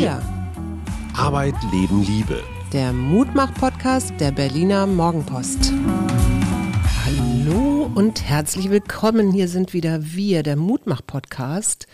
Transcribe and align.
Wir. 0.00 0.22
Arbeit, 1.16 1.56
Leben, 1.72 2.04
Liebe. 2.04 2.40
Der 2.72 2.92
Mutmach-Podcast 2.92 4.12
der 4.20 4.30
Berliner 4.30 4.86
Morgenpost. 4.86 5.72
Hallo 7.04 7.90
und 7.96 8.22
herzlich 8.22 8.70
willkommen. 8.70 9.32
Hier 9.32 9.48
sind 9.48 9.72
wieder 9.72 9.98
wir, 10.14 10.44
der 10.44 10.54
Mutmach-Podcast. 10.54 11.88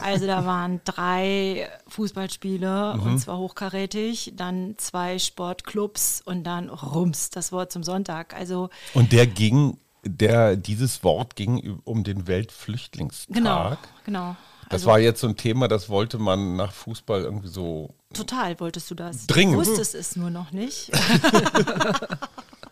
Also 0.00 0.26
da 0.26 0.46
waren 0.46 0.80
drei 0.84 1.68
Fußballspiele 1.88 2.94
mhm. 2.96 3.02
und 3.02 3.18
zwar 3.18 3.36
hochkarätig, 3.38 4.32
dann 4.34 4.76
zwei 4.78 5.18
Sportclubs 5.18 6.22
und 6.24 6.44
dann 6.44 6.70
Rums, 6.70 7.28
das 7.30 7.52
Wort 7.52 7.70
zum 7.70 7.82
Sonntag. 7.82 8.34
Also 8.34 8.70
und 8.94 9.12
der 9.12 9.26
ging 9.26 9.76
der, 10.06 10.56
dieses 10.56 11.02
Wort 11.04 11.36
ging 11.36 11.80
um 11.84 12.04
den 12.04 12.26
Weltflüchtlingstag. 12.26 13.34
Genau, 13.34 13.76
genau. 14.04 14.36
Das 14.68 14.82
also, 14.82 14.86
war 14.88 14.98
jetzt 14.98 15.20
so 15.20 15.28
ein 15.28 15.36
Thema, 15.36 15.68
das 15.68 15.88
wollte 15.88 16.18
man 16.18 16.56
nach 16.56 16.72
Fußball 16.72 17.22
irgendwie 17.22 17.48
so. 17.48 17.94
Total 18.12 18.58
wolltest 18.58 18.90
du 18.90 18.94
das. 18.94 19.26
Dringend. 19.26 19.54
Du 19.54 19.60
wusstest 19.60 19.94
es 19.94 20.16
nur 20.16 20.30
noch 20.30 20.50
nicht. 20.50 20.90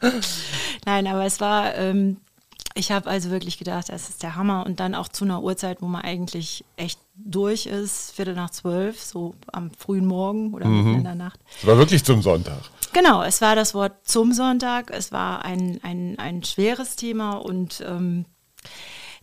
Nein, 0.84 1.06
aber 1.06 1.24
es 1.24 1.40
war, 1.40 1.74
ähm, 1.76 2.16
ich 2.74 2.90
habe 2.90 3.08
also 3.08 3.30
wirklich 3.30 3.58
gedacht, 3.58 3.88
das 3.88 4.08
ist 4.08 4.22
der 4.22 4.34
Hammer. 4.34 4.66
Und 4.66 4.80
dann 4.80 4.94
auch 4.94 5.08
zu 5.08 5.24
einer 5.24 5.42
Uhrzeit, 5.42 5.80
wo 5.80 5.86
man 5.86 6.02
eigentlich 6.02 6.64
echt 6.76 6.98
durch 7.14 7.66
ist, 7.66 8.10
Viertel 8.12 8.34
nach 8.34 8.50
zwölf, 8.50 9.00
so 9.00 9.34
am 9.52 9.70
frühen 9.70 10.06
Morgen 10.06 10.52
oder 10.52 10.66
mhm. 10.66 10.76
mitten 10.78 10.98
in 10.98 11.04
der 11.04 11.14
Nacht. 11.14 11.38
Es 11.60 11.66
war 11.66 11.78
wirklich 11.78 12.04
zum 12.04 12.22
Sonntag. 12.22 12.58
Genau, 12.92 13.22
es 13.22 13.40
war 13.40 13.56
das 13.56 13.74
Wort 13.74 14.06
zum 14.06 14.32
Sonntag. 14.32 14.90
Es 14.90 15.12
war 15.12 15.44
ein, 15.44 15.80
ein, 15.82 16.18
ein 16.18 16.44
schweres 16.44 16.96
Thema 16.96 17.36
und 17.36 17.82
ähm, 17.86 18.24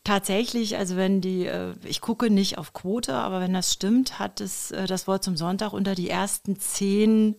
tatsächlich, 0.04 0.78
also 0.78 0.96
wenn 0.96 1.22
die, 1.22 1.46
äh, 1.46 1.74
ich 1.84 2.02
gucke 2.02 2.30
nicht 2.30 2.58
auf 2.58 2.74
Quote, 2.74 3.14
aber 3.14 3.40
wenn 3.42 3.54
das 3.54 3.74
stimmt, 3.74 4.20
hat 4.20 4.42
es 4.42 4.72
äh, 4.72 4.86
das 4.88 5.08
Wort 5.08 5.24
zum 5.24 5.38
Sonntag 5.38 5.74
unter 5.74 5.96
die 5.96 6.10
ersten 6.10 6.60
zehn 6.60 7.36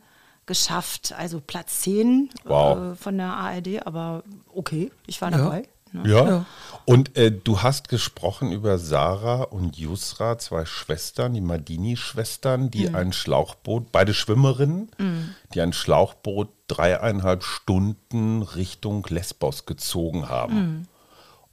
geschafft. 0.46 1.14
Also 1.16 1.40
Platz 1.40 1.80
zehn 1.80 2.30
wow. 2.44 2.92
äh, 2.92 2.94
von 2.96 3.16
der 3.16 3.34
ARD, 3.34 3.86
aber 3.86 4.22
okay, 4.54 4.90
ich 5.06 5.20
war 5.20 5.30
dabei. 5.30 5.68
Ja. 5.92 6.02
Ne? 6.02 6.08
Ja. 6.10 6.28
ja. 6.28 6.46
Und 6.84 7.16
äh, 7.16 7.30
du 7.30 7.62
hast 7.62 7.88
gesprochen 7.88 8.50
über 8.50 8.78
Sarah 8.78 9.42
und 9.42 9.76
Yusra, 9.76 10.38
zwei 10.38 10.64
Schwestern, 10.64 11.34
die 11.34 11.40
Madini-Schwestern, 11.40 12.70
die 12.70 12.88
mhm. 12.88 12.94
ein 12.94 13.12
Schlauchboot, 13.12 13.92
beide 13.92 14.14
Schwimmerinnen, 14.14 14.90
mhm. 14.98 15.34
die 15.54 15.60
ein 15.60 15.72
Schlauchboot 15.72 16.48
dreieinhalb 16.66 17.44
Stunden 17.44 18.42
Richtung 18.42 19.06
Lesbos 19.08 19.64
gezogen 19.66 20.28
haben. 20.28 20.54
Mhm. 20.54 20.86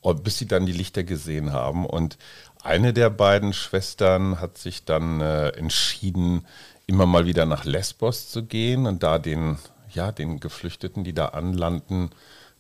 Und 0.02 0.24
bis 0.24 0.38
sie 0.38 0.48
dann 0.48 0.66
die 0.66 0.72
Lichter 0.72 1.04
gesehen 1.04 1.52
haben. 1.54 1.86
Und 1.86 2.18
eine 2.64 2.94
der 2.94 3.10
beiden 3.10 3.54
Schwestern 3.54 4.40
hat 4.42 4.58
sich 4.58 4.86
dann 4.86 5.22
äh, 5.22 5.50
entschieden, 5.50 6.46
immer 6.88 7.06
mal 7.06 7.26
wieder 7.26 7.46
nach 7.46 7.66
Lesbos 7.66 8.30
zu 8.30 8.44
gehen 8.44 8.88
und 8.88 9.04
da 9.04 9.20
den, 9.20 9.58
ja, 9.92 10.12
den 10.12 10.40
Geflüchteten, 10.40 11.04
die 11.04 11.14
da 11.14 11.28
anlanden, 11.28 12.10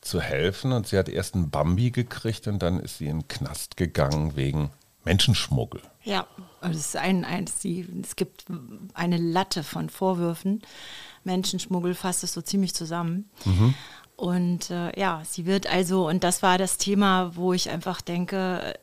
zu 0.01 0.21
helfen. 0.21 0.71
Und 0.71 0.87
sie 0.87 0.97
hat 0.97 1.09
erst 1.09 1.35
einen 1.35 1.49
Bambi 1.49 1.91
gekriegt 1.91 2.47
und 2.47 2.59
dann 2.59 2.79
ist 2.79 2.97
sie 2.97 3.07
in 3.07 3.19
den 3.19 3.27
Knast 3.27 3.77
gegangen 3.77 4.35
wegen 4.35 4.71
Menschenschmuggel. 5.03 5.81
Ja, 6.03 6.27
es, 6.61 6.77
ist 6.77 6.95
ein, 6.95 7.25
ein, 7.25 7.47
sie, 7.47 7.87
es 8.03 8.15
gibt 8.15 8.45
eine 8.93 9.17
Latte 9.17 9.63
von 9.63 9.89
Vorwürfen. 9.89 10.61
Menschenschmuggel 11.23 11.95
fasst 11.95 12.23
es 12.23 12.33
so 12.33 12.41
ziemlich 12.41 12.73
zusammen. 12.73 13.29
Mhm. 13.45 13.73
Und 14.15 14.69
äh, 14.69 14.97
ja, 14.99 15.21
sie 15.25 15.45
wird 15.45 15.67
also, 15.67 16.07
und 16.07 16.23
das 16.23 16.43
war 16.43 16.57
das 16.57 16.77
Thema, 16.77 17.35
wo 17.35 17.53
ich 17.53 17.69
einfach 17.69 18.01
denke, 18.01 18.77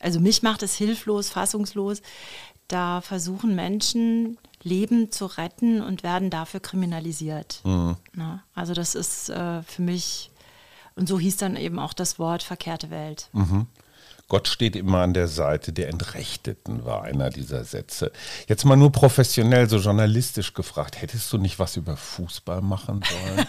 also 0.00 0.20
mich 0.20 0.42
macht 0.42 0.62
es 0.62 0.74
hilflos, 0.74 1.30
fassungslos. 1.30 2.02
Da 2.68 3.00
versuchen 3.00 3.54
Menschen 3.54 4.38
Leben 4.62 5.10
zu 5.10 5.26
retten 5.26 5.82
und 5.82 6.02
werden 6.02 6.30
dafür 6.30 6.60
kriminalisiert. 6.60 7.60
Mhm. 7.64 7.96
Na, 8.12 8.44
also 8.54 8.74
das 8.74 8.94
ist 8.94 9.28
äh, 9.30 9.62
für 9.62 9.82
mich 9.82 10.30
und 10.94 11.08
so 11.08 11.18
hieß 11.18 11.36
dann 11.36 11.56
eben 11.56 11.78
auch 11.78 11.92
das 11.92 12.18
Wort 12.18 12.42
verkehrte 12.42 12.90
Welt. 12.90 13.28
Mhm. 13.32 13.66
Gott 14.28 14.48
steht 14.48 14.76
immer 14.76 15.00
an 15.00 15.12
der 15.12 15.28
Seite 15.28 15.74
der 15.74 15.88
Entrechteten, 15.88 16.86
war 16.86 17.02
einer 17.02 17.28
dieser 17.28 17.64
Sätze. 17.64 18.12
Jetzt 18.48 18.64
mal 18.64 18.76
nur 18.76 18.90
professionell, 18.90 19.68
so 19.68 19.76
journalistisch 19.76 20.54
gefragt, 20.54 21.02
hättest 21.02 21.30
du 21.32 21.38
nicht 21.38 21.58
was 21.58 21.76
über 21.76 21.98
Fußball 21.98 22.62
machen 22.62 23.02
sollen? 23.02 23.46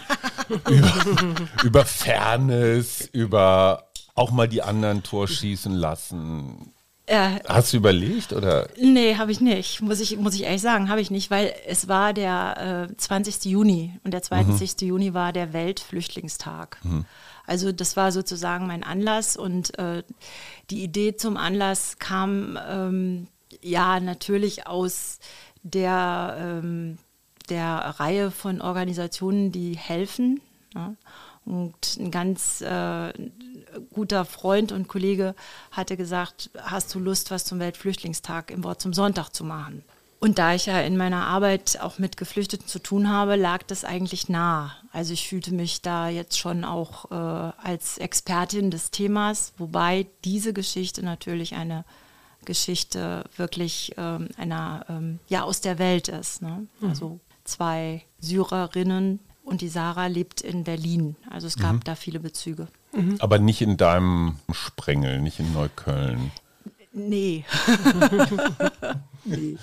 über, 0.68 1.64
über 1.64 1.84
Fairness, 1.86 3.08
über 3.12 3.88
auch 4.14 4.30
mal 4.30 4.46
die 4.46 4.60
anderen 4.60 5.02
Tor 5.02 5.26
schießen 5.26 5.72
lassen? 5.72 6.74
Äh, 7.06 7.38
Hast 7.46 7.72
du 7.72 7.76
überlegt 7.76 8.32
oder? 8.32 8.68
Nee, 8.80 9.16
habe 9.16 9.30
ich 9.30 9.40
nicht. 9.40 9.82
Muss 9.82 10.00
ich, 10.00 10.16
muss 10.16 10.34
ich 10.34 10.44
ehrlich 10.44 10.62
sagen, 10.62 10.88
habe 10.88 11.00
ich 11.00 11.10
nicht, 11.10 11.30
weil 11.30 11.54
es 11.66 11.86
war 11.88 12.12
der 12.12 12.88
äh, 12.90 12.96
20. 12.96 13.44
Juni 13.44 13.98
und 14.04 14.12
der 14.12 14.22
20. 14.22 14.80
Mhm. 14.80 14.88
Juni 14.88 15.14
war 15.14 15.32
der 15.32 15.52
Weltflüchtlingstag. 15.52 16.78
Mhm. 16.82 17.04
Also 17.46 17.72
das 17.72 17.96
war 17.96 18.12
sozusagen 18.12 18.66
mein 18.66 18.82
Anlass 18.82 19.36
und 19.36 19.78
äh, 19.78 20.02
die 20.70 20.82
Idee 20.82 21.16
zum 21.16 21.36
Anlass 21.36 21.98
kam 21.98 22.58
ähm, 22.66 23.28
ja 23.60 24.00
natürlich 24.00 24.66
aus 24.66 25.18
der, 25.62 26.36
ähm, 26.38 26.98
der 27.48 27.94
Reihe 27.98 28.30
von 28.30 28.60
Organisationen, 28.60 29.52
die 29.52 29.76
helfen. 29.76 30.40
Ja. 30.74 30.94
Und 31.44 31.98
ein 31.98 32.10
ganz 32.10 32.62
äh, 32.62 33.12
guter 33.92 34.24
Freund 34.24 34.72
und 34.72 34.88
Kollege 34.88 35.34
hatte 35.70 35.96
gesagt, 35.96 36.50
hast 36.58 36.94
du 36.94 36.98
Lust, 36.98 37.30
was 37.30 37.44
zum 37.44 37.58
Weltflüchtlingstag 37.58 38.50
im 38.50 38.64
Wort 38.64 38.80
zum 38.80 38.94
Sonntag 38.94 39.30
zu 39.30 39.44
machen? 39.44 39.84
Und 40.24 40.38
da 40.38 40.54
ich 40.54 40.64
ja 40.64 40.80
in 40.80 40.96
meiner 40.96 41.26
Arbeit 41.26 41.78
auch 41.82 41.98
mit 41.98 42.16
Geflüchteten 42.16 42.66
zu 42.66 42.78
tun 42.78 43.10
habe, 43.10 43.36
lag 43.36 43.62
das 43.62 43.84
eigentlich 43.84 44.30
nah. 44.30 44.72
Also 44.90 45.12
ich 45.12 45.28
fühlte 45.28 45.52
mich 45.52 45.82
da 45.82 46.08
jetzt 46.08 46.38
schon 46.38 46.64
auch 46.64 47.10
äh, 47.10 47.52
als 47.62 47.98
Expertin 47.98 48.70
des 48.70 48.90
Themas, 48.90 49.52
wobei 49.58 50.06
diese 50.24 50.54
Geschichte 50.54 51.04
natürlich 51.04 51.56
eine 51.56 51.84
Geschichte 52.46 53.24
wirklich 53.36 53.92
ähm, 53.98 54.28
einer, 54.38 54.86
ähm, 54.88 55.18
ja, 55.28 55.42
aus 55.42 55.60
der 55.60 55.78
Welt 55.78 56.08
ist. 56.08 56.40
Ne? 56.40 56.68
Mhm. 56.80 56.88
Also 56.88 57.20
zwei 57.44 58.02
Syrerinnen 58.18 59.18
und 59.44 59.60
die 59.60 59.68
Sarah 59.68 60.06
lebt 60.06 60.40
in 60.40 60.64
Berlin. 60.64 61.16
Also 61.28 61.48
es 61.48 61.58
gab 61.58 61.74
mhm. 61.74 61.84
da 61.84 61.96
viele 61.96 62.18
Bezüge. 62.18 62.68
Mhm. 62.94 63.16
Aber 63.18 63.38
nicht 63.38 63.60
in 63.60 63.76
deinem 63.76 64.38
Sprengel, 64.52 65.20
nicht 65.20 65.38
in 65.38 65.52
Neukölln. 65.52 66.30
Nee. 66.94 67.44
nee. 69.24 69.56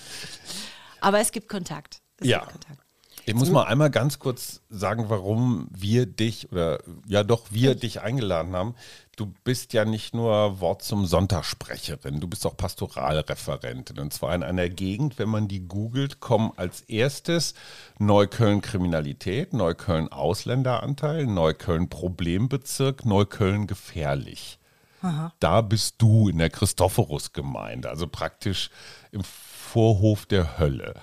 Aber 0.99 1.19
es 1.19 1.31
gibt 1.31 1.49
Kontakt. 1.49 2.01
Es 2.17 2.27
ja. 2.27 2.39
Gibt 2.39 2.51
Kontakt. 2.51 2.81
Ich 3.25 3.35
muss 3.35 3.51
mal 3.51 3.63
einmal 3.63 3.91
ganz 3.91 4.19
kurz 4.19 4.61
sagen, 4.69 5.09
warum 5.09 5.67
wir 5.71 6.05
dich 6.05 6.51
oder 6.51 6.79
ja 7.07 7.23
doch 7.23 7.45
wir 7.51 7.75
dich 7.75 8.01
eingeladen 8.01 8.55
haben. 8.55 8.75
Du 9.15 9.33
bist 9.43 9.73
ja 9.73 9.85
nicht 9.85 10.15
nur 10.15 10.59
Wort 10.59 10.81
zum 10.81 11.05
Sonntagssprecherin, 11.05 12.19
du 12.19 12.27
bist 12.27 12.45
auch 12.47 12.57
Pastoralreferentin. 12.57 13.99
Und 13.99 14.11
zwar 14.11 14.33
in 14.33 14.41
einer 14.41 14.69
Gegend, 14.69 15.19
wenn 15.19 15.29
man 15.29 15.47
die 15.47 15.67
googelt, 15.67 16.19
kommen 16.19 16.51
als 16.55 16.81
erstes 16.81 17.53
Neukölln 17.99 18.61
Kriminalität, 18.61 19.53
Neukölln 19.53 20.11
Ausländeranteil, 20.11 21.27
Neukölln 21.27 21.89
Problembezirk, 21.89 23.05
Neukölln 23.05 23.67
gefährlich. 23.67 24.57
Aha. 25.03 25.33
Da 25.39 25.61
bist 25.61 25.95
du 25.99 26.29
in 26.29 26.37
der 26.37 26.49
Christophorus-Gemeinde, 26.49 27.89
also 27.89 28.07
praktisch 28.07 28.69
im 29.11 29.23
Vorhof 29.71 30.25
der 30.25 30.59
Hölle. 30.59 30.95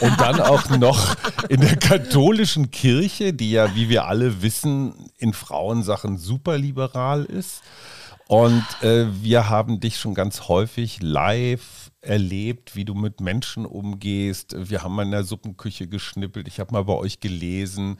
Und 0.00 0.20
dann 0.20 0.40
auch 0.40 0.68
noch 0.70 1.14
in 1.48 1.60
der 1.60 1.76
katholischen 1.76 2.72
Kirche, 2.72 3.32
die 3.32 3.52
ja, 3.52 3.76
wie 3.76 3.88
wir 3.88 4.06
alle 4.06 4.42
wissen, 4.42 4.92
in 5.18 5.32
Frauensachen 5.32 6.18
superliberal 6.18 7.24
ist. 7.24 7.62
Und 8.26 8.64
äh, 8.82 9.06
wir 9.22 9.48
haben 9.48 9.78
dich 9.78 9.98
schon 9.98 10.14
ganz 10.14 10.48
häufig 10.48 11.00
live 11.00 11.87
erlebt, 12.00 12.76
wie 12.76 12.84
du 12.84 12.94
mit 12.94 13.20
Menschen 13.20 13.66
umgehst. 13.66 14.54
Wir 14.56 14.82
haben 14.82 14.94
mal 14.94 15.02
in 15.02 15.10
der 15.10 15.24
Suppenküche 15.24 15.88
geschnippelt. 15.88 16.46
Ich 16.46 16.60
habe 16.60 16.72
mal 16.72 16.84
bei 16.84 16.92
euch 16.92 17.18
gelesen. 17.18 17.98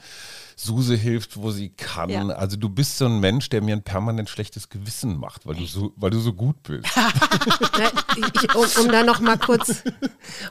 Suse 0.55 0.95
hilft, 0.95 1.37
wo 1.37 1.50
sie 1.50 1.71
kann. 1.71 2.11
Ja. 2.11 2.27
Also 2.29 2.56
du 2.56 2.69
bist 2.69 2.99
so 2.99 3.06
ein 3.06 3.19
Mensch, 3.19 3.49
der 3.49 3.61
mir 3.61 3.75
ein 3.75 3.83
permanent 3.83 4.29
schlechtes 4.29 4.69
Gewissen 4.69 5.17
macht, 5.17 5.47
weil 5.47 5.56
du 5.56 5.67
so, 5.67 5.93
weil 5.97 6.11
du 6.11 6.21
so 6.21 6.33
gut 6.33 6.62
bist. 6.62 6.87
ich, 8.17 8.55
um, 8.55 8.85
um, 8.85 8.93
da 8.93 9.03
noch 9.03 9.21
mal 9.21 9.37
kurz, 9.37 9.83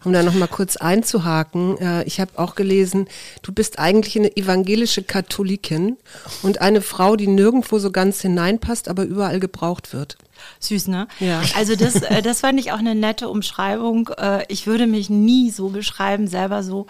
um 0.03 0.11
da 0.11 0.23
noch 0.23 0.33
mal 0.33 0.47
kurz 0.47 0.75
einzuhaken. 0.75 1.77
Äh, 1.77 2.03
ich 2.03 2.19
habe 2.19 2.38
auch 2.38 2.55
gelesen, 2.55 3.07
du 3.44 3.53
bist 3.53 3.79
eigentlich 3.79 4.17
eine 4.17 4.35
evangelische 4.35 5.03
Katholikin 5.03 5.97
und 6.41 6.59
eine 6.59 6.81
Frau, 6.81 7.15
die 7.15 7.27
nirgendwo 7.27 7.79
so 7.79 7.91
ganz 7.91 8.21
hineinpasst, 8.21 8.89
aber 8.89 9.03
überall 9.03 9.39
gebraucht 9.39 9.94
wird. 9.94 10.17
Süß, 10.59 10.87
ne? 10.87 11.07
Ja. 11.19 11.41
Also 11.55 11.75
das, 11.75 11.95
äh, 12.01 12.21
das 12.21 12.41
fand 12.41 12.59
ich 12.59 12.71
auch 12.71 12.79
eine 12.79 12.95
nette 12.95 13.29
Umschreibung. 13.29 14.09
Äh, 14.17 14.45
ich 14.47 14.67
würde 14.67 14.87
mich 14.87 15.09
nie 15.09 15.51
so 15.51 15.69
beschreiben, 15.69 16.27
selber 16.27 16.63
so. 16.63 16.87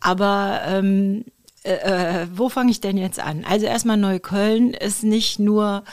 Aber 0.00 0.62
ähm, 0.66 1.24
äh, 1.62 1.72
äh, 2.22 2.26
wo 2.34 2.48
fange 2.48 2.70
ich 2.70 2.80
denn 2.80 2.96
jetzt 2.96 3.20
an? 3.20 3.44
Also 3.48 3.66
erstmal 3.66 3.96
Neukölln 3.96 4.72
ist 4.72 5.02
nicht 5.02 5.38
nur 5.38 5.84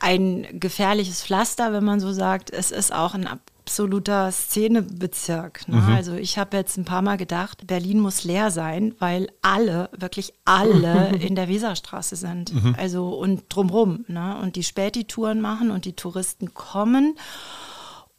ein 0.00 0.46
gefährliches 0.52 1.22
Pflaster, 1.22 1.72
wenn 1.72 1.84
man 1.84 2.00
so 2.00 2.12
sagt. 2.12 2.50
Es 2.50 2.70
ist 2.70 2.92
auch 2.92 3.14
ein 3.14 3.28
absoluter 3.68 4.32
Szenebezirk. 4.32 5.68
Ne? 5.68 5.76
Mhm. 5.76 5.92
Also 5.92 6.14
ich 6.14 6.38
habe 6.38 6.56
jetzt 6.56 6.78
ein 6.78 6.86
paar 6.86 7.02
Mal 7.02 7.18
gedacht, 7.18 7.66
Berlin 7.66 8.00
muss 8.00 8.24
leer 8.24 8.50
sein, 8.50 8.94
weil 8.98 9.28
alle, 9.42 9.90
wirklich 9.92 10.32
alle 10.46 11.08
in 11.20 11.34
der 11.34 11.48
Weserstraße 11.48 12.16
sind. 12.16 12.54
Mhm. 12.54 12.74
Also 12.78 13.10
und 13.10 13.44
drumrum. 13.50 14.06
Ne? 14.08 14.38
Und 14.40 14.56
die 14.56 14.62
Späti-Touren 14.62 15.42
machen 15.42 15.70
und 15.70 15.84
die 15.84 15.92
Touristen 15.92 16.54
kommen 16.54 17.16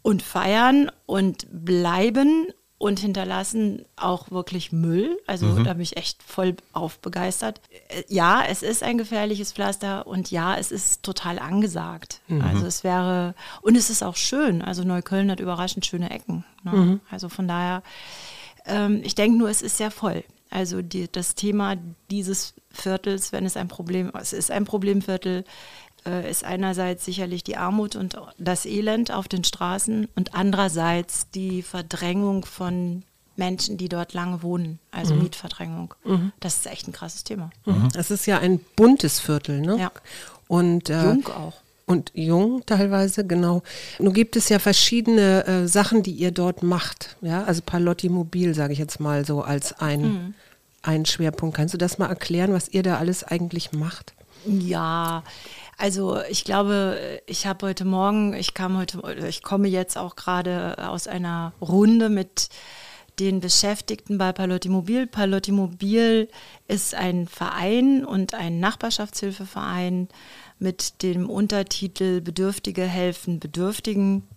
und 0.04 0.22
feiern 0.22 0.92
und 1.08 1.48
bleiben 1.52 2.50
und 2.80 3.02
hinterlassen 3.02 3.86
auch 3.98 4.32
wirklich 4.32 4.72
Müll. 4.72 5.20
Also 5.28 5.46
mhm. 5.46 5.66
da 5.66 5.74
bin 5.74 5.82
ich 5.82 5.98
echt 5.98 6.24
voll 6.24 6.56
aufbegeistert. 6.72 7.62
Äh, 7.90 8.04
ja, 8.08 8.42
es 8.42 8.64
ist 8.64 8.82
ein 8.82 8.98
gefährliches 8.98 9.52
Pflaster 9.52 10.08
und 10.08 10.32
ja, 10.32 10.56
es 10.58 10.72
ist 10.72 11.04
total 11.04 11.40
angesagt. 11.40 12.22
Mhm. 12.30 12.42
Also 12.42 12.66
es 12.66 12.84
wäre, 12.86 13.36
und 13.62 13.76
es 13.76 13.90
ist 13.90 14.02
auch 14.02 14.16
schön. 14.16 14.62
Also 14.62 14.84
Neukölln 14.84 15.30
hat 15.30 15.42
überraschend 15.42 15.86
schöne 15.86 16.10
Ecken. 16.10 16.46
Ne? 16.64 16.72
Mhm. 16.72 17.00
Also 17.12 17.28
von 17.28 17.50
daher, 17.50 17.84
ähm, 18.66 19.02
ich 19.04 19.14
denke 19.14 19.38
nur, 19.38 19.50
es 19.50 19.62
ist 19.62 19.78
sehr 19.78 19.92
voll. 19.92 20.24
Also 20.50 20.82
die, 20.82 21.12
das 21.12 21.36
Thema 21.36 21.76
dieses 22.10 22.54
Viertels, 22.72 23.34
wenn 23.34 23.46
es 23.46 23.58
ein 23.58 23.68
Problem, 23.68 24.10
es 24.20 24.32
ist 24.32 24.52
ein 24.52 24.64
Problemviertel, 24.64 25.44
ist 26.30 26.44
einerseits 26.44 27.06
sicherlich 27.06 27.44
die 27.44 27.58
Armut 27.58 27.96
und 27.96 28.18
das 28.38 28.66
Elend 28.66 29.12
auf 29.12 29.28
den 29.28 29.44
Straßen 29.44 30.08
und 30.16 30.34
andererseits 30.34 31.30
die 31.32 31.62
Verdrängung 31.62 32.46
von 32.46 33.04
Menschen, 33.40 33.78
die 33.78 33.90
dort 33.90 34.14
lange 34.14 34.44
wohnen, 34.44 34.78
also 34.92 35.16
mhm. 35.16 35.24
Mietverdrängung. 35.24 35.96
Mhm. 36.04 36.32
Das 36.40 36.58
ist 36.58 36.68
echt 36.68 36.88
ein 36.88 36.92
krasses 36.92 37.24
Thema. 37.24 37.50
Mhm. 37.66 37.90
Es 37.96 38.12
ist 38.12 38.28
ja 38.28 38.38
ein 38.38 38.60
buntes 38.76 39.20
Viertel, 39.20 39.62
ne? 39.62 39.80
Ja. 39.80 39.92
Und, 40.48 40.92
äh, 40.92 41.04
jung 41.04 41.28
auch. 41.28 41.54
Und 41.88 42.12
jung 42.14 42.64
teilweise, 42.68 43.26
genau. 43.26 43.64
Nun 43.98 44.14
gibt 44.14 44.36
es 44.36 44.50
ja 44.50 44.60
verschiedene 44.60 45.46
äh, 45.48 45.68
Sachen, 45.68 46.04
die 46.04 46.12
ihr 46.12 46.30
dort 46.30 46.62
macht. 46.62 47.18
Ja, 47.22 47.44
also 47.46 47.64
Palotti 47.66 48.10
Mobil, 48.10 48.54
sage 48.54 48.74
ich 48.74 48.80
jetzt 48.80 49.00
mal 49.00 49.26
so 49.26 49.42
als 49.42 49.74
ein, 49.80 50.02
mhm. 50.02 50.34
ein 50.84 51.08
Schwerpunkt. 51.08 51.56
Kannst 51.56 51.74
du 51.74 51.80
das 51.80 51.98
mal 51.98 52.08
erklären, 52.08 52.54
was 52.54 52.70
ihr 52.70 52.84
da 52.84 52.98
alles 52.98 53.24
eigentlich 53.24 53.72
macht? 53.72 54.14
Ja, 54.46 55.24
also 55.80 56.20
ich 56.30 56.44
glaube, 56.44 57.22
ich 57.26 57.48
habe 57.48 57.68
heute 57.68 57.86
Morgen, 57.86 58.34
ich 58.34 58.54
kam 58.54 58.78
heute, 58.78 59.00
ich 59.28 59.42
komme 59.42 59.70
jetzt 59.70 59.98
auch 59.98 60.18
gerade 60.18 60.90
aus 60.90 61.08
einer 61.08 61.54
Runde 61.62 62.10
mit 62.10 62.50
den 63.18 63.40
Beschäftigten 63.40 64.18
bei 64.18 64.34
Palotti 64.34 64.68
Mobil. 64.68 65.08
Palotti 65.08 65.54
Mobil 65.54 66.28
ist 66.68 66.96
ein 66.96 67.28
Verein 67.28 68.06
und 68.06 68.34
ein 68.34 68.60
Nachbarschaftshilfeverein 68.60 70.10
mit 70.60 71.02
dem 71.02 71.30
Untertitel 71.30 72.20
Bedürftige 72.20 72.84
helfen 72.84 73.40
Bedürftigen. 73.40 74.28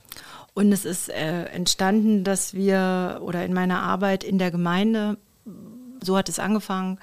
Und 0.55 0.71
es 0.71 0.85
ist 0.85 1.09
äh, 1.09 1.44
entstanden, 1.47 2.23
dass 2.23 2.55
wir 2.55 3.21
oder 3.23 3.44
in 3.44 3.53
meiner 3.53 3.83
Arbeit 3.83 4.23
in 4.23 4.39
der 4.39 4.53
Gemeinde, 4.53 5.19
so 6.00 6.17
hat 6.17 6.29
es 6.29 6.39
angefangen, 6.39 7.00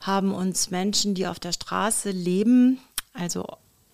haben 0.00 0.34
uns 0.34 0.70
Menschen, 0.72 1.14
die 1.14 1.28
auf 1.28 1.38
der 1.38 1.52
Straße 1.52 2.10
leben, 2.10 2.78
also 3.12 3.46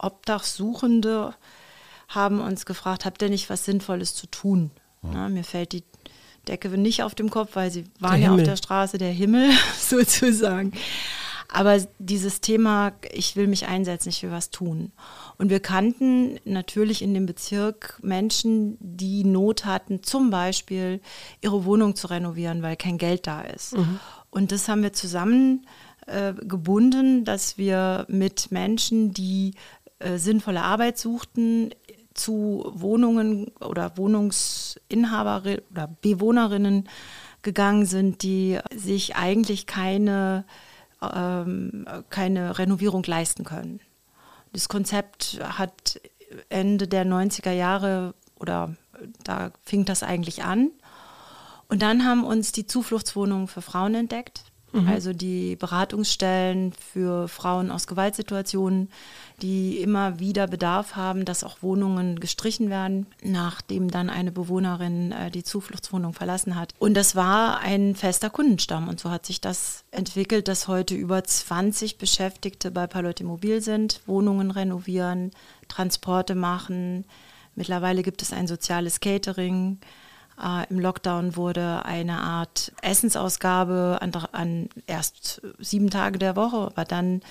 Obdachsuchende 0.02 1.34
haben 2.08 2.40
uns 2.40 2.66
gefragt, 2.66 3.04
habt 3.04 3.22
ihr 3.22 3.30
nicht 3.30 3.48
was 3.48 3.64
Sinnvolles 3.64 4.14
zu 4.14 4.26
tun? 4.26 4.70
Mhm. 5.02 5.10
Na, 5.12 5.28
mir 5.28 5.44
fällt 5.44 5.72
die 5.72 5.84
Decke 6.48 6.68
nicht 6.70 7.02
auf 7.02 7.14
dem 7.14 7.30
Kopf, 7.30 7.50
weil 7.54 7.70
sie 7.70 7.84
waren 8.00 8.20
ja 8.20 8.34
auf 8.34 8.42
der 8.42 8.56
Straße, 8.56 8.98
der 8.98 9.12
Himmel 9.12 9.50
sozusagen. 9.78 10.72
Aber 11.48 11.78
dieses 11.98 12.40
Thema, 12.40 12.92
ich 13.12 13.36
will 13.36 13.46
mich 13.46 13.66
einsetzen, 13.66 14.08
ich 14.08 14.22
will 14.22 14.30
was 14.30 14.50
tun. 14.50 14.90
Und 15.36 15.50
wir 15.50 15.60
kannten 15.60 16.40
natürlich 16.44 17.02
in 17.02 17.12
dem 17.12 17.26
Bezirk 17.26 17.98
Menschen, 18.02 18.78
die 18.80 19.22
Not 19.22 19.66
hatten, 19.66 20.02
zum 20.02 20.30
Beispiel 20.30 21.00
ihre 21.42 21.66
Wohnung 21.66 21.94
zu 21.94 22.06
renovieren, 22.06 22.62
weil 22.62 22.76
kein 22.76 22.96
Geld 22.96 23.26
da 23.26 23.42
ist. 23.42 23.76
Mhm. 23.76 24.00
Und 24.30 24.50
das 24.50 24.66
haben 24.66 24.82
wir 24.82 24.94
zusammen 24.94 25.66
äh, 26.06 26.32
gebunden, 26.32 27.26
dass 27.26 27.58
wir 27.58 28.06
mit 28.08 28.50
Menschen, 28.50 29.12
die 29.12 29.54
äh, 30.02 30.18
sinnvolle 30.18 30.62
Arbeit 30.62 30.98
suchten, 30.98 31.70
zu 32.14 32.70
Wohnungen 32.74 33.48
oder 33.60 33.96
Wohnungsinhaberinnen 33.96 35.62
oder 35.70 35.88
Bewohnerinnen 36.00 36.88
gegangen 37.42 37.86
sind, 37.86 38.22
die 38.22 38.58
sich 38.74 39.16
eigentlich 39.16 39.66
keine, 39.66 40.44
ähm, 41.00 41.86
keine 42.10 42.58
Renovierung 42.58 43.02
leisten 43.04 43.44
können. 43.44 43.80
Das 44.52 44.68
Konzept 44.68 45.40
hat 45.42 46.00
Ende 46.48 46.86
der 46.86 47.06
90er 47.06 47.52
Jahre 47.52 48.14
oder 48.38 48.76
da 49.24 49.50
fing 49.64 49.84
das 49.84 50.02
eigentlich 50.02 50.44
an. 50.44 50.70
Und 51.68 51.82
dann 51.82 52.04
haben 52.04 52.24
uns 52.24 52.52
die 52.52 52.66
Zufluchtswohnungen 52.66 53.48
für 53.48 53.62
Frauen 53.62 53.94
entdeckt. 53.94 54.51
Mhm. 54.72 54.88
Also 54.88 55.12
die 55.12 55.56
Beratungsstellen 55.56 56.72
für 56.72 57.28
Frauen 57.28 57.70
aus 57.70 57.86
Gewaltsituationen, 57.86 58.88
die 59.42 59.78
immer 59.78 60.18
wieder 60.18 60.46
Bedarf 60.46 60.96
haben, 60.96 61.24
dass 61.24 61.44
auch 61.44 61.62
Wohnungen 61.62 62.20
gestrichen 62.20 62.70
werden, 62.70 63.06
nachdem 63.22 63.90
dann 63.90 64.08
eine 64.08 64.32
Bewohnerin 64.32 65.12
äh, 65.12 65.30
die 65.30 65.44
Zufluchtswohnung 65.44 66.14
verlassen 66.14 66.56
hat. 66.56 66.74
Und 66.78 66.94
das 66.94 67.14
war 67.14 67.60
ein 67.60 67.94
fester 67.94 68.30
Kundenstamm. 68.30 68.88
Und 68.88 69.00
so 69.00 69.10
hat 69.10 69.26
sich 69.26 69.40
das 69.40 69.84
entwickelt, 69.90 70.48
dass 70.48 70.68
heute 70.68 70.94
über 70.94 71.22
20 71.22 71.98
Beschäftigte 71.98 72.70
bei 72.70 72.86
Palotte 72.86 73.24
Mobil 73.24 73.60
sind, 73.60 74.00
Wohnungen 74.06 74.50
renovieren, 74.50 75.32
Transporte 75.68 76.34
machen. 76.34 77.04
Mittlerweile 77.54 78.02
gibt 78.02 78.22
es 78.22 78.32
ein 78.32 78.46
soziales 78.46 79.00
Catering. 79.00 79.78
Äh, 80.40 80.66
Im 80.70 80.78
Lockdown 80.78 81.36
wurde 81.36 81.84
eine 81.84 82.20
Art 82.20 82.72
Essensausgabe 82.82 83.98
an, 84.00 84.12
an, 84.32 84.68
erst 84.86 85.42
sieben 85.58 85.90
Tage 85.90 86.18
der 86.18 86.36
Woche, 86.36 86.58
aber 86.58 86.84
dann 86.84 87.22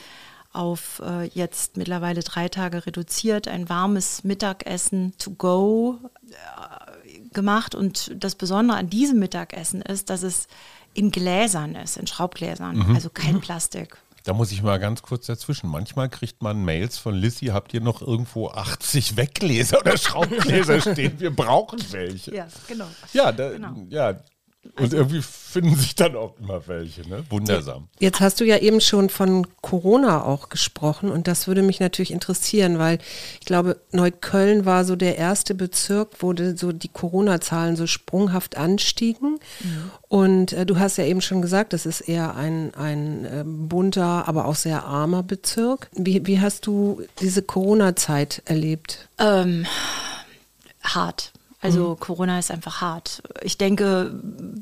auf 0.54 1.02
äh, 1.06 1.28
jetzt 1.28 1.78
mittlerweile 1.78 2.22
drei 2.22 2.50
Tage 2.50 2.86
reduziert, 2.86 3.48
ein 3.48 3.70
warmes 3.70 4.24
Mittagessen 4.24 5.14
to 5.18 5.32
go 5.32 6.00
äh, 6.30 7.30
gemacht. 7.34 7.74
Und 7.74 8.12
das 8.22 8.36
Besondere 8.36 8.78
an 8.78 8.90
diesem 8.90 9.20
Mittagessen 9.20 9.82
ist, 9.82 10.10
dass 10.10 10.24
es 10.24 10.48
in 10.94 11.12
Gläsern 11.12 11.76
ist, 11.76 11.96
in 11.96 12.08
Schraubgläsern, 12.08 12.78
mhm. 12.78 12.96
also 12.96 13.10
kein 13.10 13.36
mhm. 13.36 13.42
Plastik. 13.42 13.98
Da 14.24 14.34
muss 14.34 14.52
ich 14.52 14.62
mal 14.62 14.80
ganz 14.80 15.02
kurz 15.02 15.26
dazwischen. 15.26 15.70
Manchmal 15.70 16.10
kriegt 16.10 16.44
man 16.44 16.64
Mails 16.64 16.98
von 16.98 17.16
Lissy, 17.16 17.48
habt 17.48 17.74
ihr 17.74 17.82
noch 17.82 18.02
irgendwo 18.02 18.50
80 18.50 19.18
Weggläser 19.18 19.80
oder 19.80 19.98
Schraubgläser 19.98 20.80
stehen? 20.92 21.20
Wir 21.20 21.36
brauchen 21.36 21.80
welche. 21.92 22.36
Ja, 22.36 22.48
genau. 22.68 22.88
Ja, 23.14 23.32
da, 23.32 23.50
genau. 23.50 23.76
ja 23.90 24.20
Und 24.78 24.94
irgendwie 24.94 25.24
finden 25.24 25.76
sich 25.76 25.96
dann 25.96 26.16
auch 26.16 26.38
immer 26.40 26.68
welche, 26.68 27.08
ne? 27.10 27.24
Wundersam. 27.30 27.88
Jetzt 28.00 28.20
hast 28.20 28.40
du 28.40 28.46
ja 28.46 28.58
eben 28.58 28.80
schon 28.80 29.10
von 29.10 29.48
Corona 29.62 30.24
auch 30.24 30.50
gesprochen 30.50 31.10
und 31.10 31.28
das 31.28 31.48
würde 31.48 31.64
mich 31.64 31.80
natürlich 31.80 32.12
interessieren, 32.12 32.78
weil 32.78 33.00
ich 33.40 33.46
glaube, 33.46 33.82
Neukölln 33.92 34.66
war 34.66 34.86
so 34.86 34.96
der 34.96 35.18
erste 35.18 35.56
Bezirk, 35.56 36.10
wo 36.20 36.34
die, 36.34 36.56
so 36.56 36.72
die 36.72 36.90
Corona-Zahlen 36.90 37.76
so 37.76 37.88
sprunghaft 37.88 38.56
anstiegen. 38.56 39.40
Mhm. 39.62 39.92
Und 40.08 40.54
äh, 40.54 40.66
du 40.66 40.78
hast 40.78 40.98
ja 40.98 41.06
eben 41.06 41.22
schon 41.22 41.42
gesagt, 41.42 41.74
das 41.74 41.88
ist 41.88 42.02
eher 42.02 42.36
ein, 42.36 42.74
ein 42.76 43.26
äh, 43.26 43.44
bunter, 43.44 44.28
aber 44.28 44.46
auch 44.46 44.56
sehr 44.56 44.86
armer 44.86 45.24
Bezirk. 45.24 45.90
Wie, 45.94 46.28
wie 46.28 46.40
hast 46.40 46.68
du 46.68 47.02
diese 47.20 47.42
Corona-Zeit 47.42 48.44
erlebt? 48.46 49.10
Ähm, 49.18 49.66
hart 50.84 51.31
also 51.62 51.92
mhm. 51.92 52.00
Corona 52.00 52.40
ist 52.40 52.52
einfach 52.52 52.82
hart. 52.82 53.22
Ich 53.42 53.58
denke, 53.58 54.20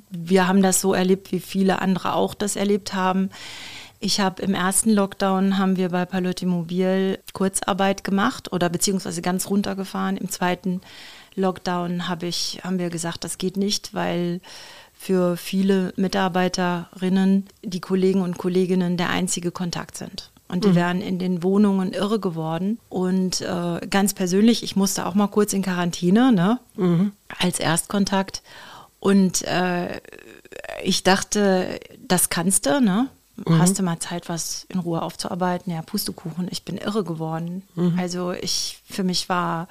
wir 0.10 0.48
haben 0.48 0.62
das 0.62 0.82
so 0.82 0.94
erlebt, 0.94 1.32
wie 1.32 1.39
viele 1.39 1.82
andere 1.82 2.13
auch 2.13 2.34
das 2.34 2.56
erlebt 2.56 2.94
haben. 2.94 3.29
Ich 4.01 4.20
habe 4.20 4.41
im 4.41 4.53
ersten 4.53 4.91
Lockdown 4.91 5.58
haben 5.58 5.75
wir 5.75 5.89
bei 5.89 6.06
Palotti 6.06 6.46
Mobil 6.46 7.20
Kurzarbeit 7.34 8.03
gemacht 8.03 8.51
oder 8.53 8.70
beziehungsweise 8.70 9.22
ganz 9.22 9.50
runtergefahren. 9.50 10.15
Im 10.15 10.29
zweiten 10.29 10.82
Lockdown 11.36 12.08
habe 12.08 12.27
ich, 12.27 12.62
haben 12.63 12.79
wir 12.79 12.89
gesagt, 12.89 13.24
das 13.24 13.38
geht 13.38 13.58
nicht, 13.58 13.94
weil 13.94 14.39
für 14.94 15.38
viele 15.38 15.94
Mitarbeiterinnen 15.96 17.48
die 17.63 17.82
Kollegen 17.82 18.22
und 18.22 18.38
Kolleginnen 18.38 18.98
der 18.98 19.10
einzige 19.10 19.51
Kontakt 19.51 19.98
sind. 19.98 20.32
Und 20.51 20.65
die 20.65 20.70
mhm. 20.70 20.75
wären 20.75 21.01
in 21.01 21.20
den 21.20 21.44
Wohnungen 21.44 21.94
irre 21.94 22.20
geworden. 22.20 22.79
Und 22.89 23.41
äh, 23.41 23.86
ganz 23.88 24.13
persönlich, 24.13 24.63
ich 24.63 24.75
musste 24.75 25.06
auch 25.06 25.13
mal 25.13 25.27
kurz 25.27 25.53
in 25.53 25.62
Quarantäne, 25.62 26.32
ne? 26.32 26.60
Mhm. 26.75 27.12
Als 27.38 27.60
Erstkontakt. 27.60 28.41
Und 29.00 29.44
äh, 29.44 30.01
ich 30.84 31.03
dachte, 31.03 31.79
das 32.06 32.29
kannst 32.29 32.65
du, 32.65 32.82
ne? 32.82 33.10
Mhm. 33.46 33.60
Hast 33.60 33.77
du 33.77 33.84
mal 33.84 34.00
Zeit, 34.00 34.27
was 34.27 34.65
in 34.70 34.79
Ruhe 34.79 35.01
aufzuarbeiten? 35.03 35.72
Ja, 35.72 35.84
Pustekuchen, 35.84 36.48
ich 36.50 36.63
bin 36.63 36.77
irre 36.77 37.03
geworden. 37.03 37.63
Mhm. 37.75 37.98
Also 38.00 38.32
ich, 38.32 38.79
für 38.89 39.03
mich 39.03 39.29
war 39.29 39.68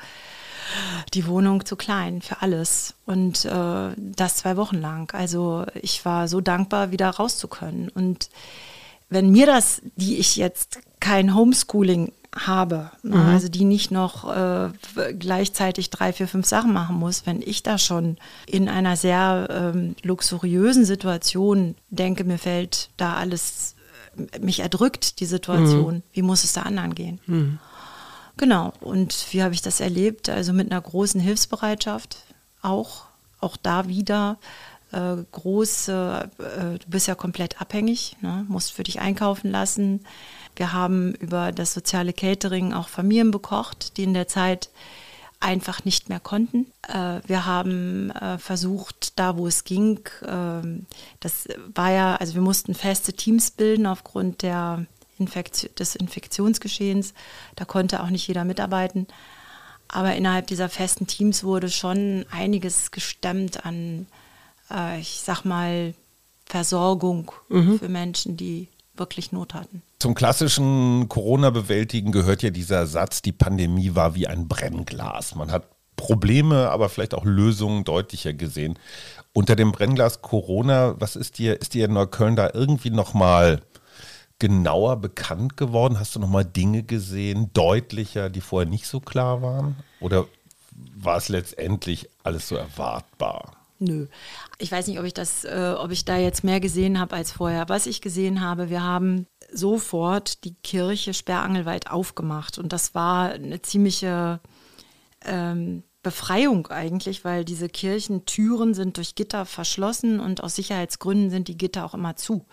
die 1.15 1.27
Wohnung 1.27 1.65
zu 1.65 1.77
klein 1.77 2.23
für 2.23 2.41
alles. 2.43 2.95
Und 3.05 3.45
äh, 3.45 3.91
das 3.97 4.37
zwei 4.37 4.57
Wochen 4.57 4.81
lang. 4.81 5.13
Also 5.15 5.65
ich 5.75 6.05
war 6.05 6.29
so 6.29 6.41
dankbar, 6.41 6.93
wieder 6.93 7.11
raus 7.11 7.37
zu 7.37 7.49
können. 7.49 7.89
Und 7.89 8.31
wenn 9.09 9.31
mir 9.31 9.47
das, 9.47 9.81
die 9.97 10.19
ich 10.19 10.37
jetzt 10.37 10.81
kein 11.01 11.35
Homeschooling 11.35 12.13
habe, 12.35 12.91
ne, 13.03 13.17
mhm. 13.17 13.27
also 13.27 13.49
die 13.49 13.65
nicht 13.65 13.91
noch 13.91 14.29
äh, 14.29 14.71
gleichzeitig 15.19 15.91
drei, 15.91 16.13
vier, 16.13 16.29
fünf 16.29 16.47
Sachen 16.47 16.73
machen 16.73 16.97
muss, 16.97 17.27
wenn 17.27 17.41
ich 17.41 17.63
da 17.63 17.79
schon 17.79 18.19
in 18.47 18.69
einer 18.69 18.97
sehr 18.97 19.49
ähm, 19.51 19.97
luxuriösen 20.03 20.85
Situation 20.85 21.75
denke, 21.91 22.25
mir 22.25 22.39
fällt 22.39 22.91
da 22.97 23.15
alles, 23.15 23.75
äh, 24.33 24.39
mich 24.41 24.61
erdrückt 24.61 25.21
die 25.21 25.27
Situation, 25.27 25.97
mhm. 25.97 26.03
wie 26.13 26.23
muss 26.23 26.45
es 26.45 26.53
da 26.53 26.63
anderen 26.63 26.95
gehen? 26.95 27.19
Mhm. 27.27 27.59
Genau, 28.37 28.73
und 28.81 29.27
wie 29.33 29.43
habe 29.43 29.55
ich 29.55 29.63
das 29.63 29.81
erlebt? 29.81 30.29
Also 30.29 30.53
mit 30.53 30.71
einer 30.71 30.81
großen 30.81 31.21
Hilfsbereitschaft 31.21 32.19
auch, 32.63 33.07
auch 33.41 33.57
da 33.57 33.89
wieder 33.89 34.39
äh, 34.93 35.17
groß, 35.33 35.89
äh, 35.89 36.29
du 36.39 36.87
bist 36.87 37.07
ja 37.07 37.15
komplett 37.15 37.61
abhängig, 37.61 38.17
ne? 38.21 38.45
musst 38.49 38.73
für 38.73 38.83
dich 38.83 39.01
einkaufen 39.01 39.51
lassen. 39.51 40.01
Wir 40.57 40.73
haben 40.73 41.15
über 41.15 41.53
das 41.53 41.75
soziale 41.75 42.13
Catering 42.13 42.73
auch 42.73 42.89
Familien 42.89 43.31
bekocht, 43.31 43.97
die 43.97 44.05
in 44.05 44.15
der 44.15 44.29
Zeit 44.29 44.71
einfach 45.41 45.85
nicht 45.85 46.09
mehr 46.09 46.21
konnten. 46.21 46.67
Äh, 46.89 47.21
wir 47.27 47.47
haben 47.47 48.11
äh, 48.11 48.39
versucht, 48.39 49.19
da 49.19 49.37
wo 49.37 49.47
es 49.47 49.65
ging, 49.65 50.01
äh, 50.23 50.83
das 51.21 51.49
war 51.75 51.93
ja, 51.93 52.17
also 52.17 52.35
wir 52.35 52.43
mussten 52.43 52.75
feste 52.75 53.13
Teams 53.13 53.51
bilden 53.53 53.87
aufgrund 53.87 54.43
der 54.43 54.87
Infektion, 55.19 55.71
des 55.79 55.95
Infektionsgeschehens. 55.95 57.15
Da 57.57 57.65
konnte 57.65 58.03
auch 58.03 58.11
nicht 58.11 58.27
jeder 58.27 58.45
mitarbeiten. 58.45 59.07
Aber 59.89 60.15
innerhalb 60.15 60.47
dieser 60.49 60.69
festen 60.69 61.07
Teams 61.07 61.45
wurde 61.45 61.71
schon 61.71 62.27
einiges 62.31 62.91
gestemmt 62.91 63.65
an 63.65 64.07
äh, 64.71 65.01
ich 65.01 65.21
sag 65.25 65.45
mal, 65.45 65.95
Versorgung 66.47 67.31
mhm. 67.49 67.79
für 67.79 67.89
Menschen, 67.89 68.37
die 68.37 68.69
wirklich 68.97 69.33
Not 69.33 69.55
hatten. 69.55 69.83
Zum 69.99 70.15
klassischen 70.15 71.09
Corona-Bewältigen 71.09 72.13
gehört 72.13 72.43
ja 72.43 72.51
dieser 72.51 72.87
Satz, 72.87 73.23
die 73.23 73.33
Pandemie 73.33 73.95
war 73.95 74.15
wie 74.15 74.27
ein 74.27 74.49
Brennglas. 74.49 75.35
Man 75.35 75.53
hat 75.53 75.69
Probleme, 75.97 76.71
aber 76.71 76.89
vielleicht 76.89 77.15
auch 77.15 77.25
Lösungen 77.25 77.85
deutlicher 77.85 78.33
gesehen. 78.33 78.79
Unter 79.33 79.57
dem 79.57 79.73
Brennglas 79.73 80.23
Corona, 80.23 80.95
was 80.99 81.17
ist 81.17 81.39
dir, 81.39 81.61
ist 81.61 81.75
dir 81.75 81.87
in 81.87 81.93
Neukölln 81.93 82.37
da 82.37 82.51
irgendwie 82.55 82.91
nochmal 82.91 83.63
genauer 84.39 84.97
bekannt 84.97 85.57
geworden? 85.57 85.99
Hast 85.99 86.15
du 86.15 86.21
nochmal 86.21 86.45
Dinge 86.45 86.85
gesehen, 86.85 87.51
deutlicher, 87.53 88.31
die 88.31 88.41
vorher 88.41 88.69
nicht 88.69 88.87
so 88.87 89.01
klar 89.01 89.43
waren? 89.43 89.77
Oder 90.01 90.27
war 90.97 91.17
es 91.17 91.29
letztendlich 91.29 92.09
alles 92.23 92.49
so 92.49 92.57
erwartbar? 92.57 93.58
Nö. 93.79 94.09
Ich 94.59 94.73
weiß 94.73 94.89
nicht, 94.89 94.99
ob 94.99 95.05
ich 95.05 95.15
das, 95.15 95.45
äh, 95.45 95.75
ob 95.79 95.93
ich 95.93 96.05
da 96.05 96.17
jetzt 96.17 96.43
mehr 96.43 96.61
gesehen 96.61 96.99
habe 96.99 97.15
als 97.15 97.33
vorher. 97.33 97.69
Was 97.69 97.87
ich 97.87 98.01
gesehen 98.01 98.41
habe, 98.41 98.71
wir 98.71 98.83
haben 98.83 99.27
sofort 99.53 100.45
die 100.45 100.55
Kirche 100.55 101.15
sperrangelweit 101.15 101.91
aufgemacht 101.91 102.59
und 102.59 102.73
das 102.73 102.95
war 102.95 103.31
eine 103.31 103.63
ziemliche 103.63 104.41
ähm, 105.25 105.85
Befreiung 106.03 106.69
eigentlich, 106.69 107.25
weil 107.25 107.45
diese 107.45 107.69
Kirchentüren 107.69 108.75
sind 108.75 108.97
durch 108.97 109.15
Gitter 109.15 109.47
verschlossen 109.47 110.21
und 110.21 110.43
aus 110.43 110.57
Sicherheitsgründen 110.57 111.31
sind 111.31 111.49
die 111.49 111.59
Gitter 111.59 111.85
auch 111.85 111.95
immer 111.95 112.17
zu. 112.17 112.47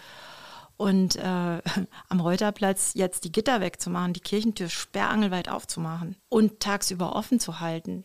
Und 0.77 1.15
äh, 1.15 1.21
am 2.09 2.19
Reuterplatz 2.19 2.91
jetzt 2.95 3.23
die 3.23 3.31
Gitter 3.31 3.61
wegzumachen, 3.61 4.13
die 4.13 4.19
Kirchentür 4.19 4.69
sperrangelweit 4.69 5.49
aufzumachen 5.49 6.17
und 6.29 6.59
tagsüber 6.59 7.15
offen 7.15 7.39
zu 7.39 7.59
halten, 7.59 8.03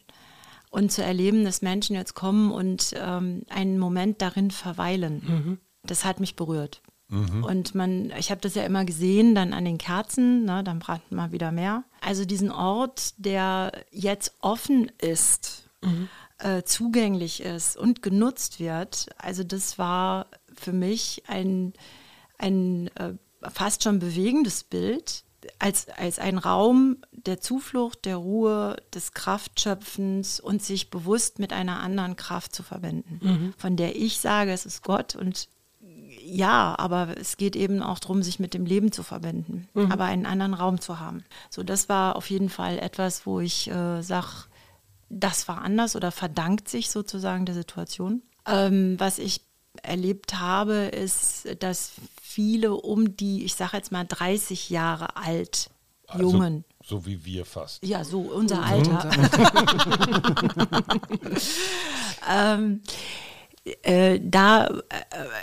und 0.71 0.91
zu 0.91 1.03
erleben, 1.03 1.45
dass 1.45 1.63
Menschen 1.63 1.97
jetzt 1.97 2.15
kommen 2.15 2.51
und 2.53 2.95
ähm, 2.97 3.43
einen 3.49 3.79
Moment 3.79 4.23
darin 4.23 4.51
verweilen. 4.51 5.23
Mhm. 5.27 5.59
Das 5.83 6.05
hat 6.05 6.21
mich 6.21 6.37
berührt. 6.37 6.81
Mhm. 7.09 7.45
Und 7.45 7.75
man, 7.75 8.13
ich 8.17 8.31
habe 8.31 8.41
das 8.41 8.55
ja 8.55 8.63
immer 8.63 8.85
gesehen, 8.85 9.35
dann 9.35 9.53
an 9.53 9.65
den 9.65 9.79
Kerzen, 9.79 10.45
ne, 10.45 10.63
dann 10.63 10.79
brannten 10.79 11.17
mal 11.17 11.33
wieder 11.33 11.51
mehr. 11.51 11.85
Also 12.01 12.25
diesen 12.25 12.53
Ort, 12.53 13.15
der 13.19 13.73
jetzt 13.91 14.35
offen 14.41 14.91
ist, 14.99 15.69
mhm. 15.83 16.09
äh, 16.39 16.63
zugänglich 16.63 17.43
ist 17.43 17.77
und 17.77 18.01
genutzt 18.01 18.61
wird, 18.61 19.09
also 19.19 19.43
das 19.43 19.77
war 19.77 20.27
für 20.55 20.73
mich 20.73 21.25
ein, 21.27 21.73
ein 22.39 22.89
äh, 22.95 23.15
fast 23.51 23.83
schon 23.83 23.99
bewegendes 23.99 24.63
Bild, 24.63 25.25
als, 25.59 25.89
als 25.89 26.19
ein 26.19 26.39
Raum 26.39 26.99
der 27.13 27.41
Zuflucht, 27.41 28.05
der 28.05 28.17
Ruhe, 28.17 28.77
des 28.95 29.13
Kraftschöpfens 29.13 30.41
und 30.41 30.63
sich 30.63 30.91
bewusst 30.91 31.39
mit 31.39 31.53
einer 31.53 31.81
anderen 31.81 32.17
Kraft 32.17 32.55
zu 32.55 32.63
verbinden, 32.63 33.21
mhm. 33.23 33.55
von 33.57 33.77
der 33.77 33.97
ich 33.97 34.21
sage, 34.21 34.53
es 34.53 34.67
ist 34.67 34.83
Gott 34.83 35.15
und 35.17 35.49
ja, 36.23 36.75
aber 36.79 37.17
es 37.19 37.37
geht 37.37 37.57
eben 37.57 37.83
auch 37.83 37.99
darum, 37.99 38.23
sich 38.23 38.41
mit 38.41 38.55
dem 38.55 38.67
Leben 38.67 38.93
zu 38.93 39.03
verbinden, 39.03 39.69
mhm. 39.75 39.91
aber 39.91 40.05
einen 40.05 40.27
anderen 40.27 40.55
Raum 40.55 40.81
zu 40.81 41.01
haben. 41.01 41.25
So, 41.49 41.63
das 41.63 41.89
war 41.89 42.17
auf 42.17 42.29
jeden 42.31 42.51
Fall 42.51 42.79
etwas, 42.79 43.27
wo 43.27 43.41
ich 43.41 43.71
äh, 43.71 44.03
sage, 44.03 44.47
das 45.09 45.49
war 45.49 45.63
anders 45.63 45.97
oder 45.97 46.13
verdankt 46.13 46.69
sich 46.69 46.91
sozusagen 46.91 47.47
der 47.47 47.55
Situation. 47.55 48.23
Ähm, 48.47 48.99
was 48.99 49.19
ich 49.19 49.43
erlebt 49.83 50.39
habe, 50.39 50.75
ist, 50.75 51.49
dass 51.61 51.93
viele 52.23 52.75
um 52.75 53.17
die, 53.17 53.45
ich 53.45 53.55
sage 53.55 53.77
jetzt 53.77 53.93
mal 53.93 54.05
30 54.05 54.71
Jahre 54.71 55.17
alt, 55.17 55.71
also, 56.07 56.31
Jungen. 56.31 56.65
So 56.85 57.07
wie 57.07 57.25
wir 57.25 57.45
fast. 57.45 57.85
Ja, 57.85 58.05
so 58.05 58.21
unser 58.21 58.63
Alter. 58.65 59.11
ähm, 62.31 62.81
äh, 63.83 64.19
da, 64.23 64.67
äh, 64.67 64.81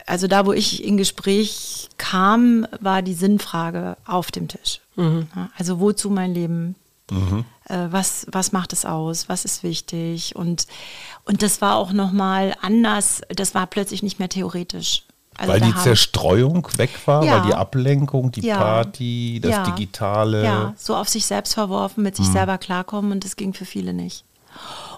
also 0.06 0.28
da, 0.28 0.46
wo 0.46 0.54
ich 0.54 0.84
in 0.84 0.98
Gespräch 0.98 1.90
kam, 1.98 2.68
war 2.82 3.02
die 3.02 3.14
Sinnfrage 3.14 3.98
auf 4.06 4.32
dem 4.32 4.48
Tisch. 4.48 4.82
Mhm. 4.96 5.28
Also 5.56 5.80
wozu 5.80 6.10
mein 6.10 6.34
Leben? 6.34 6.76
Mhm. 7.12 7.46
Äh, 7.70 7.88
was, 7.90 8.26
was 8.32 8.52
macht 8.52 8.74
es 8.74 8.86
aus? 8.86 9.30
Was 9.30 9.46
ist 9.46 9.64
wichtig? 9.64 10.36
Und, 10.36 10.68
und 11.26 11.42
das 11.44 11.62
war 11.62 11.76
auch 11.76 11.92
nochmal 11.92 12.56
anders. 12.62 13.22
Das 13.30 13.54
war 13.56 13.68
plötzlich 13.68 14.04
nicht 14.04 14.20
mehr 14.20 14.30
theoretisch. 14.30 15.04
Also 15.38 15.54
weil 15.54 15.62
die 15.62 15.76
Zerstreuung 15.76 16.68
weg 16.78 16.90
war, 17.06 17.24
ja. 17.24 17.36
weil 17.36 17.48
die 17.48 17.54
Ablenkung, 17.54 18.32
die 18.32 18.42
ja. 18.42 18.58
Party, 18.58 19.40
das 19.42 19.52
ja. 19.52 19.64
Digitale. 19.64 20.44
Ja, 20.44 20.74
so 20.76 20.96
auf 20.96 21.10
sich 21.10 21.28
selbst 21.28 21.54
verworfen, 21.54 22.04
mit 22.04 22.16
sich 22.16 22.26
hm. 22.26 22.34
selber 22.34 22.58
klarkommen 22.58 23.12
und 23.12 23.24
das 23.24 23.36
ging 23.36 23.54
für 23.54 23.66
viele 23.66 23.94
nicht. 23.94 24.24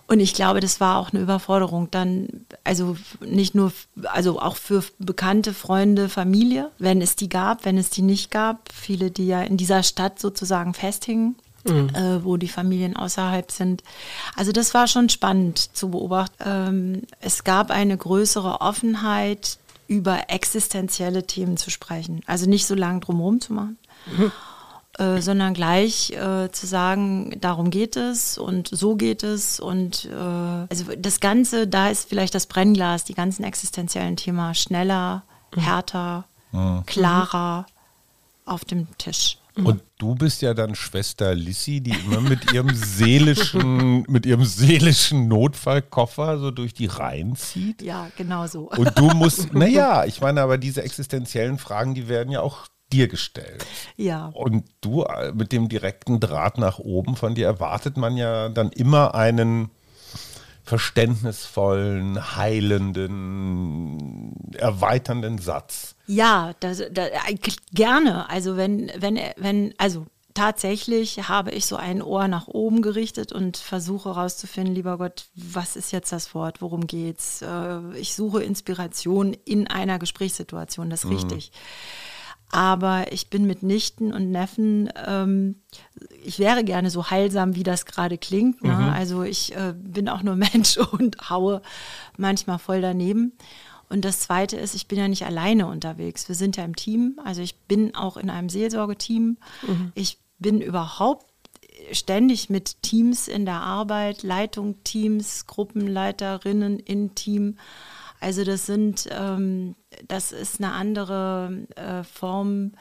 Und 0.08 0.22
ich 0.22 0.34
glaube, 0.34 0.60
das 0.60 0.80
war 0.80 0.98
auch 0.98 1.12
eine 1.12 1.22
Überforderung 1.22 1.92
dann, 1.92 2.46
also 2.64 2.98
nicht 3.20 3.54
nur, 3.54 3.72
also 4.06 4.40
auch 4.42 4.56
für 4.56 4.84
bekannte 4.98 5.54
Freunde, 5.54 6.10
Familie, 6.10 6.72
wenn 6.80 7.02
es 7.02 7.16
die 7.16 7.30
gab, 7.30 7.66
wenn 7.66 7.78
es 7.78 7.90
die 7.90 8.02
nicht 8.02 8.32
gab, 8.32 8.72
viele, 8.74 9.12
die 9.12 9.28
ja 9.28 9.42
in 9.42 9.58
dieser 9.58 9.84
Stadt 9.84 10.20
sozusagen 10.20 10.74
festhingen. 10.74 11.36
Mhm. 11.66 11.90
Äh, 11.94 12.24
wo 12.24 12.38
die 12.38 12.48
Familien 12.48 12.96
außerhalb 12.96 13.52
sind. 13.52 13.84
Also 14.36 14.52
das 14.54 14.74
war 14.74 14.88
schon 14.88 15.10
spannend 15.10 15.76
zu 15.76 15.92
beobachten. 15.92 16.36
Ähm, 16.46 17.02
es 17.20 17.44
gab 17.44 17.70
eine 17.70 17.98
größere 17.98 18.62
Offenheit, 18.62 19.58
über 19.90 20.30
existenzielle 20.30 21.26
Themen 21.26 21.58
zu 21.58 21.72
sprechen. 21.72 22.22
Also 22.28 22.48
nicht 22.48 22.68
so 22.68 22.76
lange 22.76 23.00
drumherum 23.02 23.42
zu 23.42 23.54
machen. 23.54 23.78
Mhm. 24.06 24.32
Äh, 25.00 25.22
sondern 25.22 25.54
gleich 25.54 26.12
äh, 26.12 26.52
zu 26.52 26.68
sagen, 26.68 27.38
darum 27.40 27.72
geht 27.72 27.96
es 27.96 28.38
und 28.38 28.68
so 28.68 28.96
geht 28.96 29.24
es 29.24 29.60
und 29.60 30.06
äh, 30.06 30.14
also 30.14 30.86
das 30.98 31.22
Ganze, 31.22 31.68
da 31.68 31.90
ist 31.90 32.10
vielleicht 32.10 32.36
das 32.36 32.48
Brennglas, 32.48 33.06
die 33.06 33.14
ganzen 33.14 33.44
existenziellen 33.46 34.18
Themen 34.18 34.54
schneller, 34.56 35.24
mhm. 35.56 35.62
härter, 35.62 36.26
mhm. 36.52 36.84
klarer 36.86 37.66
auf 38.46 38.66
dem 38.66 38.88
Tisch. 38.98 39.39
Und 39.56 39.82
du 39.98 40.16
bist 40.16 40.42
ja 40.42 40.54
dann 40.54 40.76
Schwester 40.76 41.36
Lissy, 41.36 41.82
die 41.82 41.92
immer 41.92 42.22
mit 42.22 42.54
ihrem 42.54 42.70
seelischen, 42.74 44.04
mit 44.08 44.26
ihrem 44.26 44.46
seelischen 44.46 45.28
Notfallkoffer 45.28 46.40
so 46.40 46.52
durch 46.52 46.74
die 46.74 46.86
Reihen 46.86 47.36
zieht. 47.36 47.82
Ja, 47.82 48.10
genau 48.16 48.48
so. 48.48 48.70
Und 48.70 48.98
du 48.98 49.10
musst, 49.10 49.54
naja, 49.54 50.06
ich 50.06 50.22
meine, 50.22 50.42
aber 50.42 50.58
diese 50.58 50.84
existenziellen 50.84 51.58
Fragen, 51.58 51.96
die 51.96 52.08
werden 52.08 52.32
ja 52.32 52.42
auch 52.42 52.68
dir 52.92 53.08
gestellt. 53.08 53.66
Ja. 53.98 54.28
Und 54.28 54.66
du 54.82 55.04
äh, 55.04 55.32
mit 55.34 55.52
dem 55.52 55.70
direkten 55.70 56.20
Draht 56.20 56.58
nach 56.58 56.80
oben 56.80 57.16
von 57.16 57.36
dir 57.36 57.46
erwartet 57.46 57.98
man 57.98 58.18
ja 58.18 58.50
dann 58.50 58.72
immer 58.72 59.14
einen 59.14 59.70
verständnisvollen, 60.70 62.36
heilenden, 62.38 64.36
erweiternden 64.56 65.40
Satz. 65.40 65.96
Ja, 66.06 66.54
das, 66.60 66.84
das, 66.92 67.10
gerne. 67.74 68.30
Also 68.30 68.56
wenn, 68.56 68.92
wenn, 68.96 69.20
wenn, 69.38 69.74
also 69.80 70.06
tatsächlich 70.36 71.28
habe 71.28 71.50
ich 71.50 71.66
so 71.66 71.76
ein 71.76 72.04
Ohr 72.04 72.28
nach 72.28 72.48
oben 72.48 72.84
gerichtet 72.84 73.34
und 73.34 73.58
versuche 73.58 74.10
herauszufinden, 74.10 74.76
lieber 74.76 75.00
Gott, 75.00 75.26
was 75.34 75.76
ist 75.76 75.92
jetzt 75.92 76.12
das 76.12 76.36
Wort, 76.36 76.62
worum 76.62 76.86
geht's? 76.86 77.42
Äh, 77.42 77.80
ich 77.98 78.14
suche 78.14 78.44
Inspiration 78.44 79.34
in 79.46 79.66
einer 79.66 79.98
Gesprächssituation, 79.98 80.92
das 80.92 81.04
ist 81.04 81.10
mhm. 81.10 81.16
richtig 81.16 81.52
aber 82.52 83.12
ich 83.12 83.30
bin 83.30 83.46
mit 83.46 83.62
Nichten 83.64 84.12
und 84.12 84.32
Neffen, 84.32 84.90
ähm, 85.06 85.56
ich 86.24 86.40
wäre 86.40 86.64
gerne 86.64 86.90
so 86.90 87.10
heilsam, 87.10 87.56
wie 87.56 87.64
das 87.64 87.86
gerade 87.86 88.18
klingt. 88.18 88.64
Ne? 88.64 88.74
Mhm. 88.74 88.90
Also 88.90 89.24
ich 89.24 89.56
äh, 89.56 89.74
bin 89.78 90.10
auch 90.10 90.24
nur 90.24 90.36
Mensch 90.54 90.78
und 90.78 91.30
haue 91.30 91.62
manchmal 92.18 92.60
voll 92.60 92.82
daneben. 92.82 93.34
Und 93.90 94.06
das 94.06 94.20
Zweite 94.20 94.58
ist, 94.58 94.76
ich 94.76 94.88
bin 94.88 95.00
ja 95.00 95.08
nicht 95.08 95.26
alleine 95.26 95.68
unterwegs. 95.68 96.28
Wir 96.28 96.36
sind 96.36 96.58
ja 96.58 96.64
im 96.64 96.76
Team. 96.76 97.20
Also 97.24 97.42
ich 97.42 97.56
bin 97.56 97.96
auch 97.96 98.18
in 98.18 98.30
einem 98.30 98.50
Seelsorgeteam. 98.50 99.38
Mhm. 99.68 99.92
Ich 99.96 100.20
bin 100.38 100.62
überhaupt 100.62 101.26
ständig 101.92 102.50
mit 102.50 102.82
Teams 102.82 103.28
in 103.28 103.46
der 103.46 103.62
Arbeit, 103.62 104.24
Leitung, 104.24 104.84
Teams, 104.84 105.46
Gruppenleiterinnen 105.48 106.80
in 106.80 107.16
Team. 107.16 107.58
Also 108.20 108.44
das 108.44 108.66
sind, 108.66 109.08
ähm, 109.12 109.76
das 110.08 110.32
ist 110.32 110.60
eine 110.60 110.74
andere 110.74 111.66
äh, 111.76 112.04
Form 112.04 112.74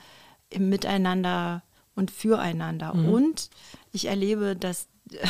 im 0.51 0.69
Miteinander 0.69 1.63
und 1.95 2.11
füreinander. 2.11 2.95
Mhm. 2.95 3.09
Und 3.09 3.51
ich 3.93 4.07
erlebe, 4.07 4.57
dass 4.57 4.89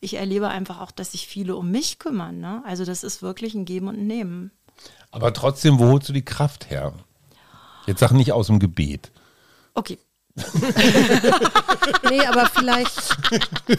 ich 0.00 0.14
erlebe 0.14 0.48
einfach 0.48 0.80
auch, 0.80 0.90
dass 0.90 1.12
sich 1.12 1.26
viele 1.26 1.56
um 1.56 1.70
mich 1.70 1.98
kümmern. 1.98 2.40
Ne? 2.40 2.62
Also 2.64 2.84
das 2.84 3.04
ist 3.04 3.22
wirklich 3.22 3.54
ein 3.54 3.64
Geben 3.64 3.88
und 3.88 3.98
ein 3.98 4.06
Nehmen. 4.06 4.50
Aber 5.10 5.32
trotzdem, 5.32 5.78
wo 5.78 5.86
holst 5.86 6.08
du 6.08 6.12
die 6.12 6.24
Kraft 6.24 6.70
her? 6.70 6.92
Jetzt 7.86 8.00
sag 8.00 8.12
nicht 8.12 8.32
aus 8.32 8.46
dem 8.46 8.60
Gebet. 8.60 9.10
Okay, 9.74 9.98
nee, 12.08 12.24
aber 12.26 12.46
vielleicht, 12.46 12.92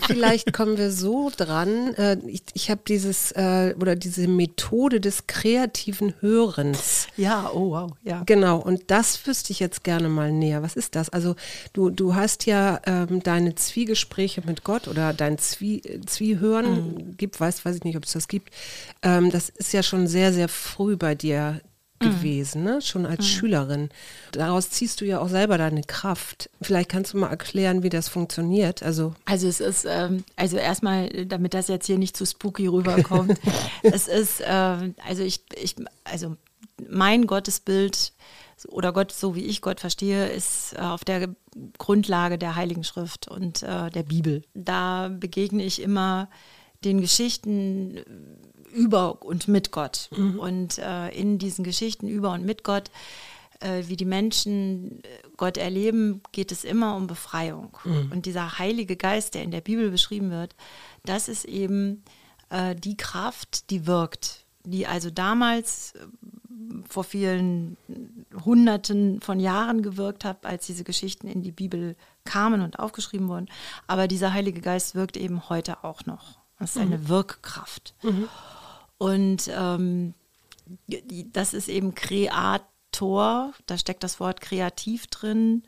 vielleicht 0.06 0.54
kommen 0.54 0.78
wir 0.78 0.92
so 0.92 1.32
dran. 1.36 1.94
Äh, 1.96 2.18
ich, 2.28 2.44
ich 2.54 2.70
habe 2.70 2.82
dieses 2.88 3.32
äh, 3.32 3.76
oder 3.80 3.96
diese 3.96 4.28
Methode 4.28 5.00
des 5.00 5.28
kreativen 5.28 6.14
Hörens. 6.20 7.08
Ja, 7.18 7.50
oh 7.54 7.72
wow, 7.72 7.92
ja. 8.04 8.24
Genau, 8.26 8.58
und 8.58 8.84
das 8.88 9.26
wüsste 9.26 9.52
ich 9.52 9.60
jetzt 9.60 9.84
gerne 9.84 10.10
mal 10.10 10.32
näher. 10.32 10.62
Was 10.62 10.76
ist 10.76 10.96
das? 10.96 11.10
Also 11.10 11.36
du, 11.74 11.90
du 11.90 12.16
hast 12.16 12.46
ja 12.46 12.80
ähm, 12.86 13.24
deine 13.24 13.56
Zwiegespräche 13.56 14.42
mit 14.46 14.64
Gott 14.64 14.88
oder 14.88 15.14
dein 15.14 15.38
Zwie, 15.38 15.82
Zwiehören, 16.06 16.96
mhm. 16.96 17.18
gibt, 17.18 17.40
weiß, 17.40 17.66
weiß 17.66 17.78
ich 17.78 17.84
nicht, 17.84 17.98
ob 17.98 18.06
es 18.06 18.14
das 18.14 18.28
gibt. 18.28 18.54
Ähm, 19.02 19.32
das 19.32 19.50
ist 19.50 19.74
ja 19.74 19.84
schon 19.84 20.08
sehr, 20.08 20.34
sehr 20.34 20.50
früh 20.50 20.98
bei 20.98 21.16
dir. 21.16 21.62
Gewesen, 22.02 22.64
ne? 22.64 22.82
schon 22.82 23.06
als 23.06 23.20
mhm. 23.20 23.30
Schülerin. 23.30 23.90
Daraus 24.32 24.70
ziehst 24.70 25.02
du 25.02 25.06
ja 25.06 25.20
auch 25.20 25.30
selber 25.30 25.58
deine 25.58 25.84
Kraft. 25.84 26.50
Vielleicht 26.62 26.90
kannst 26.90 27.14
du 27.14 27.18
mal 27.18 27.30
erklären, 27.30 27.84
wie 27.84 27.90
das 27.90 28.10
funktioniert. 28.10 28.84
Also, 28.84 29.14
also 29.26 29.48
es 29.48 29.60
ist, 29.60 29.86
ähm, 29.88 30.24
also 30.36 30.58
erstmal, 30.58 31.26
damit 31.26 31.54
das 31.54 31.68
jetzt 31.68 31.86
hier 31.86 31.98
nicht 31.98 32.18
zu 32.18 32.26
spooky 32.26 32.68
rüberkommt, 32.68 33.40
es 33.84 34.08
ist, 34.08 34.42
äh, 34.42 34.46
also 35.08 35.24
ich, 35.24 35.44
ich, 35.56 35.76
also 36.04 36.36
mein 36.90 37.28
Gottesbild 37.28 38.14
oder 38.68 38.94
Gott, 38.94 39.12
so 39.12 39.36
wie 39.36 39.46
ich 39.46 39.62
Gott 39.62 39.80
verstehe, 39.80 40.28
ist 40.30 40.74
äh, 40.74 40.82
auf 40.82 41.04
der 41.04 41.30
Grundlage 41.78 42.38
der 42.38 42.56
Heiligen 42.56 42.84
Schrift 42.84 43.28
und 43.28 43.64
äh, 43.64 43.90
der 43.90 44.04
Bibel. 44.04 44.44
Da 44.54 45.10
begegne 45.10 45.64
ich 45.64 45.82
immer 45.82 46.30
den 46.84 47.02
Geschichten 47.02 48.00
über 48.72 49.24
und 49.24 49.48
mit 49.48 49.72
Gott. 49.72 50.10
Mhm. 50.16 50.40
Und 50.40 50.78
äh, 50.80 51.10
in 51.10 51.38
diesen 51.38 51.64
Geschichten 51.64 52.08
über 52.08 52.32
und 52.32 52.46
mit 52.46 52.64
Gott, 52.64 52.92
äh, 53.60 53.84
wie 53.88 53.96
die 53.96 54.06
Menschen 54.06 55.04
äh, 55.04 55.08
Gott 55.38 55.58
erleben, 55.58 56.22
geht 56.32 56.52
es 56.52 56.64
immer 56.64 56.96
um 56.96 57.08
Befreiung. 57.08 57.78
Mhm. 57.84 58.12
Und 58.12 58.26
dieser 58.26 58.60
Heilige 58.60 58.96
Geist, 58.96 59.36
der 59.36 59.44
in 59.44 59.52
der 59.52 59.62
Bibel 59.62 59.92
beschrieben 59.92 60.32
wird, 60.32 60.56
das 61.06 61.28
ist 61.28 61.46
eben 61.46 62.04
äh, 62.50 62.76
die 62.76 62.98
Kraft, 62.98 63.70
die 63.70 63.88
wirkt, 63.88 64.46
die 64.64 64.88
also 64.88 65.10
damals 65.10 65.94
äh, 65.96 66.00
vor 66.88 67.04
vielen 67.04 67.78
Hunderten 68.46 69.22
von 69.22 69.40
Jahren 69.40 69.82
gewirkt 69.82 70.26
hat, 70.26 70.46
als 70.46 70.66
diese 70.66 70.84
Geschichten 70.84 71.28
in 71.28 71.42
die 71.42 71.52
Bibel 71.52 71.96
kamen 72.24 72.62
und 72.62 72.80
aufgeschrieben 72.80 73.28
wurden. 73.28 73.48
Aber 73.88 74.08
dieser 74.08 74.34
Heilige 74.34 74.62
Geist 74.62 74.96
wirkt 74.96 75.18
eben 75.18 75.50
heute 75.50 75.84
auch 75.84 76.06
noch. 76.06 76.40
Das 76.60 76.76
ist 76.76 76.82
eine 76.82 77.00
mhm. 77.00 77.10
Wirkkraft. 77.10 77.96
Mhm. 78.04 78.30
Und 79.02 79.50
ähm, 79.52 80.14
das 81.34 81.56
ist 81.56 81.70
eben 81.70 81.96
Kreator, 81.96 83.52
da 83.66 83.78
steckt 83.80 84.04
das 84.04 84.20
Wort 84.20 84.42
kreativ 84.42 85.08
drin. 85.08 85.64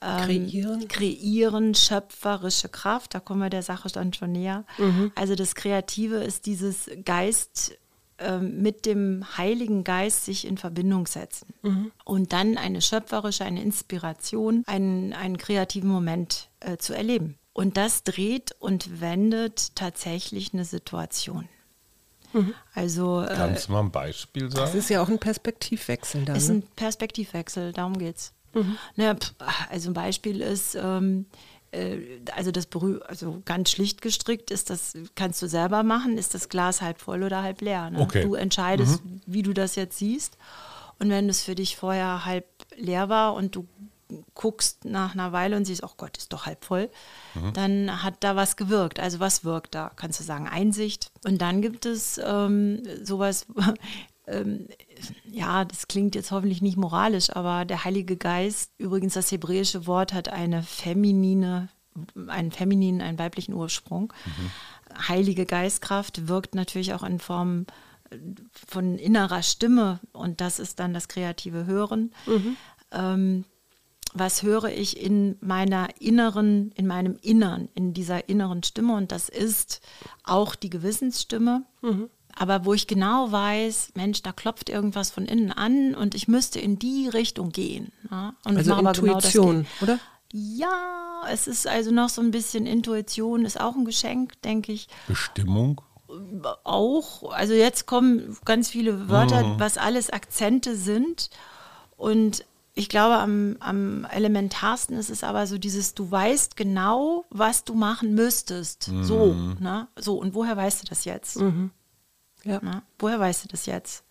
Ähm, 0.00 0.24
kreieren. 0.24 0.88
Kreieren, 0.88 1.74
schöpferische 1.74 2.70
Kraft, 2.70 3.12
da 3.12 3.20
kommen 3.20 3.42
wir 3.42 3.50
der 3.50 3.62
Sache 3.62 3.90
dann 3.90 4.14
schon 4.14 4.32
näher. 4.32 4.64
Mhm. 4.78 5.12
Also 5.14 5.34
das 5.34 5.54
Kreative 5.54 6.16
ist 6.24 6.46
dieses 6.46 6.88
Geist 7.04 7.76
ähm, 8.16 8.62
mit 8.62 8.86
dem 8.86 9.26
Heiligen 9.36 9.84
Geist 9.84 10.24
sich 10.24 10.46
in 10.46 10.56
Verbindung 10.56 11.06
setzen. 11.06 11.52
Mhm. 11.60 11.92
Und 12.06 12.32
dann 12.32 12.56
eine 12.56 12.80
schöpferische, 12.80 13.44
eine 13.44 13.60
Inspiration, 13.60 14.62
einen, 14.66 15.12
einen 15.12 15.36
kreativen 15.36 15.90
Moment 15.90 16.48
äh, 16.60 16.78
zu 16.78 16.94
erleben. 16.94 17.36
Und 17.52 17.76
das 17.76 18.04
dreht 18.04 18.56
und 18.58 19.02
wendet 19.02 19.76
tatsächlich 19.76 20.54
eine 20.54 20.64
Situation. 20.64 21.46
Mhm. 22.34 22.54
Also, 22.74 23.22
äh, 23.22 23.34
Kannst 23.34 23.68
du 23.68 23.72
mal 23.72 23.80
ein 23.80 23.90
Beispiel 23.90 24.50
sagen? 24.50 24.66
Das 24.66 24.74
ist 24.74 24.90
ja 24.90 25.02
auch 25.02 25.08
ein 25.08 25.18
Perspektivwechsel. 25.18 26.24
Das 26.24 26.38
ist 26.38 26.48
ne? 26.48 26.54
ein 26.56 26.62
Perspektivwechsel, 26.76 27.72
darum 27.72 27.96
geht's. 27.96 28.32
Mhm. 28.52 28.76
Naja, 28.96 29.16
also 29.70 29.90
ein 29.90 29.94
Beispiel 29.94 30.40
ist, 30.40 30.74
ähm, 30.74 31.26
äh, 31.70 31.98
also 32.34 32.50
das 32.50 32.68
also 33.06 33.42
ganz 33.44 33.70
schlicht 33.70 34.02
gestrickt 34.02 34.50
ist 34.50 34.70
das, 34.70 34.94
kannst 35.14 35.40
du 35.42 35.46
selber 35.46 35.82
machen, 35.82 36.18
ist 36.18 36.34
das 36.34 36.48
Glas 36.48 36.82
halb 36.82 37.00
voll 37.00 37.22
oder 37.22 37.42
halb 37.42 37.60
leer. 37.60 37.90
Ne? 37.90 38.00
Okay. 38.00 38.22
Du 38.22 38.34
entscheidest, 38.34 39.04
mhm. 39.04 39.20
wie 39.26 39.42
du 39.42 39.52
das 39.52 39.76
jetzt 39.76 39.98
siehst. 39.98 40.36
Und 40.98 41.10
wenn 41.10 41.28
es 41.28 41.42
für 41.42 41.54
dich 41.54 41.76
vorher 41.76 42.24
halb 42.24 42.46
leer 42.76 43.08
war 43.08 43.34
und 43.34 43.56
du 43.56 43.66
guckst 44.34 44.84
nach 44.84 45.14
einer 45.14 45.32
Weile 45.32 45.56
und 45.56 45.64
siehst, 45.64 45.82
oh 45.82 45.90
Gott, 45.96 46.16
ist 46.16 46.32
doch 46.32 46.46
halb 46.46 46.64
voll, 46.64 46.90
mhm. 47.34 47.52
dann 47.52 48.02
hat 48.02 48.16
da 48.20 48.36
was 48.36 48.56
gewirkt. 48.56 49.00
Also 49.00 49.20
was 49.20 49.44
wirkt 49.44 49.74
da? 49.74 49.90
Kannst 49.96 50.20
du 50.20 50.24
sagen, 50.24 50.48
Einsicht. 50.48 51.10
Und 51.24 51.40
dann 51.40 51.62
gibt 51.62 51.86
es 51.86 52.20
ähm, 52.24 52.82
sowas, 53.02 53.46
ähm, 54.26 54.68
ja, 55.30 55.64
das 55.64 55.88
klingt 55.88 56.14
jetzt 56.14 56.30
hoffentlich 56.30 56.62
nicht 56.62 56.76
moralisch, 56.76 57.30
aber 57.30 57.64
der 57.64 57.84
Heilige 57.84 58.16
Geist, 58.16 58.72
übrigens 58.78 59.14
das 59.14 59.30
hebräische 59.30 59.86
Wort 59.86 60.12
hat 60.12 60.28
eine 60.28 60.62
feminine, 60.62 61.68
einen 62.26 62.52
femininen, 62.52 63.00
einen 63.00 63.18
weiblichen 63.18 63.54
Ursprung. 63.54 64.12
Mhm. 64.24 65.08
Heilige 65.08 65.46
Geistkraft 65.46 66.28
wirkt 66.28 66.54
natürlich 66.54 66.94
auch 66.94 67.02
in 67.02 67.18
Form 67.18 67.66
von 68.66 68.98
innerer 68.98 69.42
Stimme 69.42 70.00
und 70.12 70.40
das 70.40 70.58
ist 70.58 70.78
dann 70.78 70.94
das 70.94 71.08
kreative 71.08 71.66
Hören. 71.66 72.12
Mhm. 72.26 72.56
Ähm, 72.92 73.44
was 74.14 74.42
höre 74.42 74.66
ich 74.66 75.00
in 75.00 75.36
meiner 75.40 75.88
inneren, 76.00 76.70
in 76.76 76.86
meinem 76.86 77.18
Innern, 77.20 77.68
in 77.74 77.92
dieser 77.92 78.28
inneren 78.28 78.62
Stimme. 78.62 78.94
Und 78.94 79.12
das 79.12 79.28
ist 79.28 79.80
auch 80.22 80.54
die 80.54 80.70
Gewissensstimme. 80.70 81.64
Mhm. 81.82 82.08
Aber 82.36 82.64
wo 82.64 82.74
ich 82.74 82.86
genau 82.86 83.30
weiß, 83.30 83.90
Mensch, 83.94 84.22
da 84.22 84.32
klopft 84.32 84.68
irgendwas 84.68 85.10
von 85.10 85.26
innen 85.26 85.52
an 85.52 85.94
und 85.94 86.14
ich 86.14 86.26
müsste 86.26 86.58
in 86.58 86.78
die 86.78 87.08
Richtung 87.08 87.50
gehen. 87.50 87.92
Ja? 88.10 88.34
Und 88.44 88.56
also 88.56 88.74
Intuition, 88.74 89.66
genau 89.78 89.82
oder? 89.82 89.98
Ja, 90.32 91.22
es 91.30 91.46
ist 91.46 91.66
also 91.66 91.92
noch 91.92 92.08
so 92.08 92.20
ein 92.20 92.32
bisschen 92.32 92.66
Intuition, 92.66 93.44
ist 93.44 93.60
auch 93.60 93.76
ein 93.76 93.84
Geschenk, 93.84 94.40
denke 94.42 94.72
ich. 94.72 94.88
Bestimmung? 95.06 95.80
Auch. 96.64 97.30
Also 97.32 97.54
jetzt 97.54 97.86
kommen 97.86 98.36
ganz 98.44 98.68
viele 98.68 99.08
Wörter, 99.08 99.44
mhm. 99.44 99.60
was 99.60 99.78
alles 99.78 100.10
Akzente 100.10 100.76
sind. 100.76 101.30
Und 101.96 102.44
ich 102.74 102.88
glaube, 102.88 103.16
am, 103.16 103.56
am, 103.60 104.04
elementarsten 104.04 104.96
ist 104.96 105.10
es 105.10 105.22
aber 105.22 105.46
so 105.46 105.58
dieses, 105.58 105.94
du 105.94 106.10
weißt 106.10 106.56
genau, 106.56 107.24
was 107.30 107.64
du 107.64 107.74
machen 107.74 108.14
müsstest. 108.14 108.88
Mhm. 108.88 109.04
So, 109.04 109.34
ne? 109.60 109.86
So, 109.96 110.18
und 110.18 110.34
woher 110.34 110.56
weißt 110.56 110.82
du 110.82 110.86
das 110.86 111.04
jetzt? 111.04 111.36
Mhm. 111.36 111.70
Ja. 112.42 112.58
Na, 112.62 112.82
woher 112.98 113.20
weißt 113.20 113.44
du 113.44 113.48
das 113.48 113.66
jetzt? 113.66 114.04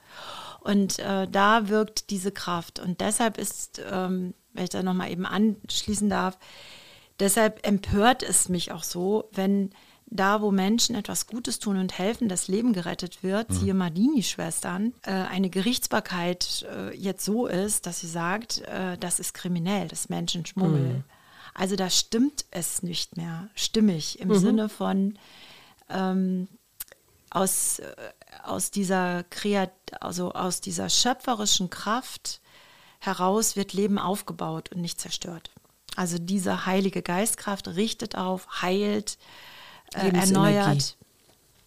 Und 0.61 0.97
äh, 0.99 1.27
da 1.27 1.67
wirkt 1.67 2.09
diese 2.09 2.31
Kraft. 2.31 2.79
Und 2.79 3.01
deshalb 3.01 3.37
ist, 3.37 3.81
ähm, 3.91 4.33
wenn 4.53 4.63
ich 4.63 4.69
da 4.69 4.81
nochmal 4.81 5.11
eben 5.11 5.25
anschließen 5.25 6.09
darf, 6.09 6.37
deshalb 7.19 7.67
empört 7.67 8.23
es 8.23 8.47
mich 8.47 8.71
auch 8.71 8.83
so, 8.83 9.29
wenn 9.33 9.71
da, 10.15 10.41
wo 10.41 10.51
Menschen 10.51 10.95
etwas 10.95 11.27
Gutes 11.27 11.59
tun 11.59 11.77
und 11.77 11.97
helfen, 11.97 12.29
das 12.29 12.47
Leben 12.47 12.73
gerettet 12.73 13.23
wird, 13.23 13.49
mhm. 13.49 13.53
siehe 13.53 13.73
Madini-Schwestern, 13.73 14.93
äh, 15.03 15.11
eine 15.11 15.49
Gerichtsbarkeit 15.49 16.65
äh, 16.69 16.95
jetzt 16.95 17.25
so 17.25 17.47
ist, 17.47 17.85
dass 17.85 17.99
sie 17.99 18.07
sagt, 18.07 18.61
äh, 18.61 18.97
das 18.97 19.19
ist 19.19 19.33
kriminell, 19.33 19.87
das 19.87 20.09
Menschenschmuggel. 20.09 20.79
Mhm. 20.79 21.03
Also 21.53 21.75
da 21.75 21.89
stimmt 21.89 22.45
es 22.51 22.83
nicht 22.83 23.17
mehr, 23.17 23.49
stimmig 23.55 24.19
im 24.19 24.29
mhm. 24.29 24.35
Sinne 24.35 24.69
von 24.69 25.17
ähm, 25.89 26.47
aus, 27.29 27.79
äh, 27.79 27.95
aus 28.43 28.71
dieser 28.71 29.23
Kreat 29.23 29.71
also 29.99 30.31
aus 30.31 30.61
dieser 30.61 30.89
schöpferischen 30.89 31.69
Kraft 31.69 32.41
heraus 32.99 33.55
wird 33.55 33.73
Leben 33.73 33.99
aufgebaut 33.99 34.71
und 34.71 34.81
nicht 34.81 34.99
zerstört. 34.99 35.51
Also 35.95 36.17
diese 36.17 36.65
heilige 36.65 37.01
Geistkraft 37.01 37.67
richtet 37.67 38.15
auf, 38.15 38.61
heilt, 38.61 39.17
erneuert. 39.95 40.97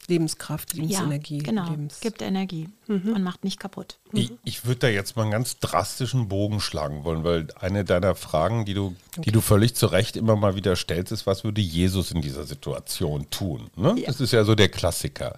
Lebenskraft, 0.09 0.75
Lebensenergie. 0.75 1.39
Ja, 1.39 1.43
genau, 1.43 1.71
Lebens 1.71 2.01
gibt 2.01 2.23
Energie 2.23 2.69
mhm. 2.87 3.15
und 3.15 3.23
macht 3.23 3.45
nicht 3.45 3.59
kaputt. 3.59 3.99
Mhm. 4.13 4.19
Ich, 4.19 4.33
ich 4.45 4.65
würde 4.65 4.81
da 4.81 4.89
jetzt 4.89 5.17
mal 5.17 5.23
einen 5.23 5.33
ganz 5.33 5.59
drastischen 5.59 6.29
Bogen 6.29 6.61
schlagen 6.61 7.05
wollen, 7.05 7.25
weil 7.25 7.49
eine 7.59 7.85
deiner 7.85 8.15
Fragen, 8.15 8.65
die 8.65 8.75
du, 8.75 8.95
okay. 9.17 9.23
die 9.23 9.33
du 9.33 9.41
völlig 9.41 9.75
zu 9.75 9.87
Recht 9.87 10.17
immer 10.17 10.37
mal 10.37 10.55
wieder 10.55 10.77
stellst, 10.77 11.13
ist, 11.13 11.27
was 11.27 11.45
würde 11.45 11.61
Jesus 11.61 12.11
in 12.11 12.23
dieser 12.23 12.45
Situation 12.45 13.29
tun? 13.31 13.71
Ne? 13.77 13.95
Ja. 13.99 14.07
Das 14.07 14.21
ist 14.21 14.33
ja 14.33 14.45
so 14.45 14.55
der 14.55 14.69
Klassiker. 14.69 15.37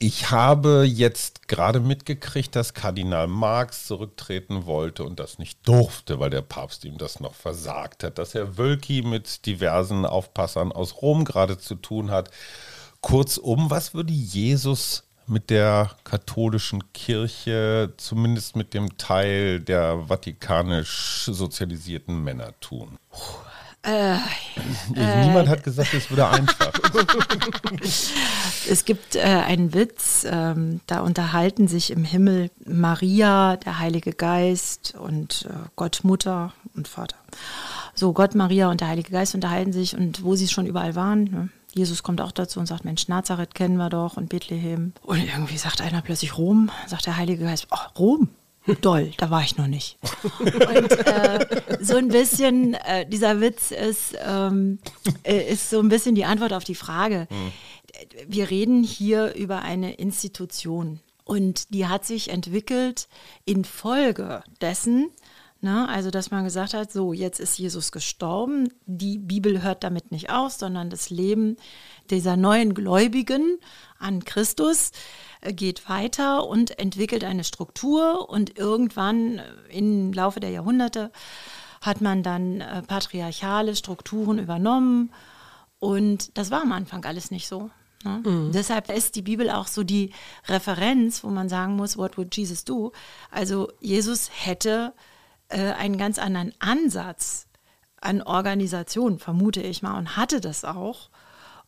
Ich 0.00 0.30
habe 0.30 0.84
jetzt 0.84 1.48
gerade 1.48 1.80
mitgekriegt, 1.80 2.54
dass 2.54 2.72
Kardinal 2.72 3.26
Marx 3.26 3.86
zurücktreten 3.86 4.64
wollte 4.64 5.02
und 5.02 5.18
das 5.18 5.40
nicht 5.40 5.66
durfte, 5.66 6.20
weil 6.20 6.30
der 6.30 6.42
Papst 6.42 6.84
ihm 6.84 6.98
das 6.98 7.18
noch 7.18 7.34
versagt 7.34 8.04
hat, 8.04 8.16
dass 8.18 8.32
Herr 8.34 8.56
Wölki 8.56 9.02
mit 9.02 9.44
diversen 9.44 10.06
Aufpassern 10.06 10.70
aus 10.70 11.02
Rom 11.02 11.24
gerade 11.24 11.58
zu 11.58 11.74
tun 11.74 12.12
hat. 12.12 12.30
Kurzum, 13.00 13.70
was 13.70 13.92
würde 13.92 14.12
Jesus 14.12 15.02
mit 15.26 15.50
der 15.50 15.90
katholischen 16.04 16.92
Kirche, 16.92 17.92
zumindest 17.96 18.54
mit 18.54 18.74
dem 18.74 18.98
Teil 18.98 19.58
der 19.58 20.08
vatikanisch 20.08 21.28
sozialisierten 21.32 22.22
Männer 22.22 22.54
tun? 22.60 22.98
Äh, 23.82 24.16
Niemand 24.94 25.46
äh, 25.46 25.50
hat 25.50 25.62
gesagt, 25.62 25.94
es 25.94 26.10
würde 26.10 26.28
einfach. 26.28 26.72
es 28.68 28.84
gibt 28.84 29.14
äh, 29.14 29.20
einen 29.20 29.72
Witz, 29.72 30.26
ähm, 30.28 30.80
da 30.86 31.00
unterhalten 31.00 31.68
sich 31.68 31.92
im 31.92 32.04
Himmel 32.04 32.50
Maria, 32.66 33.56
der 33.56 33.78
Heilige 33.78 34.12
Geist 34.12 34.94
und 34.98 35.48
äh, 35.48 35.68
Gott 35.76 36.00
Mutter 36.02 36.52
und 36.74 36.88
Vater. 36.88 37.16
So, 37.94 38.12
Gott, 38.12 38.34
Maria 38.34 38.70
und 38.70 38.80
der 38.80 38.88
Heilige 38.88 39.12
Geist 39.12 39.34
unterhalten 39.34 39.72
sich 39.72 39.96
und 39.96 40.24
wo 40.24 40.34
sie 40.34 40.48
schon 40.48 40.66
überall 40.66 40.94
waren. 40.96 41.24
Ne? 41.24 41.48
Jesus 41.72 42.02
kommt 42.02 42.20
auch 42.20 42.32
dazu 42.32 42.60
und 42.60 42.66
sagt, 42.66 42.84
Mensch, 42.84 43.08
Nazareth 43.08 43.54
kennen 43.54 43.76
wir 43.76 43.90
doch 43.90 44.16
und 44.16 44.28
Bethlehem. 44.28 44.92
Und 45.02 45.18
irgendwie 45.18 45.58
sagt 45.58 45.80
einer 45.80 46.02
plötzlich 46.02 46.36
Rom, 46.36 46.70
sagt 46.86 47.06
der 47.06 47.16
Heilige 47.16 47.44
Geist, 47.44 47.68
oh, 47.70 47.98
Rom, 47.98 48.28
Doll, 48.76 49.12
da 49.16 49.30
war 49.30 49.42
ich 49.42 49.56
noch 49.56 49.66
nicht. 49.66 49.98
Und 50.40 51.06
äh, 51.06 51.62
so 51.80 51.96
ein 51.96 52.08
bisschen, 52.08 52.74
äh, 52.74 53.06
dieser 53.08 53.40
Witz 53.40 53.70
ist, 53.70 54.16
ähm, 54.24 54.78
äh, 55.22 55.52
ist 55.52 55.70
so 55.70 55.80
ein 55.80 55.88
bisschen 55.88 56.14
die 56.14 56.24
Antwort 56.24 56.52
auf 56.52 56.64
die 56.64 56.74
Frage. 56.74 57.26
Mhm. 57.30 57.52
Wir 58.28 58.50
reden 58.50 58.82
hier 58.82 59.34
über 59.34 59.62
eine 59.62 59.94
Institution 59.94 61.00
und 61.24 61.74
die 61.74 61.86
hat 61.86 62.04
sich 62.04 62.30
entwickelt 62.30 63.08
infolge 63.44 64.42
dessen, 64.60 65.10
na, 65.60 65.86
also, 65.86 66.12
dass 66.12 66.30
man 66.30 66.44
gesagt 66.44 66.72
hat, 66.72 66.92
so, 66.92 67.12
jetzt 67.12 67.40
ist 67.40 67.58
Jesus 67.58 67.90
gestorben. 67.90 68.72
Die 68.86 69.18
Bibel 69.18 69.60
hört 69.60 69.82
damit 69.82 70.12
nicht 70.12 70.30
auf, 70.30 70.52
sondern 70.52 70.88
das 70.88 71.10
Leben 71.10 71.56
dieser 72.10 72.36
neuen 72.36 72.74
Gläubigen 72.74 73.58
an 73.98 74.24
Christus 74.24 74.90
äh, 74.90 74.94
geht 75.42 75.88
weiter 75.88 76.46
und 76.46 76.78
entwickelt 76.78 77.24
eine 77.24 77.44
Struktur 77.44 78.28
und 78.28 78.58
irgendwann 78.58 79.38
äh, 79.38 79.44
im 79.70 80.12
Laufe 80.12 80.40
der 80.40 80.50
Jahrhunderte 80.50 81.10
hat 81.80 82.00
man 82.00 82.22
dann 82.22 82.60
äh, 82.60 82.82
patriarchale 82.82 83.76
Strukturen 83.76 84.38
übernommen 84.38 85.12
und 85.78 86.36
das 86.36 86.50
war 86.50 86.62
am 86.62 86.72
Anfang 86.72 87.04
alles 87.04 87.30
nicht 87.30 87.46
so. 87.46 87.70
Ne? 88.04 88.22
Mhm. 88.24 88.52
Deshalb 88.52 88.90
ist 88.90 89.14
die 89.14 89.22
Bibel 89.22 89.50
auch 89.50 89.66
so 89.66 89.84
die 89.84 90.12
Referenz, 90.46 91.22
wo 91.24 91.28
man 91.28 91.48
sagen 91.48 91.76
muss, 91.76 91.96
what 91.96 92.18
would 92.18 92.36
Jesus 92.36 92.64
do? 92.64 92.92
Also 93.30 93.70
Jesus 93.80 94.30
hätte 94.32 94.92
äh, 95.48 95.72
einen 95.72 95.98
ganz 95.98 96.18
anderen 96.18 96.52
Ansatz 96.58 97.46
an 98.00 98.22
Organisation, 98.22 99.18
vermute 99.18 99.60
ich 99.60 99.82
mal, 99.82 99.98
und 99.98 100.16
hatte 100.16 100.40
das 100.40 100.64
auch 100.64 101.10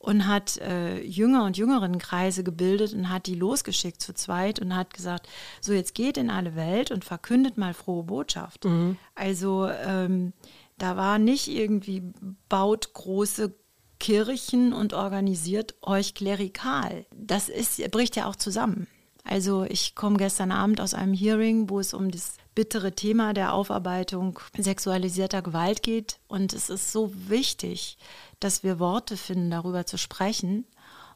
und 0.00 0.26
hat 0.26 0.56
äh, 0.56 1.00
Jünger 1.02 1.44
und 1.44 1.58
jüngeren 1.58 1.98
Kreise 1.98 2.42
gebildet 2.42 2.94
und 2.94 3.10
hat 3.10 3.26
die 3.26 3.34
losgeschickt 3.34 4.00
zu 4.00 4.14
zweit 4.14 4.58
und 4.58 4.74
hat 4.74 4.94
gesagt, 4.94 5.28
so 5.60 5.74
jetzt 5.74 5.94
geht 5.94 6.16
in 6.16 6.30
alle 6.30 6.56
Welt 6.56 6.90
und 6.90 7.04
verkündet 7.04 7.58
mal 7.58 7.74
frohe 7.74 8.04
Botschaft. 8.04 8.64
Mhm. 8.64 8.96
Also 9.14 9.68
ähm, 9.68 10.32
da 10.78 10.96
war 10.96 11.18
nicht 11.18 11.48
irgendwie, 11.48 12.02
baut 12.48 12.94
große 12.94 13.54
Kirchen 13.98 14.72
und 14.72 14.94
organisiert 14.94 15.74
euch 15.82 16.14
klerikal. 16.14 17.04
Das 17.14 17.50
ist, 17.50 17.90
bricht 17.90 18.16
ja 18.16 18.26
auch 18.26 18.36
zusammen. 18.36 18.86
Also 19.22 19.64
ich 19.64 19.94
komme 19.94 20.16
gestern 20.16 20.50
Abend 20.50 20.80
aus 20.80 20.94
einem 20.94 21.12
Hearing, 21.12 21.68
wo 21.68 21.78
es 21.78 21.92
um 21.92 22.10
das 22.10 22.36
bittere 22.54 22.92
Thema 22.92 23.34
der 23.34 23.52
Aufarbeitung 23.52 24.40
sexualisierter 24.56 25.42
Gewalt 25.42 25.82
geht. 25.82 26.18
Und 26.26 26.54
es 26.54 26.70
ist 26.70 26.90
so 26.90 27.12
wichtig, 27.28 27.98
dass 28.40 28.62
wir 28.62 28.78
Worte 28.78 29.16
finden, 29.16 29.50
darüber 29.50 29.86
zu 29.86 29.98
sprechen. 29.98 30.64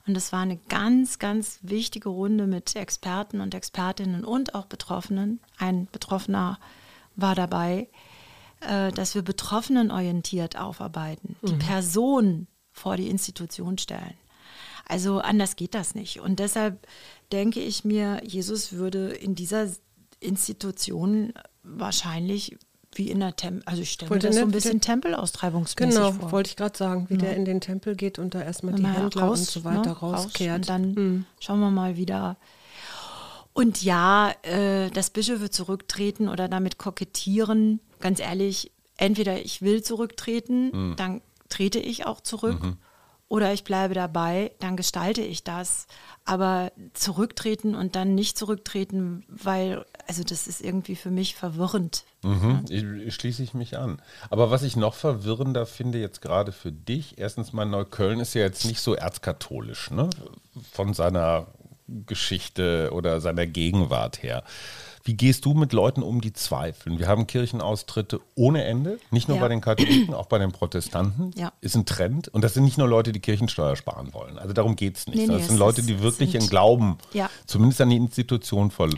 Und 0.06 0.16
es 0.16 0.32
war 0.32 0.40
eine 0.40 0.58
ganz, 0.68 1.18
ganz 1.18 1.58
wichtige 1.62 2.10
Runde 2.10 2.46
mit 2.46 2.76
Experten 2.76 3.40
und 3.40 3.54
Expertinnen 3.54 4.24
und 4.24 4.54
auch 4.54 4.66
Betroffenen. 4.66 5.40
Ein 5.58 5.88
Betroffener 5.90 6.58
war 7.16 7.34
dabei, 7.34 7.88
äh, 8.60 8.92
dass 8.92 9.14
wir 9.14 9.22
Betroffenen 9.22 9.90
orientiert 9.90 10.58
aufarbeiten, 10.58 11.36
die 11.42 11.54
mhm. 11.54 11.58
Person 11.58 12.46
vor 12.70 12.96
die 12.96 13.08
Institution 13.08 13.78
stellen. 13.78 14.14
Also 14.86 15.20
anders 15.20 15.56
geht 15.56 15.74
das 15.74 15.94
nicht. 15.94 16.20
Und 16.20 16.38
deshalb 16.38 16.86
denke 17.32 17.60
ich 17.60 17.84
mir, 17.84 18.20
Jesus 18.24 18.72
würde 18.72 19.12
in 19.12 19.34
dieser 19.34 19.68
Institution 20.20 21.32
wahrscheinlich 21.62 22.58
wie 22.98 23.10
in 23.10 23.20
der 23.20 23.36
Tempel, 23.36 23.62
also 23.66 23.82
ich 23.82 23.92
stelle 23.92 24.10
mir 24.10 24.18
das 24.18 24.36
so 24.36 24.42
ein 24.42 24.50
bisschen 24.50 24.80
Tempelaustreibungsmäßig 24.80 25.94
genau, 25.94 26.10
vor. 26.10 26.18
Genau, 26.18 26.32
wollte 26.32 26.50
ich 26.50 26.56
gerade 26.56 26.76
sagen, 26.76 27.06
wie 27.08 27.14
ja. 27.14 27.20
der 27.20 27.36
in 27.36 27.44
den 27.44 27.60
Tempel 27.60 27.96
geht 27.96 28.18
und 28.18 28.34
da 28.34 28.42
erstmal 28.42 28.74
die 28.74 28.86
Händler 28.86 29.22
raus, 29.22 29.40
und 29.40 29.48
so 29.48 29.64
weiter 29.64 29.90
ne, 29.90 29.98
rauskehrt. 29.98 30.56
und 30.56 30.68
dann 30.68 30.94
mhm. 30.94 31.26
schauen 31.40 31.60
wir 31.60 31.70
mal 31.70 31.96
wieder. 31.96 32.36
Und 33.52 33.82
ja, 33.82 34.32
äh, 34.42 34.90
dass 34.90 35.10
Bischöfe 35.10 35.50
zurücktreten 35.50 36.28
oder 36.28 36.48
damit 36.48 36.78
kokettieren, 36.78 37.80
ganz 38.00 38.20
ehrlich, 38.20 38.72
entweder 38.96 39.40
ich 39.44 39.62
will 39.62 39.82
zurücktreten, 39.82 40.70
mhm. 40.72 40.96
dann 40.96 41.22
trete 41.48 41.78
ich 41.78 42.06
auch 42.06 42.20
zurück. 42.20 42.62
Mhm 42.62 42.78
oder 43.28 43.52
ich 43.52 43.64
bleibe 43.64 43.94
dabei, 43.94 44.52
dann 44.60 44.76
gestalte 44.76 45.22
ich 45.22 45.42
das. 45.42 45.86
Aber 46.24 46.72
zurücktreten 46.92 47.74
und 47.74 47.96
dann 47.96 48.14
nicht 48.14 48.38
zurücktreten, 48.38 49.24
weil, 49.28 49.84
also 50.06 50.22
das 50.22 50.46
ist 50.46 50.60
irgendwie 50.60 50.94
für 50.94 51.10
mich 51.10 51.34
verwirrend. 51.34 52.04
Mhm, 52.24 53.10
schließe 53.10 53.42
ich 53.42 53.54
mich 53.54 53.78
an. 53.78 54.00
Aber 54.30 54.50
was 54.50 54.62
ich 54.62 54.76
noch 54.76 54.94
verwirrender 54.94 55.66
finde 55.66 55.98
jetzt 55.98 56.22
gerade 56.22 56.52
für 56.52 56.72
dich, 56.72 57.18
erstens 57.18 57.52
mal 57.52 57.64
Neukölln 57.64 58.20
ist 58.20 58.34
ja 58.34 58.42
jetzt 58.42 58.64
nicht 58.64 58.80
so 58.80 58.94
erzkatholisch, 58.94 59.90
ne? 59.90 60.10
Von 60.72 60.94
seiner 60.94 61.46
Geschichte 61.86 62.90
oder 62.92 63.20
seiner 63.20 63.46
Gegenwart 63.46 64.22
her. 64.22 64.42
Wie 65.06 65.14
gehst 65.14 65.44
du 65.44 65.52
mit 65.52 65.74
Leuten 65.74 66.02
um, 66.02 66.22
die 66.22 66.32
zweifeln? 66.32 66.98
Wir 66.98 67.08
haben 67.08 67.26
Kirchenaustritte 67.26 68.20
ohne 68.34 68.64
Ende, 68.64 68.98
nicht 69.10 69.28
nur 69.28 69.36
ja. 69.36 69.42
bei 69.42 69.48
den 69.48 69.60
Katholiken, 69.60 70.14
auch 70.14 70.26
bei 70.26 70.38
den 70.38 70.50
Protestanten. 70.50 71.30
Ja. 71.36 71.52
Ist 71.60 71.76
ein 71.76 71.84
Trend. 71.84 72.28
Und 72.28 72.42
das 72.42 72.54
sind 72.54 72.64
nicht 72.64 72.78
nur 72.78 72.88
Leute, 72.88 73.12
die 73.12 73.20
Kirchensteuer 73.20 73.76
sparen 73.76 74.14
wollen. 74.14 74.38
Also 74.38 74.54
darum 74.54 74.76
geht 74.76 74.96
es 74.96 75.06
nicht. 75.06 75.18
Nee, 75.18 75.26
nee, 75.26 75.34
das 75.34 75.48
sind 75.48 75.58
Leute, 75.58 75.82
die 75.82 76.00
wirklich 76.00 76.34
ihren 76.34 76.48
Glauben, 76.48 76.96
ja. 77.12 77.28
zumindest 77.46 77.82
an 77.82 77.90
die 77.90 77.96
Institution 77.96 78.70
ver 78.70 78.88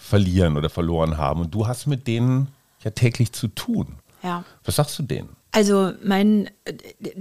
verlieren 0.00 0.56
oder 0.56 0.70
verloren 0.70 1.18
haben. 1.18 1.42
Und 1.42 1.54
du 1.54 1.66
hast 1.66 1.86
mit 1.86 2.06
denen 2.06 2.48
ja 2.84 2.90
täglich 2.90 3.32
zu 3.32 3.48
tun. 3.48 3.96
Ja. 4.22 4.44
Was 4.64 4.76
sagst 4.76 4.98
du 4.98 5.02
denen? 5.02 5.36
Also 5.50 5.92
mein, 6.02 6.48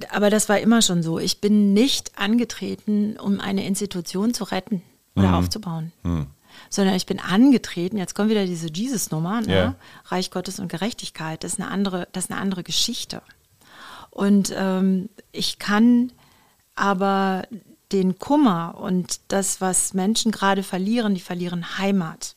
aber 0.10 0.30
das 0.30 0.48
war 0.48 0.60
immer 0.60 0.82
schon 0.82 1.04
so. 1.04 1.20
Ich 1.20 1.42
bin 1.42 1.74
nicht 1.74 2.18
angetreten, 2.18 3.18
um 3.18 3.40
eine 3.40 3.66
Institution 3.66 4.34
zu 4.34 4.46
retten 4.46 4.82
oder 5.16 5.30
mhm. 5.30 5.34
aufzubauen. 5.34 5.92
Mhm. 6.04 6.28
Sondern 6.70 6.96
ich 6.96 7.06
bin 7.06 7.20
angetreten, 7.20 7.98
jetzt 7.98 8.16
kommt 8.16 8.30
wieder 8.30 8.46
diese 8.46 8.70
Jesus-Nummer, 8.72 9.42
ne? 9.42 9.54
ja. 9.54 9.76
Reich 10.06 10.32
Gottes 10.32 10.60
und 10.60 10.70
Gerechtigkeit, 10.70 11.44
das 11.44 11.54
ist 11.54 11.60
eine 11.60 11.70
andere, 11.70 12.08
das 12.14 12.26
ist 12.26 12.32
eine 12.32 12.40
andere 12.40 12.64
Geschichte. 12.64 13.22
Und 14.10 14.54
ähm, 14.56 15.10
ich 15.32 15.60
kann 15.60 16.12
aber 16.76 17.44
den 17.92 18.20
Kummer 18.20 18.78
und 18.80 19.20
das, 19.30 19.60
was 19.60 19.94
Menschen 19.94 20.32
gerade 20.32 20.64
verlieren, 20.64 21.14
die 21.14 21.22
verlieren 21.22 21.78
Heimat 21.78 22.36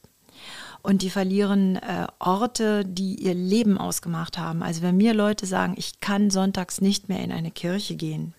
und 0.84 1.00
die 1.00 1.08
verlieren 1.08 1.76
äh, 1.76 2.06
Orte, 2.18 2.84
die 2.84 3.14
ihr 3.16 3.34
Leben 3.34 3.78
ausgemacht 3.78 4.36
haben. 4.36 4.62
Also 4.62 4.82
wenn 4.82 4.98
mir 4.98 5.14
Leute 5.14 5.46
sagen, 5.46 5.74
ich 5.78 6.00
kann 6.00 6.30
sonntags 6.30 6.82
nicht 6.82 7.08
mehr 7.08 7.20
in 7.20 7.32
eine 7.32 7.50
Kirche 7.50 7.96
gehen, 7.96 8.34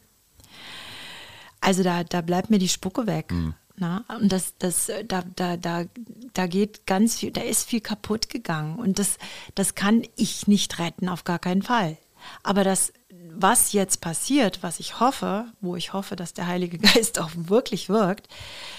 also 1.59 1.81
da, 1.81 2.03
da 2.03 2.21
bleibt 2.21 2.51
mir 2.51 2.59
die 2.59 2.69
Spucke 2.69 3.07
weg. 3.07 3.31
Mhm. 3.31 3.55
Na? 3.77 4.05
Und 4.19 4.31
das, 4.31 4.53
das, 4.59 4.91
da, 5.07 5.23
da, 5.35 5.57
da, 5.57 5.85
da 6.33 6.47
geht 6.47 6.85
ganz 6.85 7.17
viel, 7.17 7.31
da 7.31 7.41
ist 7.41 7.67
viel 7.67 7.81
kaputt 7.81 8.29
gegangen. 8.29 8.75
Und 8.75 8.99
das, 8.99 9.17
das 9.55 9.73
kann 9.73 10.03
ich 10.15 10.47
nicht 10.47 10.77
retten, 10.77 11.09
auf 11.09 11.23
gar 11.23 11.39
keinen 11.39 11.63
Fall. 11.63 11.97
Aber 12.43 12.63
das, 12.63 12.93
was 13.37 13.73
jetzt 13.73 14.01
passiert, 14.01 14.59
was 14.61 14.79
ich 14.79 14.99
hoffe, 14.99 15.45
wo 15.61 15.75
ich 15.75 15.93
hoffe, 15.93 16.15
dass 16.15 16.33
der 16.33 16.47
Heilige 16.47 16.77
Geist 16.93 17.19
auch 17.19 17.31
wirklich 17.35 17.89
wirkt, 17.89 18.27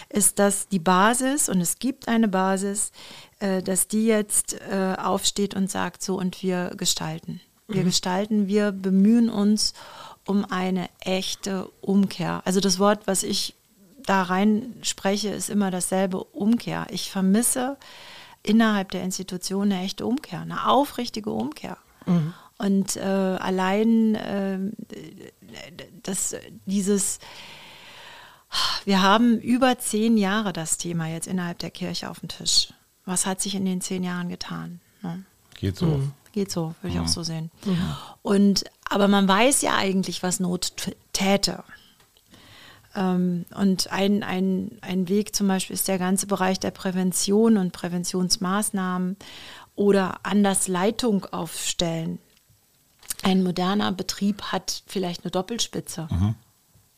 ist, 0.08 0.38
dass 0.38 0.68
die 0.68 0.78
Basis, 0.78 1.48
und 1.48 1.60
es 1.60 1.78
gibt 1.78 2.08
eine 2.08 2.28
Basis, 2.28 2.92
äh, 3.40 3.62
dass 3.62 3.88
die 3.88 4.06
jetzt 4.06 4.54
äh, 4.60 4.96
aufsteht 4.98 5.54
und 5.54 5.70
sagt, 5.70 6.02
so 6.02 6.16
und 6.18 6.42
wir 6.42 6.70
gestalten. 6.76 7.40
Wir 7.68 7.82
mhm. 7.82 7.86
gestalten, 7.86 8.46
wir 8.46 8.72
bemühen 8.72 9.28
uns 9.28 9.74
um 10.24 10.44
eine 10.44 10.88
echte 11.00 11.68
Umkehr. 11.80 12.42
Also 12.44 12.60
das 12.60 12.78
Wort, 12.78 13.06
was 13.06 13.22
ich 13.22 13.54
da 14.04 14.22
rein 14.22 14.74
spreche, 14.82 15.30
ist 15.30 15.50
immer 15.50 15.70
dasselbe 15.70 16.22
Umkehr. 16.22 16.86
Ich 16.90 17.10
vermisse 17.10 17.76
innerhalb 18.42 18.92
der 18.92 19.02
Institution 19.02 19.72
eine 19.72 19.82
echte 19.82 20.06
Umkehr, 20.06 20.40
eine 20.40 20.68
aufrichtige 20.68 21.30
Umkehr. 21.30 21.76
Mhm. 22.06 22.32
Und 22.58 22.96
äh, 22.96 23.00
allein 23.00 24.14
äh, 24.14 24.58
das, 26.02 26.34
dieses, 26.64 27.18
wir 28.84 29.02
haben 29.02 29.38
über 29.38 29.78
zehn 29.78 30.16
Jahre 30.16 30.52
das 30.52 30.78
Thema 30.78 31.06
jetzt 31.08 31.26
innerhalb 31.26 31.58
der 31.58 31.70
Kirche 31.70 32.08
auf 32.08 32.20
dem 32.20 32.28
Tisch 32.28 32.68
was 33.06 33.24
hat 33.24 33.40
sich 33.40 33.54
in 33.54 33.64
den 33.64 33.80
zehn 33.80 34.04
Jahren 34.04 34.28
getan? 34.28 34.80
Ne? 35.00 35.24
Geht 35.54 35.76
so. 35.78 35.86
Mhm. 35.86 36.12
Geht 36.32 36.50
so, 36.50 36.74
würde 36.82 36.94
ich 36.94 37.00
auch 37.00 37.04
mhm. 37.04 37.08
so 37.08 37.22
sehen. 37.22 37.50
Mhm. 37.64 37.96
Und, 38.20 38.64
aber 38.90 39.08
man 39.08 39.26
weiß 39.26 39.62
ja 39.62 39.76
eigentlich, 39.76 40.22
was 40.22 40.38
Not 40.38 40.72
täte. 41.14 41.64
Ähm, 42.94 43.46
und 43.54 43.90
ein, 43.90 44.22
ein, 44.22 44.72
ein 44.82 45.08
Weg 45.08 45.34
zum 45.34 45.48
Beispiel 45.48 45.74
ist 45.74 45.88
der 45.88 45.98
ganze 45.98 46.26
Bereich 46.26 46.60
der 46.60 46.72
Prävention 46.72 47.56
und 47.56 47.72
Präventionsmaßnahmen 47.72 49.16
oder 49.76 50.20
anders 50.24 50.68
Leitung 50.68 51.24
aufstellen. 51.26 52.18
Ein 53.22 53.42
moderner 53.42 53.92
Betrieb 53.92 54.42
hat 54.42 54.82
vielleicht 54.86 55.24
eine 55.24 55.30
Doppelspitze. 55.30 56.08
Mhm. 56.10 56.34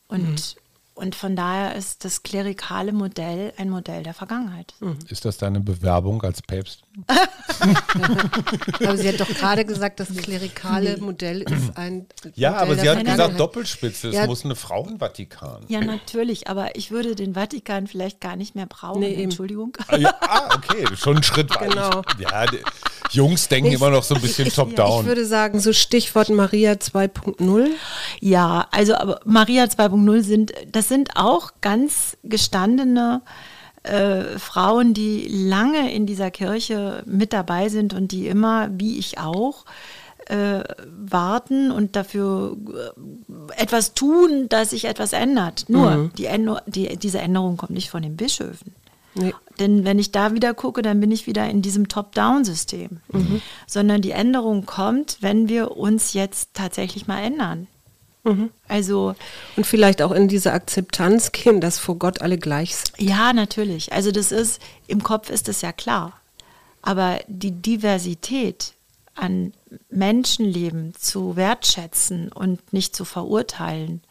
Und 0.07 0.55
mhm. 0.55 0.61
Und 0.99 1.15
von 1.15 1.33
daher 1.37 1.75
ist 1.75 2.03
das 2.03 2.23
klerikale 2.23 2.91
Modell 2.91 3.53
ein 3.55 3.69
Modell 3.69 4.03
der 4.03 4.13
Vergangenheit. 4.13 4.73
Mhm. 4.81 4.99
Ist 5.07 5.23
das 5.23 5.37
deine 5.37 5.61
Bewerbung 5.61 6.21
als 6.23 6.41
Päpst? 6.41 6.83
aber 8.79 8.97
sie 8.97 9.07
hat 9.07 9.19
doch 9.19 9.27
gerade 9.27 9.65
gesagt, 9.65 9.99
das 9.99 10.09
klerikale 10.15 10.97
Modell 10.97 11.41
ist 11.41 11.75
ein. 11.75 12.07
Ja, 12.35 12.51
Modell 12.51 12.63
aber 12.63 12.75
sie 12.75 12.89
hat 12.89 13.05
gesagt 13.05 13.39
Doppelspitze, 13.39 14.09
es 14.09 14.15
ja. 14.15 14.25
muss 14.25 14.45
eine 14.45 14.55
Frau 14.55 14.85
im 14.87 14.99
Vatikan. 14.99 15.63
Ja, 15.67 15.81
natürlich, 15.81 16.47
aber 16.47 16.75
ich 16.75 16.91
würde 16.91 17.15
den 17.15 17.33
Vatikan 17.33 17.87
vielleicht 17.87 18.21
gar 18.21 18.35
nicht 18.35 18.55
mehr 18.55 18.65
brauchen. 18.65 19.01
Nee, 19.01 19.21
Entschuldigung. 19.21 19.77
Ah, 19.87 19.97
ja, 19.97 20.13
ah, 20.21 20.55
okay, 20.55 20.85
schon 20.95 21.17
ein 21.17 21.23
Schritt 21.23 21.49
weiter. 21.55 21.69
Genau. 21.69 22.01
Ja, 22.19 22.45
Jungs 23.11 23.47
denken 23.47 23.69
ich, 23.69 23.75
immer 23.75 23.89
noch 23.89 24.03
so 24.03 24.15
ein 24.15 24.21
bisschen 24.21 24.49
top-down. 24.49 25.01
Ich 25.01 25.07
würde 25.07 25.25
sagen, 25.25 25.59
so 25.59 25.73
Stichwort 25.73 26.29
Maria 26.29 26.73
2.0. 26.73 27.67
Ja, 28.19 28.67
also 28.71 28.95
aber 28.95 29.19
Maria 29.25 29.65
2.0 29.65 30.21
sind, 30.21 30.53
das 30.71 30.87
sind 30.87 31.11
auch 31.15 31.51
ganz 31.61 32.17
gestandene 32.23 33.21
äh, 33.83 34.37
Frauen, 34.37 34.93
die 34.93 35.27
lange 35.27 35.93
in 35.93 36.05
dieser 36.05 36.31
Kirche 36.31 37.03
mit 37.05 37.33
dabei 37.33 37.69
sind 37.69 37.93
und 37.93 38.11
die 38.11 38.27
immer, 38.27 38.69
wie 38.71 38.97
ich 38.97 39.19
auch, 39.19 39.65
äh, 40.25 40.63
warten 40.85 41.71
und 41.71 41.95
dafür 41.95 42.55
äh, 42.67 43.61
etwas 43.61 43.93
tun, 43.93 44.47
dass 44.49 44.71
sich 44.71 44.85
etwas 44.85 45.13
ändert. 45.13 45.65
Nur, 45.69 45.91
mhm. 45.91 46.11
die, 46.17 46.27
die, 46.67 46.97
diese 46.97 47.19
Änderung 47.19 47.57
kommt 47.57 47.71
nicht 47.71 47.89
von 47.89 48.03
den 48.03 48.15
Bischöfen. 48.15 48.75
Nee. 49.15 49.33
Denn 49.59 49.85
wenn 49.85 49.97
ich 49.97 50.11
da 50.11 50.33
wieder 50.33 50.53
gucke, 50.53 50.81
dann 50.81 50.99
bin 50.99 51.11
ich 51.11 51.25
wieder 51.25 51.49
in 51.49 51.61
diesem 51.61 51.87
Top-Down-System. 51.87 52.99
Mhm. 53.11 53.41
Sondern 53.65 54.01
die 54.01 54.11
Änderung 54.11 54.65
kommt, 54.65 55.17
wenn 55.21 55.49
wir 55.49 55.77
uns 55.77 56.13
jetzt 56.13 56.53
tatsächlich 56.53 57.07
mal 57.07 57.21
ändern. 57.21 57.67
Mhm. 58.33 58.49
Also 58.67 59.15
und 59.55 59.65
vielleicht 59.65 60.01
auch 60.01 60.11
in 60.11 60.27
diese 60.27 60.53
Akzeptanz 60.53 61.31
gehen, 61.31 61.61
dass 61.61 61.79
vor 61.79 61.97
Gott 61.97 62.21
alle 62.21 62.37
gleich 62.37 62.75
sind. 62.75 62.93
Ja, 62.99 63.33
natürlich. 63.33 63.93
Also 63.93 64.11
das 64.11 64.31
ist 64.31 64.61
im 64.87 65.03
Kopf 65.03 65.29
ist 65.29 65.49
es 65.49 65.61
ja 65.61 65.71
klar, 65.71 66.19
aber 66.81 67.19
die 67.27 67.51
Diversität 67.51 68.73
an 69.15 69.53
Menschenleben 69.89 70.93
zu 70.97 71.35
wertschätzen 71.35 72.31
und 72.31 72.73
nicht 72.73 72.95
zu 72.95 73.05
verurteilen, 73.05 74.01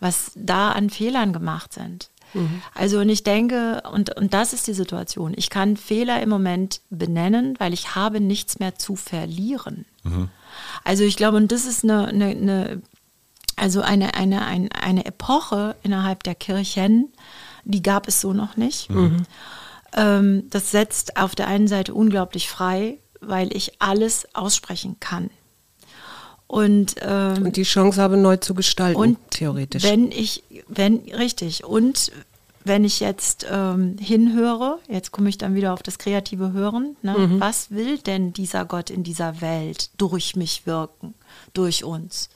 was 0.00 0.32
da 0.34 0.72
an 0.72 0.90
Fehlern 0.90 1.32
gemacht 1.32 1.72
sind. 1.72 2.08
Mhm. 2.32 2.62
Also 2.74 3.00
und 3.00 3.08
ich 3.08 3.22
denke, 3.22 3.82
und, 3.92 4.16
und 4.16 4.34
das 4.34 4.52
ist 4.52 4.66
die 4.66 4.74
Situation, 4.74 5.34
ich 5.36 5.50
kann 5.50 5.76
Fehler 5.76 6.22
im 6.22 6.28
Moment 6.28 6.80
benennen, 6.90 7.54
weil 7.58 7.72
ich 7.72 7.94
habe 7.94 8.20
nichts 8.20 8.58
mehr 8.58 8.76
zu 8.76 8.96
verlieren. 8.96 9.84
Mhm. 10.02 10.28
Also 10.82 11.04
ich 11.04 11.16
glaube, 11.16 11.36
und 11.36 11.52
das 11.52 11.64
ist 11.66 11.84
eine, 11.84 12.08
eine, 12.08 12.26
eine 12.26 12.82
also 13.56 13.82
eine, 13.82 14.14
eine, 14.14 14.44
eine, 14.44 14.68
eine 14.80 15.04
Epoche 15.04 15.76
innerhalb 15.82 16.22
der 16.22 16.34
Kirchen, 16.34 17.12
die 17.64 17.82
gab 17.82 18.08
es 18.08 18.20
so 18.20 18.32
noch 18.32 18.56
nicht. 18.56 18.90
Mhm. 18.90 19.24
Ähm, 19.94 20.44
das 20.50 20.70
setzt 20.70 21.16
auf 21.16 21.34
der 21.34 21.46
einen 21.46 21.68
Seite 21.68 21.94
unglaublich 21.94 22.48
frei, 22.48 22.98
weil 23.20 23.54
ich 23.56 23.80
alles 23.80 24.26
aussprechen 24.34 24.96
kann. 25.00 25.30
Und, 26.46 26.96
ähm, 27.00 27.46
und 27.46 27.56
die 27.56 27.62
Chance 27.62 28.00
habe, 28.00 28.16
neu 28.16 28.36
zu 28.36 28.54
gestalten, 28.54 29.00
und 29.00 29.18
theoretisch. 29.30 29.82
Wenn 29.82 30.12
ich, 30.12 30.44
wenn, 30.68 30.98
richtig, 30.98 31.64
und 31.64 32.12
wenn 32.64 32.84
ich 32.84 33.00
jetzt 33.00 33.46
ähm, 33.50 33.96
hinhöre, 33.98 34.78
jetzt 34.88 35.12
komme 35.12 35.28
ich 35.28 35.38
dann 35.38 35.54
wieder 35.54 35.72
auf 35.72 35.82
das 35.82 35.98
kreative 35.98 36.52
Hören, 36.52 36.96
ne? 37.02 37.16
mhm. 37.16 37.40
was 37.40 37.70
will 37.70 37.98
denn 37.98 38.32
dieser 38.32 38.64
Gott 38.64 38.90
in 38.90 39.04
dieser 39.04 39.40
Welt 39.40 39.90
durch 39.98 40.34
mich 40.34 40.66
wirken, 40.66 41.14
durch 41.52 41.84
uns? 41.84 42.30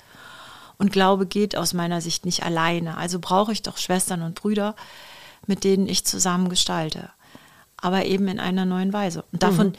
Und 0.78 0.92
Glaube 0.92 1.26
geht 1.26 1.56
aus 1.56 1.74
meiner 1.74 2.00
Sicht 2.00 2.24
nicht 2.24 2.44
alleine. 2.44 2.96
Also 2.96 3.18
brauche 3.18 3.52
ich 3.52 3.62
doch 3.62 3.76
Schwestern 3.76 4.22
und 4.22 4.36
Brüder, 4.40 4.76
mit 5.46 5.64
denen 5.64 5.88
ich 5.88 6.04
zusammen 6.04 6.48
gestalte. 6.48 7.10
Aber 7.76 8.04
eben 8.06 8.28
in 8.28 8.40
einer 8.40 8.64
neuen 8.64 8.92
Weise. 8.92 9.24
Und 9.32 9.42
davon 9.42 9.68
mhm. 9.68 9.72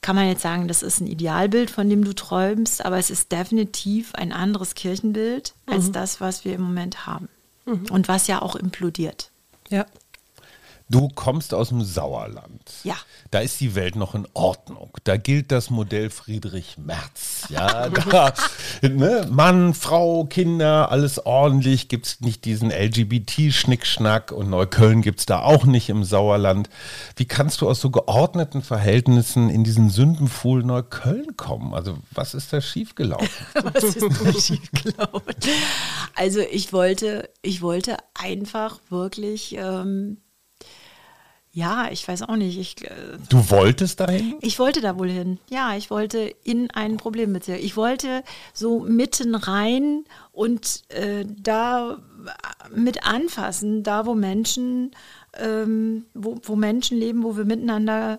kann 0.00 0.16
man 0.16 0.28
jetzt 0.28 0.42
sagen, 0.42 0.68
das 0.68 0.82
ist 0.82 1.00
ein 1.00 1.06
Idealbild, 1.06 1.70
von 1.70 1.88
dem 1.88 2.04
du 2.04 2.14
träumst, 2.14 2.84
aber 2.84 2.98
es 2.98 3.10
ist 3.10 3.30
definitiv 3.30 4.14
ein 4.14 4.32
anderes 4.32 4.74
Kirchenbild 4.74 5.54
als 5.66 5.88
mhm. 5.88 5.92
das, 5.92 6.20
was 6.20 6.44
wir 6.44 6.54
im 6.54 6.62
Moment 6.62 7.06
haben. 7.06 7.28
Mhm. 7.66 7.86
Und 7.90 8.08
was 8.08 8.26
ja 8.26 8.40
auch 8.40 8.56
implodiert. 8.56 9.30
Ja. 9.68 9.86
Du 10.92 11.08
kommst 11.08 11.54
aus 11.54 11.70
dem 11.70 11.82
Sauerland. 11.82 12.70
Ja. 12.84 12.96
Da 13.30 13.38
ist 13.38 13.58
die 13.62 13.74
Welt 13.74 13.96
noch 13.96 14.14
in 14.14 14.28
Ordnung. 14.34 14.90
Da 15.04 15.16
gilt 15.16 15.50
das 15.50 15.70
Modell 15.70 16.10
Friedrich 16.10 16.76
Merz. 16.76 17.46
Ja, 17.48 17.88
da, 18.10 18.34
ne? 18.82 19.26
Mann, 19.30 19.72
Frau, 19.72 20.26
Kinder, 20.26 20.92
alles 20.92 21.24
ordentlich. 21.24 21.88
Gibt 21.88 22.06
es 22.06 22.20
nicht 22.20 22.44
diesen 22.44 22.70
LGBT-Schnickschnack 22.70 24.32
und 24.32 24.50
Neukölln 24.50 25.00
gibt 25.00 25.20
es 25.20 25.26
da 25.26 25.40
auch 25.40 25.64
nicht 25.64 25.88
im 25.88 26.04
Sauerland. 26.04 26.68
Wie 27.16 27.24
kannst 27.24 27.62
du 27.62 27.70
aus 27.70 27.80
so 27.80 27.88
geordneten 27.88 28.60
Verhältnissen 28.60 29.48
in 29.48 29.64
diesen 29.64 29.88
Sündenpfuhl 29.88 30.62
Neukölln 30.62 31.38
kommen? 31.38 31.72
Also, 31.72 31.96
was 32.10 32.34
ist 32.34 32.52
da 32.52 32.60
schiefgelaufen? 32.60 33.46
was 33.54 33.82
ist 33.82 34.02
da 34.02 34.32
schiefgelaufen? 34.38 35.34
Also, 36.16 36.40
ich 36.40 36.74
wollte, 36.74 37.30
ich 37.40 37.62
wollte 37.62 37.96
einfach 38.12 38.78
wirklich. 38.90 39.56
Ähm, 39.56 40.18
ja, 41.52 41.88
ich 41.90 42.06
weiß 42.06 42.22
auch 42.22 42.36
nicht. 42.36 42.58
Ich, 42.58 42.84
äh, 42.84 43.18
du 43.28 43.50
wolltest 43.50 44.00
dahin? 44.00 44.36
Ich 44.40 44.58
wollte 44.58 44.80
da 44.80 44.98
wohl 44.98 45.10
hin. 45.10 45.38
Ja, 45.50 45.76
ich 45.76 45.90
wollte 45.90 46.34
in 46.44 46.70
einen 46.70 46.96
Problembezirk. 46.96 47.62
Ich 47.62 47.76
wollte 47.76 48.24
so 48.54 48.80
mitten 48.80 49.34
rein 49.34 50.04
und 50.32 50.82
äh, 50.88 51.26
da 51.26 51.98
mit 52.74 53.06
anfassen, 53.06 53.82
da 53.82 54.06
wo 54.06 54.14
Menschen, 54.14 54.92
ähm, 55.38 56.06
wo, 56.14 56.38
wo 56.42 56.56
Menschen 56.56 56.98
leben, 56.98 57.22
wo 57.22 57.36
wir 57.36 57.44
miteinander 57.44 58.18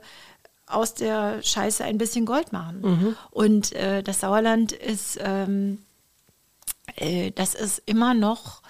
aus 0.68 0.94
der 0.94 1.42
Scheiße 1.42 1.84
ein 1.84 1.98
bisschen 1.98 2.26
Gold 2.26 2.54
machen. 2.54 2.82
Mhm. 2.82 3.16
Und 3.32 3.74
äh, 3.74 4.04
das 4.04 4.20
Sauerland 4.20 4.72
ist 4.72 5.20
ähm, 5.22 5.80
äh, 6.96 7.32
das 7.32 7.54
ist 7.54 7.82
immer 7.86 8.14
noch 8.14 8.62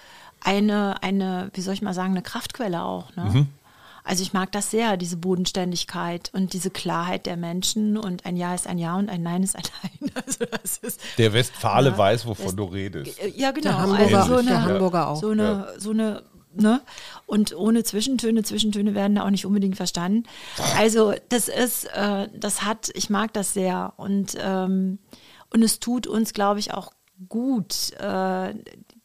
eine, 0.42 1.02
eine, 1.02 1.50
wie 1.54 1.62
soll 1.62 1.74
ich 1.74 1.82
mal 1.82 1.94
sagen, 1.94 2.12
eine 2.12 2.22
Kraftquelle 2.22 2.84
auch. 2.84 3.16
Ne? 3.16 3.24
Mhm. 3.26 3.48
Also 4.04 4.24
ich 4.24 4.34
mag 4.34 4.52
das 4.52 4.70
sehr, 4.70 4.98
diese 4.98 5.18
Bodenständigkeit 5.18 6.30
und 6.34 6.54
diese 6.54 6.70
Klarheit 6.70 7.26
der 7.26 7.38
Menschen 7.38 7.98
und 7.98 8.26
ein 8.26 8.36
Ja 8.36 8.54
ist 8.54 8.68
ein 8.68 8.78
Ja 8.78 8.98
und 8.98 9.10
ein 9.10 9.24
Nein 9.24 9.44
ist 9.44 9.56
ein 9.56 9.64
Nein. 9.84 10.12
Also 10.26 10.46
das 10.46 10.78
ist, 10.78 11.02
der 11.18 11.34
Westfale 11.34 11.92
ja, 11.92 11.98
weiß, 11.98 12.26
wovon 12.26 12.48
ist, 12.48 12.60
du 12.60 12.64
redest. 12.66 13.20
Ja, 13.36 13.52
genau. 13.52 13.70
Der 13.70 13.80
Hamburger, 13.80 14.18
also 14.20 14.34
so 14.34 14.40
eine, 14.40 14.50
der 14.50 14.62
Hamburger 14.64 15.08
auch. 15.08 15.22
So 15.22 15.30
eine, 15.30 15.44
ja. 15.44 15.80
so 15.80 15.92
eine 15.92 16.24
Ne? 16.56 16.82
Und 17.26 17.56
ohne 17.56 17.84
Zwischentöne, 17.84 18.44
Zwischentöne 18.44 18.94
werden 18.94 19.16
da 19.16 19.26
auch 19.26 19.32
nicht 19.32 19.48
unbedingt 19.48 19.76
verstanden. 19.76 20.28
Also 20.78 21.14
das 21.30 21.48
ist, 21.48 21.86
äh, 21.96 22.28
das 22.36 22.64
hat, 22.64 22.92
ich 22.94 23.10
mag 23.10 23.34
das 23.34 23.56
sehr 23.56 23.94
und, 23.98 24.38
ähm, 24.40 25.00
und 25.50 25.64
es 25.64 25.80
tut 25.80 26.06
uns, 26.06 26.34
glaube 26.34 26.60
ich, 26.60 26.72
auch 26.72 26.92
gut, 27.28 27.94
äh, 28.00 28.54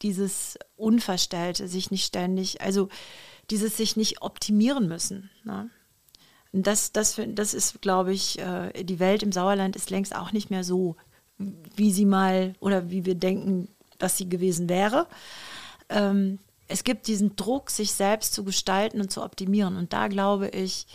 dieses 0.03 0.59
Unverstellte, 0.77 1.69
sich 1.69 1.91
nicht 1.91 2.05
ständig, 2.05 2.61
also 2.61 2.89
dieses 3.51 3.77
sich 3.77 3.97
nicht 3.97 4.23
optimieren 4.23 4.89
müssen. 4.89 5.31
Ne? 5.45 5.71
Das, 6.53 6.93
das, 6.93 7.21
das 7.29 7.55
ist, 7.55 7.83
glaube 7.83 8.13
ich, 8.13 8.39
äh, 8.39 8.85
die 8.85 8.99
Welt 8.99 9.23
im 9.23 9.33
Sauerland 9.33 9.77
ist 9.77 9.91
längst 9.91 10.15
auch 10.15 10.33
nicht 10.33 10.51
mehr 10.51 10.65
so, 10.65 10.97
wie 11.39 11.93
sie 11.93 12.07
mal 12.07 12.55
oder 12.61 12.91
wie 12.91 13.05
wir 13.05 13.15
denken, 13.15 13.69
dass 13.99 14.17
sie 14.17 14.29
gewesen 14.29 14.69
wäre. 14.69 15.07
Ähm, 15.89 16.39
es 16.67 16.85
gibt 16.85 17.07
diesen 17.07 17.37
Druck, 17.37 17.71
sich 17.71 17.93
selbst 17.93 18.35
zu 18.35 18.45
gestalten 18.45 19.01
und 19.01 19.11
zu 19.11 19.23
optimieren. 19.23 19.77
Und 19.77 19.93
da 19.93 20.09
glaube 20.09 20.49
ich, 20.49 20.87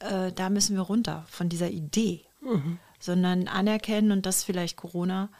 äh, 0.00 0.32
da 0.32 0.50
müssen 0.50 0.76
wir 0.76 0.82
runter 0.82 1.24
von 1.28 1.48
dieser 1.48 1.70
Idee, 1.70 2.22
mhm. 2.40 2.78
sondern 2.98 3.48
anerkennen 3.48 4.12
und 4.12 4.26
das 4.26 4.44
vielleicht 4.44 4.76
Corona, 4.76 5.30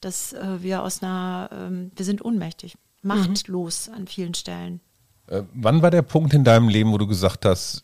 dass 0.00 0.32
äh, 0.32 0.62
wir 0.62 0.82
aus 0.82 1.02
einer, 1.02 1.50
äh, 1.52 1.96
wir 1.96 2.04
sind 2.04 2.24
ohnmächtig, 2.24 2.76
machtlos 3.02 3.88
mhm. 3.88 3.94
an 3.94 4.06
vielen 4.06 4.34
Stellen. 4.34 4.80
Äh, 5.28 5.42
wann 5.54 5.82
war 5.82 5.90
der 5.90 6.02
Punkt 6.02 6.34
in 6.34 6.44
deinem 6.44 6.68
Leben, 6.68 6.92
wo 6.92 6.98
du 6.98 7.06
gesagt 7.06 7.44
hast, 7.44 7.82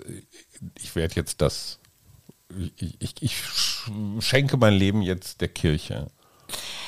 ich 0.79 0.95
werde 0.95 1.15
jetzt 1.17 1.41
das, 1.41 1.79
ich, 2.77 2.97
ich, 3.01 3.23
ich, 3.23 3.37
schenke 4.21 4.57
mein 4.57 4.75
Leben 4.75 5.03
jetzt 5.03 5.41
der 5.41 5.49
Kirche? 5.49 6.09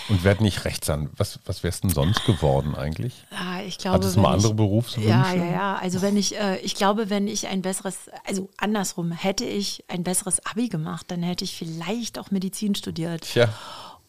Und 0.09 0.25
werde 0.25 0.43
nicht 0.43 0.65
Rechtsanwalt. 0.65 1.13
Was, 1.17 1.39
was 1.47 1.63
wärst 1.63 1.85
denn 1.85 1.91
sonst 1.91 2.25
geworden 2.25 2.75
eigentlich? 2.75 3.25
Ja, 3.31 3.63
ich 3.63 3.79
glaube, 3.79 3.99
Hattest 3.99 4.17
du 4.17 4.21
mal 4.21 4.35
andere 4.35 4.55
Berufswünsche? 4.55 5.09
Ja, 5.09 5.33
ja, 5.33 5.45
ja. 5.45 5.77
Also 5.77 6.03
wenn 6.03 6.17
ich, 6.17 6.37
äh, 6.37 6.59
ich 6.59 6.75
glaube, 6.75 7.09
wenn 7.09 7.29
ich 7.29 7.47
ein 7.47 7.63
besseres, 7.63 8.11
also 8.27 8.51
andersrum, 8.57 9.13
hätte 9.13 9.45
ich 9.45 9.85
ein 9.89 10.03
besseres 10.03 10.45
Abi 10.45 10.69
gemacht, 10.69 11.07
dann 11.09 11.23
hätte 11.23 11.45
ich 11.45 11.57
vielleicht 11.57 12.19
auch 12.19 12.33
Medizin 12.33 12.75
studiert. 12.75 13.23
Tja. 13.23 13.49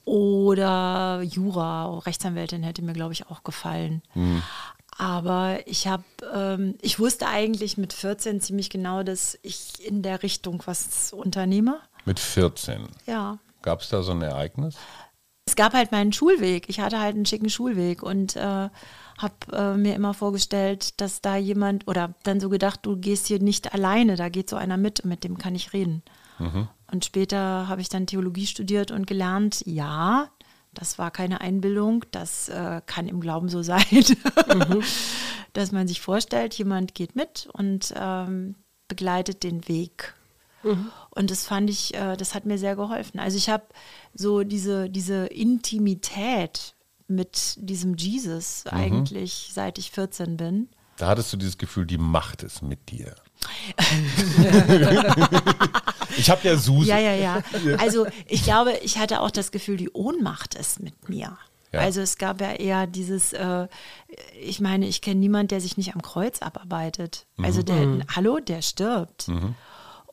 Oder 0.06 1.22
Jura, 1.22 2.00
Rechtsanwältin 2.00 2.64
hätte 2.64 2.82
mir, 2.82 2.94
glaube 2.94 3.14
ich, 3.14 3.28
auch 3.28 3.44
gefallen. 3.44 4.02
Hm. 4.14 4.42
Aber 4.98 5.60
ich 5.66 5.88
habe, 5.88 6.04
ähm, 6.34 6.76
ich 6.82 7.00
wusste 7.00 7.28
eigentlich 7.28 7.78
mit 7.78 7.94
14 7.94 8.42
ziemlich 8.42 8.70
genau, 8.70 9.04
dass 9.04 9.38
ich 9.42 9.86
in 9.86 10.02
der 10.04 10.24
Richtung 10.24 10.62
was 10.66 11.14
unternehme. 11.14 11.80
Mit 12.06 12.20
14? 12.20 12.88
Ja. 13.06 13.40
Gab 13.62 13.82
es 13.82 13.90
da 13.90 14.04
so 14.04 14.12
ein 14.12 14.22
Ereignis? 14.22 14.76
Es 15.46 15.56
gab 15.56 15.74
halt 15.74 15.92
meinen 15.92 16.14
Schulweg. 16.14 16.70
Ich 16.70 16.80
hatte 16.80 17.00
halt 17.00 17.16
einen 17.16 17.26
schicken 17.26 17.50
Schulweg 17.50 18.04
und 18.04 18.36
äh, 18.36 18.70
habe 19.18 19.36
äh, 19.52 19.76
mir 19.76 19.96
immer 19.96 20.14
vorgestellt, 20.14 21.00
dass 21.02 21.22
da 21.22 21.36
jemand 21.36 21.88
oder 21.88 22.14
dann 22.24 22.40
so 22.40 22.50
gedacht, 22.50 22.82
du 22.84 22.98
gehst 22.98 23.28
hier 23.28 23.40
nicht 23.40 23.74
alleine, 23.74 24.16
da 24.16 24.30
geht 24.30 24.50
so 24.50 24.56
einer 24.56 24.78
mit 24.78 25.02
und 25.02 25.10
mit 25.10 25.24
dem 25.24 25.38
kann 25.38 25.56
ich 25.56 25.74
reden. 25.74 26.04
Mhm. 26.40 26.68
Und 26.92 27.06
später 27.06 27.68
habe 27.68 27.82
ich 27.82 27.90
dann 27.90 28.08
Theologie 28.08 28.46
studiert 28.46 28.92
und 28.92 29.08
gelernt, 29.08 29.64
ja, 29.66 30.30
das 30.74 30.98
war 30.98 31.12
keine 31.12 31.42
Einbildung, 31.42 32.06
das 32.12 32.50
äh, 32.50 32.82
kann 32.86 33.08
im 33.08 33.20
Glauben 33.22 33.50
so 33.50 33.62
sein, 33.62 33.84
mhm. 33.92 34.84
dass 35.54 35.72
man 35.72 35.88
sich 35.88 36.02
vorstellt, 36.02 36.54
jemand 36.56 36.96
geht 36.96 37.16
mit 37.16 37.48
und 37.54 37.94
ähm, 37.96 38.56
begleitet 38.88 39.44
den 39.44 39.68
Weg. 39.68 40.14
Mhm. 40.64 40.92
Und 41.12 41.32
das 41.32 41.46
fand 41.46 41.70
ich, 41.70 41.94
äh, 41.94 42.18
das 42.18 42.34
hat 42.34 42.46
mir 42.46 42.58
sehr 42.58 42.76
geholfen. 42.76 43.20
Also 43.20 43.38
ich 43.38 43.50
habe 43.50 43.66
so 44.14 44.44
diese, 44.44 44.90
diese 44.90 45.28
Intimität 45.28 46.76
mit 47.08 47.56
diesem 47.58 47.96
Jesus 47.96 48.64
mhm. 48.66 48.78
eigentlich, 48.78 49.52
seit 49.54 49.78
ich 49.78 49.92
14 49.92 50.38
bin. 50.38 50.70
Da 50.98 51.08
hattest 51.08 51.34
du 51.34 51.38
dieses 51.38 51.58
Gefühl, 51.58 51.86
die 51.86 51.98
Macht 51.98 52.44
ist 52.44 52.62
mit 52.62 52.92
dir. 52.92 53.16
ich 56.18 56.30
habe 56.30 56.48
ja 56.48 56.58
Susi. 56.58 56.90
Ja, 56.90 57.00
ja, 57.00 57.14
ja. 57.14 57.44
Also 57.78 58.08
ich 58.28 58.44
glaube, 58.44 58.74
ich 58.84 58.98
hatte 58.98 59.22
auch 59.22 59.32
das 59.32 59.52
Gefühl, 59.52 59.78
die 59.78 59.90
Ohnmacht 59.92 60.56
ist 60.56 60.80
mit 60.80 61.10
mir. 61.10 61.38
Ja. 61.72 61.80
Also 61.80 62.02
es 62.02 62.18
gab 62.18 62.40
ja 62.40 62.52
eher 62.52 62.86
dieses, 62.86 63.34
äh, 63.34 63.68
ich 64.40 64.60
meine, 64.60 64.88
ich 64.88 65.02
kenne 65.02 65.20
niemanden, 65.20 65.48
der 65.50 65.62
sich 65.62 65.76
nicht 65.76 65.96
am 65.96 66.04
Kreuz 66.04 66.40
abarbeitet. 66.42 67.26
Also 67.42 67.62
mhm. 67.62 67.66
der, 67.66 67.76
mhm. 67.76 68.04
hallo, 68.16 68.40
der 68.40 68.62
stirbt. 68.62 69.28
Mhm. 69.28 69.56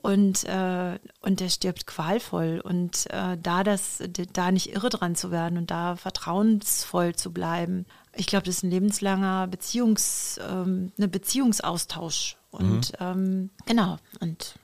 Und, 0.02 0.44
äh, 0.44 0.98
und 1.20 1.40
der 1.40 1.50
stirbt 1.50 1.86
qualvoll. 1.86 2.62
Und 2.64 3.10
äh, 3.10 3.36
da 3.36 3.62
das, 3.62 4.02
da 4.32 4.50
nicht 4.50 4.74
irre 4.74 4.88
dran 4.88 5.14
zu 5.14 5.30
werden 5.30 5.58
und 5.58 5.70
da 5.70 5.96
vertrauensvoll 5.96 7.14
zu 7.14 7.30
bleiben, 7.30 7.84
ich 8.16 8.26
glaube, 8.26 8.44
das 8.46 8.56
ist 8.56 8.62
ein 8.64 8.70
lebenslanger 8.70 9.46
Beziehungs, 9.46 10.40
ähm, 10.50 10.92
eine 10.96 11.08
Beziehungsaustausch. 11.08 12.36
Und 12.50 12.92
mhm. 12.98 13.06
ähm, 13.06 13.50
genau. 13.66 13.98
Und 14.20 14.54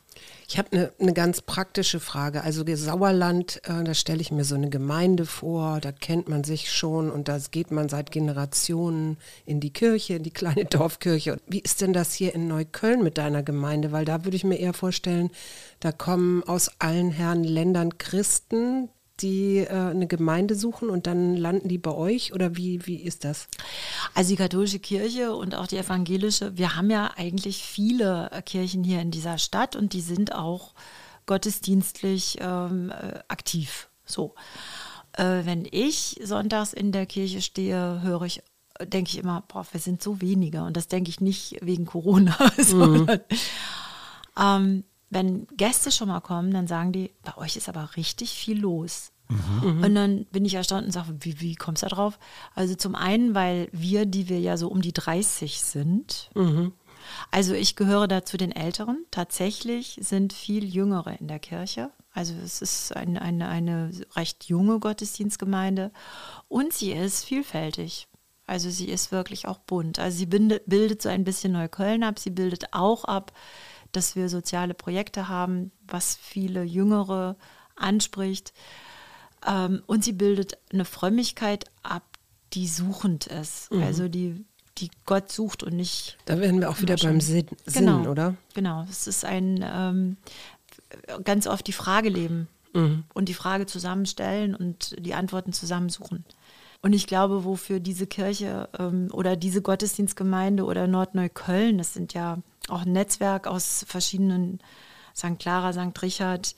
ich 0.49 0.59
habe 0.59 0.69
eine 0.73 0.93
ne 0.99 1.13
ganz 1.13 1.43
praktische 1.43 1.99
Frage. 1.99 2.43
Also 2.43 2.65
Sauerland, 2.67 3.61
äh, 3.65 3.83
da 3.83 3.95
stelle 3.95 4.21
ich 4.21 4.31
mir 4.31 4.45
so 4.45 4.55
eine 4.55 4.71
Gemeinde 4.71 5.27
vor, 5.27 5.81
da 5.81 5.93
kennt 5.93 6.29
man 6.29 6.45
sich 6.45 6.71
schon 6.71 7.11
und 7.11 7.29
da 7.29 7.39
geht 7.51 7.71
man 7.71 7.89
seit 7.89 8.11
Generationen 8.13 9.17
in 9.45 9.61
die 9.61 9.73
Kirche, 9.73 10.15
in 10.15 10.23
die 10.23 10.31
kleine 10.31 10.65
Dorfkirche. 10.71 11.39
Wie 11.49 11.61
ist 11.61 11.81
denn 11.81 11.93
das 11.93 12.13
hier 12.13 12.35
in 12.35 12.47
Neukölln 12.47 13.03
mit 13.03 13.19
deiner 13.19 13.43
Gemeinde? 13.43 13.93
Weil 13.93 14.05
da 14.05 14.25
würde 14.25 14.37
ich 14.37 14.45
mir 14.45 14.59
eher 14.59 14.75
vorstellen, 14.75 15.31
da 15.81 15.91
kommen 15.91 16.43
aus 16.45 16.71
allen 16.79 17.11
Herren 17.11 17.43
Ländern 17.43 17.99
Christen, 17.99 18.89
die 19.21 19.59
äh, 19.59 19.71
eine 19.71 20.07
Gemeinde 20.07 20.55
suchen 20.55 20.91
und 20.91 21.07
dann 21.07 21.37
landen 21.37 21.69
die 21.69 21.79
bei 21.79 21.93
euch 21.93 22.33
oder 22.33 22.57
wie, 22.57 22.87
wie 22.87 22.97
ist 22.97 23.25
das? 23.25 23.49
Also 24.15 24.31
die 24.31 24.37
katholische 24.37 24.79
Kirche 24.79 25.35
und 25.35 25.55
auch 25.55 25.67
die 25.67 25.79
evangelische, 25.79 26.57
wir 26.57 26.77
haben 26.77 26.91
ja 26.91 27.13
eigentlich 27.17 27.63
viele 27.63 28.31
äh, 28.33 28.43
Kirchen 28.43 28.85
hier 28.85 29.01
in 29.01 29.11
dieser 29.11 29.39
Stadt 29.39 29.77
und 29.77 29.93
die 29.93 30.01
sind 30.01 30.35
auch 30.35 30.75
gottesdienstlich 31.27 32.39
ähm, 32.41 32.91
äh, 32.91 33.21
aktiv. 33.29 33.89
So. 34.05 34.35
Äh, 35.13 35.45
wenn 35.45 35.67
ich 35.71 36.21
sonntags 36.23 36.73
in 36.73 36.93
der 36.93 37.07
Kirche 37.07 37.43
stehe, 37.43 38.03
höre 38.03 38.23
ich 38.23 38.43
denke 38.85 39.11
ich 39.11 39.19
immer, 39.19 39.43
boah, 39.49 39.67
wir 39.71 39.81
sind 39.81 40.03
so 40.03 40.21
wenige. 40.21 40.63
Und 40.63 40.77
das 40.77 40.89
denke 40.89 41.09
ich 41.09 41.21
nicht 41.21 41.57
wegen 41.63 41.87
Corona, 41.87 42.37
sondern 42.59 43.21
mhm. 43.31 43.39
ähm, 44.39 44.85
wenn 45.11 45.47
Gäste 45.57 45.91
schon 45.91 46.09
mal 46.09 46.21
kommen, 46.21 46.53
dann 46.53 46.67
sagen 46.67 46.93
die, 46.93 47.13
bei 47.23 47.37
euch 47.37 47.57
ist 47.57 47.69
aber 47.69 47.97
richtig 47.97 48.31
viel 48.31 48.59
los. 48.59 49.13
Mhm. 49.29 49.83
Und 49.83 49.95
dann 49.95 50.25
bin 50.27 50.45
ich 50.45 50.55
erstaunt 50.55 50.87
und 50.87 50.93
sage, 50.93 51.17
wie, 51.21 51.41
wie 51.41 51.55
kommst 51.55 51.83
du 51.83 51.89
da 51.89 51.95
drauf? 51.95 52.19
Also 52.55 52.75
zum 52.75 52.95
einen, 52.95 53.35
weil 53.35 53.69
wir, 53.73 54.07
die 54.07 54.29
wir 54.29 54.41
ja 54.41 54.57
so 54.57 54.69
um 54.69 54.81
die 54.81 54.93
30 54.93 55.61
sind, 55.61 56.31
mhm. 56.35 56.73
also 57.31 57.55
ich 57.55 57.77
gehöre 57.77 58.09
da 58.09 58.25
zu 58.25 58.37
den 58.37 58.53
Älteren. 58.53 59.05
Tatsächlich 59.11 59.99
sind 60.01 60.33
viel 60.33 60.65
Jüngere 60.65 61.19
in 61.19 61.29
der 61.29 61.39
Kirche. 61.39 61.91
Also 62.13 62.35
es 62.43 62.63
ist 62.63 62.97
ein, 62.97 63.19
eine, 63.19 63.49
eine 63.49 63.91
recht 64.15 64.45
junge 64.45 64.79
Gottesdienstgemeinde 64.79 65.91
und 66.49 66.73
sie 66.73 66.93
ist 66.93 67.25
vielfältig. 67.25 68.09
Also 68.47 68.71
sie 68.71 68.89
ist 68.89 69.11
wirklich 69.11 69.49
auch 69.49 69.59
bunt. 69.59 69.99
Also 69.99 70.19
sie 70.19 70.27
bildet, 70.27 70.63
bildet 70.67 71.03
so 71.03 71.09
ein 71.09 71.25
bisschen 71.25 71.53
Neukölln 71.53 72.05
ab, 72.05 72.19
sie 72.19 72.31
bildet 72.31 72.73
auch 72.73 73.05
ab 73.05 73.33
dass 73.97 74.15
wir 74.15 74.29
soziale 74.29 74.75
Projekte 74.75 75.29
haben, 75.29 75.73
was 75.89 76.17
viele 76.17 76.63
Jüngere 76.63 77.37
anspricht. 77.75 78.53
Ähm, 79.47 79.83
und 79.87 80.05
sie 80.05 80.13
bildet 80.13 80.59
eine 80.73 80.85
Frömmigkeit 80.85 81.65
ab, 81.83 82.05
die 82.53 82.69
suchend 82.69 83.27
ist. 83.27 83.73
Mhm. 83.73 83.83
Also 83.83 84.09
die, 84.09 84.45
die 84.79 84.91
Gott 85.05 85.33
sucht 85.33 85.63
und 85.63 85.75
nicht. 85.75 86.19
Da 86.27 86.39
werden 86.39 86.61
wir 86.61 86.71
auch 86.71 86.81
wieder 86.81 86.97
beim 86.97 87.21
Sinn, 87.21 87.47
genau, 87.73 87.99
Sinn, 87.99 88.07
oder? 88.09 88.37
Genau. 88.55 88.85
Es 88.89 89.07
ist 89.07 89.25
ein 89.25 89.65
ähm, 89.67 90.17
ganz 91.25 91.47
oft 91.47 91.67
die 91.67 91.73
Frage 91.73 92.09
leben 92.09 92.49
mhm. 92.73 93.05
und 93.15 93.29
die 93.29 93.35
Frage 93.35 93.67
zusammenstellen 93.67 94.55
und 94.55 94.95
die 94.99 95.15
Antworten 95.15 95.53
zusammensuchen. 95.53 96.25
Und 96.83 96.93
ich 96.93 97.07
glaube, 97.07 97.45
wofür 97.45 97.81
diese 97.81 98.07
Kirche 98.07 98.69
ähm, 98.79 99.09
oder 99.13 99.35
diese 99.35 99.63
Gottesdienstgemeinde 99.63 100.65
oder 100.65 100.87
Nordneukölln, 100.87 101.79
das 101.79 101.95
sind 101.95 102.15
ja 102.15 102.39
auch 102.69 102.83
ein 102.83 102.93
Netzwerk 102.93 103.47
aus 103.47 103.85
verschiedenen, 103.89 104.61
St. 105.15 105.39
Clara, 105.39 105.73
St. 105.73 106.03
Richard, 106.03 106.55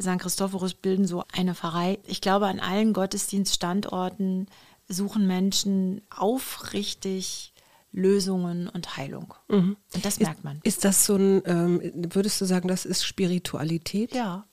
St. 0.00 0.18
Christophorus 0.18 0.74
bilden 0.74 1.06
so 1.06 1.24
eine 1.32 1.54
Pfarrei. 1.54 1.98
Ich 2.06 2.20
glaube, 2.20 2.46
an 2.46 2.60
allen 2.60 2.92
Gottesdienststandorten 2.92 4.48
suchen 4.88 5.26
Menschen 5.26 6.02
aufrichtig 6.10 7.52
Lösungen 7.92 8.68
und 8.68 8.96
Heilung. 8.96 9.34
Mhm. 9.48 9.76
Und 9.94 10.04
das 10.04 10.14
ist, 10.14 10.22
merkt 10.22 10.42
man. 10.42 10.60
Ist 10.64 10.84
das 10.84 11.06
so 11.06 11.14
ein, 11.14 11.42
ähm, 11.46 11.80
würdest 12.12 12.40
du 12.40 12.44
sagen, 12.44 12.66
das 12.68 12.84
ist 12.84 13.04
Spiritualität? 13.04 14.12
Ja. 14.14 14.46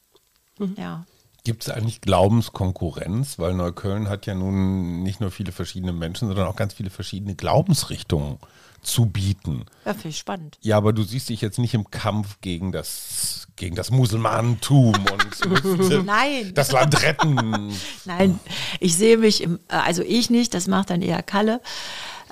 Mhm. 0.59 0.75
Ja. 0.77 1.05
Gibt 1.43 1.63
es 1.63 1.69
eigentlich 1.69 2.01
Glaubenskonkurrenz? 2.01 3.39
Weil 3.39 3.55
Neukölln 3.55 4.09
hat 4.09 4.27
ja 4.27 4.35
nun 4.35 5.01
nicht 5.01 5.21
nur 5.21 5.31
viele 5.31 5.51
verschiedene 5.51 5.91
Menschen, 5.91 6.27
sondern 6.27 6.47
auch 6.47 6.55
ganz 6.55 6.75
viele 6.75 6.91
verschiedene 6.91 7.33
Glaubensrichtungen 7.33 8.37
zu 8.81 9.05
bieten. 9.05 9.65
Ja, 9.85 9.93
finde 9.93 10.09
ich 10.09 10.17
spannend. 10.17 10.57
Ja, 10.61 10.77
aber 10.77 10.93
du 10.93 11.03
siehst 11.03 11.29
dich 11.29 11.41
jetzt 11.41 11.59
nicht 11.59 11.73
im 11.73 11.89
Kampf 11.91 12.37
gegen 12.41 12.71
das, 12.71 13.47
gegen 13.55 13.75
das 13.75 13.91
Musulmanentum 13.91 14.93
und 15.11 16.05
Nein. 16.05 16.51
das 16.53 16.71
Land 16.71 17.01
retten. 17.03 17.73
Nein, 18.05 18.39
ich 18.79 18.95
sehe 18.95 19.17
mich, 19.17 19.41
im, 19.41 19.59
also 19.67 20.01
ich 20.01 20.29
nicht, 20.29 20.53
das 20.53 20.67
macht 20.67 20.89
dann 20.89 21.01
eher 21.01 21.21
Kalle. 21.21 21.61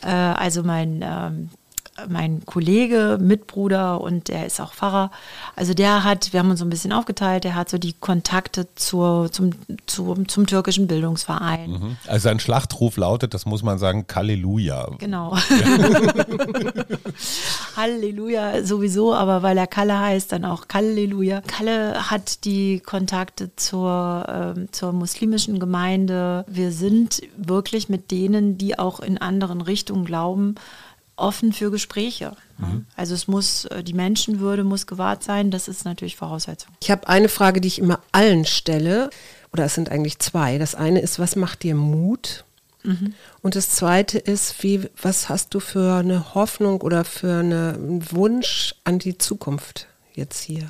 Äh, 0.02 0.08
also 0.08 0.64
mein 0.64 1.02
ähm, 1.04 1.50
mein 2.08 2.46
Kollege, 2.46 3.18
Mitbruder 3.20 4.02
und 4.02 4.28
der 4.28 4.46
ist 4.46 4.60
auch 4.60 4.74
Pfarrer. 4.74 5.12
Also 5.56 5.74
der 5.74 6.04
hat, 6.04 6.34
wir 6.34 6.40
haben 6.40 6.50
uns 6.50 6.60
so 6.60 6.66
ein 6.66 6.70
bisschen 6.70 6.94
aufgeteilt, 6.94 7.44
der 7.44 7.56
hat 7.56 7.70
so 7.70 7.78
die 7.78 7.94
Kontakte 7.94 8.68
zur, 8.76 9.32
zum, 9.32 9.52
zum, 9.86 10.28
zum 10.28 10.48
türkischen 10.48 10.88
Bildungsverein. 10.88 11.72
Mhm. 11.72 11.98
Also 12.08 12.24
sein 12.24 12.40
Schlachtruf 12.40 12.98
lautet, 12.98 13.34
das 13.34 13.46
muss 13.46 13.64
man 13.64 13.80
sagen, 13.80 14.06
Halleluja. 14.14 14.90
Genau. 15.00 15.36
Halleluja 17.76 18.64
sowieso, 18.64 19.14
aber 19.14 19.42
weil 19.42 19.58
er 19.58 19.68
Kalle 19.68 20.00
heißt, 20.00 20.32
dann 20.32 20.46
auch 20.46 20.66
Halleluja. 20.72 21.42
Kalle 21.42 22.10
hat 22.10 22.46
die 22.46 22.80
Kontakte 22.80 23.56
zur, 23.56 24.56
äh, 24.58 24.72
zur 24.72 24.94
muslimischen 24.94 25.60
Gemeinde. 25.60 26.46
Wir 26.48 26.72
sind 26.72 27.22
wirklich 27.38 27.90
mit 27.90 28.12
denen, 28.12 28.58
die 28.58 28.78
auch 28.78 29.00
in 29.00 29.18
anderen 29.18 29.62
Richtungen 29.62 30.06
glauben, 30.06 30.56
offen 31.20 31.54
für 31.54 31.72
Gespräche. 31.72 32.36
Mhm. 32.58 32.86
Also 32.96 33.14
es 33.14 33.28
muss, 33.28 33.66
äh, 33.66 33.84
die 33.84 33.94
Menschenwürde 33.94 34.64
muss 34.64 34.88
gewahrt 34.88 35.24
sein, 35.24 35.52
das 35.52 35.68
ist 35.68 35.86
natürlich 35.86 36.16
Voraussetzung. 36.16 36.74
Ich 36.82 36.92
habe 36.92 37.08
eine 37.08 37.30
Frage, 37.30 37.62
die 37.62 37.68
ich 37.68 37.80
immer 37.80 38.00
allen 38.12 38.46
stelle, 38.46 39.10
oder 39.52 39.66
es 39.66 39.76
sind 39.76 39.90
eigentlich 39.90 40.20
zwei. 40.20 40.58
Das 40.58 40.76
eine 40.76 41.00
ist, 41.02 41.20
was 41.20 41.36
macht 41.36 41.64
dir 41.64 41.76
Mut? 41.76 42.46
Mhm. 42.84 43.14
Und 43.42 43.56
das 43.56 43.70
zweite 43.70 44.18
ist, 44.20 44.62
wie, 44.64 44.90
was 45.02 45.30
hast 45.30 45.54
du 45.54 45.60
für 45.60 45.96
eine 45.96 46.34
Hoffnung 46.34 46.82
oder 46.82 47.04
für 47.04 47.40
einen 47.40 48.12
Wunsch 48.12 48.76
an 48.84 49.00
die 49.00 49.18
Zukunft 49.18 49.88
jetzt 50.14 50.42
hier? 50.42 50.70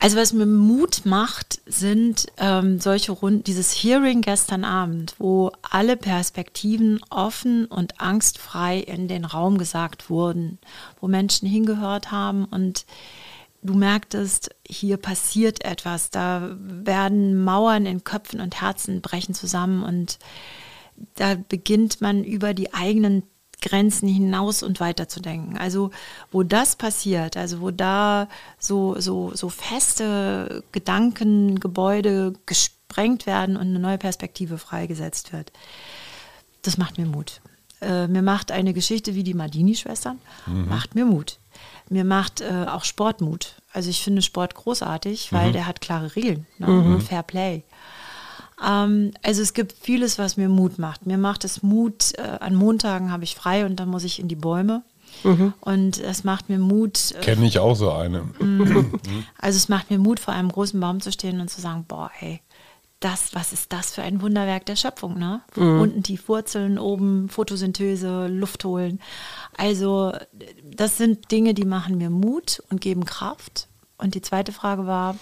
Also 0.00 0.16
was 0.16 0.32
mir 0.32 0.46
Mut 0.46 1.04
macht, 1.04 1.60
sind 1.66 2.26
ähm, 2.36 2.78
solche 2.78 3.10
Runden, 3.10 3.42
dieses 3.42 3.72
Hearing 3.72 4.20
gestern 4.20 4.64
Abend, 4.64 5.16
wo 5.18 5.50
alle 5.62 5.96
Perspektiven 5.96 7.00
offen 7.10 7.66
und 7.66 8.00
angstfrei 8.00 8.78
in 8.78 9.08
den 9.08 9.24
Raum 9.24 9.58
gesagt 9.58 10.08
wurden, 10.08 10.58
wo 11.00 11.08
Menschen 11.08 11.48
hingehört 11.48 12.12
haben 12.12 12.44
und 12.44 12.86
du 13.62 13.74
merktest, 13.74 14.54
hier 14.64 14.98
passiert 14.98 15.64
etwas, 15.64 16.10
da 16.10 16.56
werden 16.60 17.42
Mauern 17.42 17.84
in 17.84 18.04
Köpfen 18.04 18.40
und 18.40 18.60
Herzen 18.60 19.00
brechen 19.00 19.34
zusammen 19.34 19.82
und 19.82 20.20
da 21.16 21.34
beginnt 21.34 22.00
man 22.00 22.22
über 22.22 22.54
die 22.54 22.72
eigenen 22.72 23.24
Grenzen 23.60 24.08
hinaus 24.08 24.62
und 24.62 24.80
weiter 24.80 25.08
zu 25.08 25.20
denken. 25.20 25.56
Also 25.58 25.90
wo 26.30 26.42
das 26.42 26.76
passiert, 26.76 27.36
also 27.36 27.60
wo 27.60 27.70
da 27.70 28.28
so, 28.58 29.00
so, 29.00 29.32
so 29.34 29.48
feste 29.48 30.62
Gedankengebäude 30.72 32.34
gesprengt 32.46 33.26
werden 33.26 33.56
und 33.56 33.68
eine 33.68 33.78
neue 33.78 33.98
Perspektive 33.98 34.58
freigesetzt 34.58 35.32
wird, 35.32 35.52
das 36.62 36.78
macht 36.78 36.98
mir 36.98 37.06
Mut. 37.06 37.40
Äh, 37.80 38.08
mir 38.08 38.22
macht 38.22 38.50
eine 38.50 38.72
Geschichte 38.72 39.14
wie 39.14 39.22
die 39.22 39.34
Mardini-Schwestern, 39.34 40.18
mhm. 40.46 40.68
macht 40.68 40.94
mir 40.94 41.04
Mut. 41.04 41.38
Mir 41.88 42.04
macht 42.04 42.40
äh, 42.40 42.66
auch 42.68 42.84
Sport 42.84 43.20
Mut. 43.20 43.56
Also 43.72 43.90
ich 43.90 44.02
finde 44.02 44.22
Sport 44.22 44.54
großartig, 44.54 45.32
weil 45.32 45.48
mhm. 45.48 45.52
der 45.52 45.66
hat 45.66 45.80
klare 45.80 46.14
Regeln 46.16 46.46
ne? 46.58 46.66
mhm. 46.66 46.94
und 46.94 47.02
Fair 47.02 47.22
Play. 47.22 47.62
Ähm, 48.64 49.12
also 49.22 49.42
es 49.42 49.54
gibt 49.54 49.72
vieles, 49.72 50.18
was 50.18 50.36
mir 50.36 50.48
Mut 50.48 50.78
macht. 50.78 51.06
Mir 51.06 51.18
macht 51.18 51.44
es 51.44 51.62
Mut, 51.62 52.12
äh, 52.16 52.22
an 52.22 52.54
Montagen 52.54 53.10
habe 53.10 53.24
ich 53.24 53.34
frei 53.34 53.64
und 53.64 53.76
dann 53.76 53.88
muss 53.88 54.04
ich 54.04 54.18
in 54.18 54.28
die 54.28 54.36
Bäume. 54.36 54.82
Mhm. 55.24 55.54
Und 55.60 55.98
es 55.98 56.24
macht 56.24 56.48
mir 56.48 56.58
Mut. 56.58 57.12
Äh, 57.12 57.20
Kenne 57.20 57.46
ich 57.46 57.58
auch 57.58 57.74
so 57.74 57.90
eine. 57.92 58.22
Mhm. 58.38 58.94
also 59.38 59.56
es 59.56 59.68
macht 59.68 59.90
mir 59.90 59.98
Mut, 59.98 60.20
vor 60.20 60.34
einem 60.34 60.50
großen 60.50 60.78
Baum 60.78 61.00
zu 61.00 61.12
stehen 61.12 61.40
und 61.40 61.48
zu 61.48 61.60
sagen, 61.60 61.84
boah, 61.88 62.10
ey, 62.20 62.40
das, 63.00 63.34
was 63.34 63.52
ist 63.52 63.72
das 63.72 63.94
für 63.94 64.02
ein 64.02 64.22
Wunderwerk 64.22 64.66
der 64.66 64.74
Schöpfung, 64.74 65.18
ne? 65.18 65.40
Mhm. 65.54 65.80
Unten 65.80 66.02
tief 66.02 66.28
Wurzeln, 66.28 66.78
oben 66.78 67.28
Photosynthese, 67.28 68.26
Luft 68.26 68.64
holen. 68.64 69.00
Also 69.56 70.12
das 70.64 70.96
sind 70.96 71.30
Dinge, 71.30 71.54
die 71.54 71.64
machen 71.64 71.98
mir 71.98 72.10
Mut 72.10 72.62
und 72.70 72.80
geben 72.80 73.04
Kraft. 73.04 73.68
Und 74.00 74.14
die 74.14 74.22
zweite 74.22 74.52
Frage 74.52 74.86
war, 74.86 75.16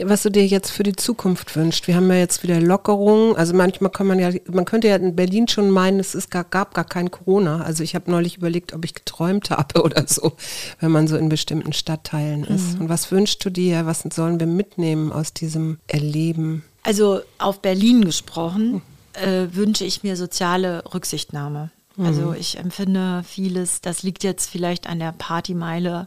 was 0.00 0.22
du 0.22 0.30
dir 0.30 0.46
jetzt 0.46 0.70
für 0.70 0.84
die 0.84 0.94
Zukunft 0.94 1.56
wünschst. 1.56 1.88
Wir 1.88 1.96
haben 1.96 2.08
ja 2.08 2.16
jetzt 2.16 2.44
wieder 2.44 2.60
Lockerungen. 2.60 3.34
Also 3.34 3.54
manchmal 3.54 3.90
kann 3.90 4.06
man 4.06 4.20
ja, 4.20 4.30
man 4.50 4.64
könnte 4.64 4.86
ja 4.86 4.96
in 4.96 5.16
Berlin 5.16 5.48
schon 5.48 5.68
meinen, 5.68 5.98
es 5.98 6.14
ist 6.14 6.30
gar, 6.30 6.44
gab 6.44 6.72
gar 6.74 6.84
kein 6.84 7.10
Corona. 7.10 7.62
Also 7.62 7.82
ich 7.82 7.96
habe 7.96 8.08
neulich 8.08 8.36
überlegt, 8.36 8.72
ob 8.72 8.84
ich 8.84 8.94
geträumt 8.94 9.50
habe 9.50 9.82
oder 9.82 10.04
so, 10.06 10.32
wenn 10.78 10.92
man 10.92 11.08
so 11.08 11.16
in 11.16 11.28
bestimmten 11.28 11.72
Stadtteilen 11.72 12.44
ist. 12.44 12.76
Mhm. 12.76 12.82
Und 12.82 12.88
was 12.88 13.10
wünschst 13.10 13.44
du 13.44 13.50
dir? 13.50 13.84
Was 13.84 14.02
sollen 14.12 14.38
wir 14.38 14.46
mitnehmen 14.46 15.10
aus 15.10 15.34
diesem 15.34 15.78
Erleben? 15.88 16.62
Also 16.84 17.20
auf 17.38 17.60
Berlin 17.60 18.04
gesprochen, 18.04 18.82
äh, 19.14 19.48
wünsche 19.52 19.84
ich 19.84 20.04
mir 20.04 20.16
soziale 20.16 20.84
Rücksichtnahme. 20.94 21.70
Mhm. 21.96 22.06
Also 22.06 22.32
ich 22.32 22.58
empfinde 22.58 23.24
vieles, 23.26 23.80
das 23.80 24.02
liegt 24.04 24.22
jetzt 24.22 24.48
vielleicht 24.48 24.86
an 24.86 25.00
der 25.00 25.12
Partymeile 25.12 26.06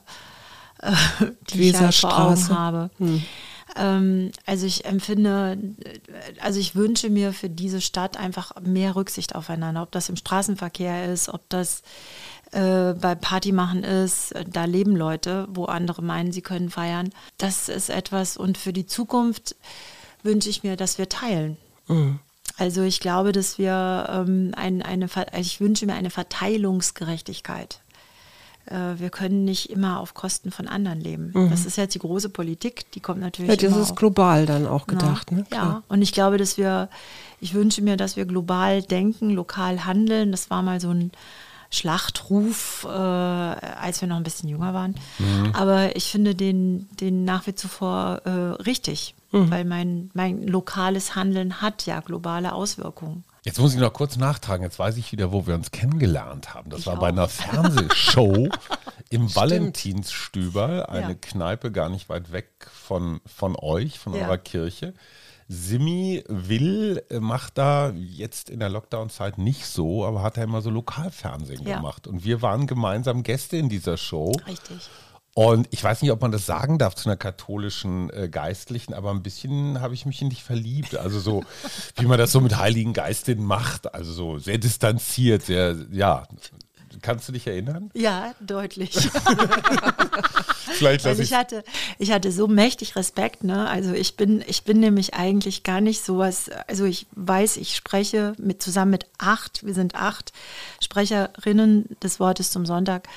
die 1.53 1.69
ich 1.69 1.79
halt 1.79 1.95
vor 1.95 2.19
Augen 2.19 2.49
habe. 2.49 2.89
Hm. 2.97 3.23
Ähm, 3.75 4.31
also 4.45 4.65
ich 4.65 4.85
empfinde, 4.85 5.57
also 6.41 6.59
ich 6.59 6.75
wünsche 6.75 7.09
mir 7.09 7.33
für 7.33 7.49
diese 7.49 7.81
Stadt 7.81 8.17
einfach 8.17 8.53
mehr 8.61 8.95
Rücksicht 8.95 9.35
aufeinander, 9.35 9.81
ob 9.81 9.91
das 9.91 10.09
im 10.09 10.15
Straßenverkehr 10.15 11.11
ist, 11.11 11.29
ob 11.29 11.49
das 11.49 11.81
äh, 12.51 12.93
bei 12.93 13.15
Partymachen 13.15 13.83
ist, 13.83 14.33
da 14.47 14.65
leben 14.65 14.95
Leute, 14.95 15.47
wo 15.49 15.65
andere 15.65 16.01
meinen, 16.01 16.31
sie 16.31 16.41
können 16.41 16.69
feiern. 16.69 17.09
Das 17.37 17.69
ist 17.69 17.89
etwas 17.89 18.37
und 18.37 18.57
für 18.57 18.73
die 18.73 18.85
Zukunft 18.85 19.55
wünsche 20.21 20.49
ich 20.49 20.63
mir, 20.63 20.75
dass 20.75 20.97
wir 20.97 21.09
teilen. 21.09 21.57
Mhm. 21.87 22.19
Also 22.57 22.83
ich 22.83 22.99
glaube, 22.99 23.31
dass 23.31 23.57
wir 23.57 24.07
ähm, 24.09 24.51
ein, 24.55 24.83
eine, 24.83 25.09
ich 25.39 25.59
wünsche 25.59 25.87
mir 25.87 25.95
eine 25.95 26.11
Verteilungsgerechtigkeit. 26.11 27.79
Äh, 28.65 28.99
wir 28.99 29.09
können 29.09 29.45
nicht 29.45 29.69
immer 29.69 29.99
auf 29.99 30.13
Kosten 30.13 30.51
von 30.51 30.67
anderen 30.67 30.99
leben. 30.99 31.31
Mhm. 31.33 31.49
Das 31.49 31.65
ist 31.65 31.77
jetzt 31.77 31.95
die 31.95 31.99
große 31.99 32.29
Politik, 32.29 32.91
die 32.93 32.99
kommt 32.99 33.19
natürlich. 33.19 33.61
Ja, 33.61 33.69
das 33.69 33.77
ist 33.77 33.95
global 33.95 34.45
dann 34.45 34.67
auch 34.67 34.87
gedacht. 34.87 35.31
Ne? 35.31 35.45
Ja, 35.51 35.83
und 35.89 36.01
ich 36.01 36.13
glaube, 36.13 36.37
dass 36.37 36.57
wir, 36.57 36.89
ich 37.41 37.53
wünsche 37.53 37.81
mir, 37.81 37.97
dass 37.97 38.15
wir 38.15 38.25
global 38.25 38.81
denken, 38.81 39.29
lokal 39.31 39.85
handeln. 39.85 40.31
Das 40.31 40.49
war 40.49 40.61
mal 40.61 40.79
so 40.79 40.89
ein 40.89 41.11
Schlachtruf, 41.73 42.85
äh, 42.85 42.89
als 42.89 43.99
wir 43.99 44.07
noch 44.07 44.17
ein 44.17 44.23
bisschen 44.23 44.47
jünger 44.47 44.73
waren. 44.73 44.95
Mhm. 45.17 45.51
Aber 45.53 45.95
ich 45.95 46.05
finde 46.05 46.35
den, 46.35 46.87
den 47.01 47.25
nach 47.25 47.47
wie 47.47 47.55
zuvor 47.55 48.21
äh, 48.25 48.29
richtig, 48.61 49.15
mhm. 49.31 49.49
weil 49.49 49.65
mein, 49.65 50.11
mein 50.13 50.47
lokales 50.47 51.15
Handeln 51.15 51.61
hat 51.61 51.85
ja 51.85 51.99
globale 51.99 52.53
Auswirkungen. 52.53 53.23
Jetzt 53.43 53.59
muss 53.59 53.73
ich 53.73 53.79
noch 53.79 53.91
kurz 53.91 54.15
nachtragen. 54.15 54.63
Jetzt 54.63 54.79
weiß 54.79 54.95
ich 54.97 55.11
wieder, 55.11 55.31
wo 55.33 55.45
wir 55.45 55.55
uns 55.55 55.71
kennengelernt 55.71 56.53
haben. 56.53 56.69
Das 56.69 56.81
ich 56.81 56.85
war 56.85 56.95
auch. 56.95 56.99
bei 56.99 57.09
einer 57.09 57.27
Fernsehshow 57.27 58.47
im 59.09 59.35
Valentinsstüber, 59.35 60.89
eine 60.89 61.09
ja. 61.09 61.17
Kneipe 61.19 61.71
gar 61.71 61.89
nicht 61.89 62.07
weit 62.09 62.31
weg 62.31 62.67
von, 62.71 63.19
von 63.25 63.55
euch, 63.57 63.99
von 63.99 64.13
ja. 64.13 64.25
eurer 64.25 64.37
Kirche. 64.37 64.93
Simi 65.49 66.23
Will 66.27 67.03
macht 67.19 67.57
da 67.57 67.91
jetzt 67.91 68.49
in 68.49 68.59
der 68.59 68.69
Lockdown-Zeit 68.69 69.37
nicht 69.37 69.65
so, 69.65 70.05
aber 70.05 70.23
hat 70.23 70.37
er 70.37 70.45
immer 70.45 70.61
so 70.61 70.69
Lokalfernsehen 70.69 71.65
gemacht. 71.65 72.07
Und 72.07 72.23
wir 72.23 72.41
waren 72.41 72.65
gemeinsam 72.65 73.23
Gäste 73.23 73.57
in 73.57 73.67
dieser 73.67 73.97
Show. 73.97 74.31
Richtig. 74.47 74.89
Und 75.35 75.67
ich 75.71 75.83
weiß 75.83 76.01
nicht, 76.03 76.11
ob 76.11 76.21
man 76.21 76.31
das 76.31 76.45
sagen 76.45 76.77
darf 76.77 76.93
zu 76.93 77.09
einer 77.09 77.17
katholischen 77.17 78.11
äh, 78.11 78.29
Geistlichen, 78.29 78.93
aber 78.93 79.09
ein 79.09 79.23
bisschen 79.23 79.81
habe 79.81 79.95
ich 79.95 80.05
mich 80.05 80.21
in 80.21 80.29
dich 80.29 80.43
verliebt. 80.43 80.95
Also 80.95 81.19
so, 81.19 81.43
wie 81.95 82.05
man 82.05 82.19
das 82.19 82.31
so 82.31 82.39
mit 82.39 82.57
Heiligen 82.57 82.93
Geistinnen 82.93 83.43
macht. 83.43 83.93
Also 83.93 84.13
so 84.13 84.37
sehr 84.37 84.59
distanziert, 84.59 85.43
sehr, 85.43 85.75
ja. 85.91 86.27
Kannst 87.01 87.27
du 87.27 87.33
dich 87.33 87.47
erinnern? 87.47 87.89
Ja, 87.95 88.35
deutlich. 88.39 88.93
Vielleicht 90.73 91.05
also 91.05 91.21
ich 91.21 91.33
hatte, 91.33 91.63
ich 91.99 92.11
hatte 92.11 92.31
so 92.31 92.47
mächtig 92.47 92.95
Respekt, 92.95 93.43
ne? 93.43 93.67
Also 93.67 93.93
ich 93.93 94.15
bin, 94.15 94.43
ich 94.47 94.63
bin 94.63 94.79
nämlich 94.79 95.13
eigentlich 95.13 95.63
gar 95.63 95.81
nicht 95.81 96.03
sowas, 96.03 96.49
also 96.67 96.85
ich 96.85 97.07
weiß, 97.11 97.57
ich 97.57 97.75
spreche 97.75 98.33
mit 98.37 98.61
zusammen 98.61 98.91
mit 98.91 99.07
acht, 99.17 99.65
wir 99.65 99.73
sind 99.73 99.95
acht 99.95 100.31
Sprecherinnen 100.81 101.97
des 102.01 102.19
Wortes 102.19 102.51
zum 102.51 102.65
Sonntag. 102.65 103.07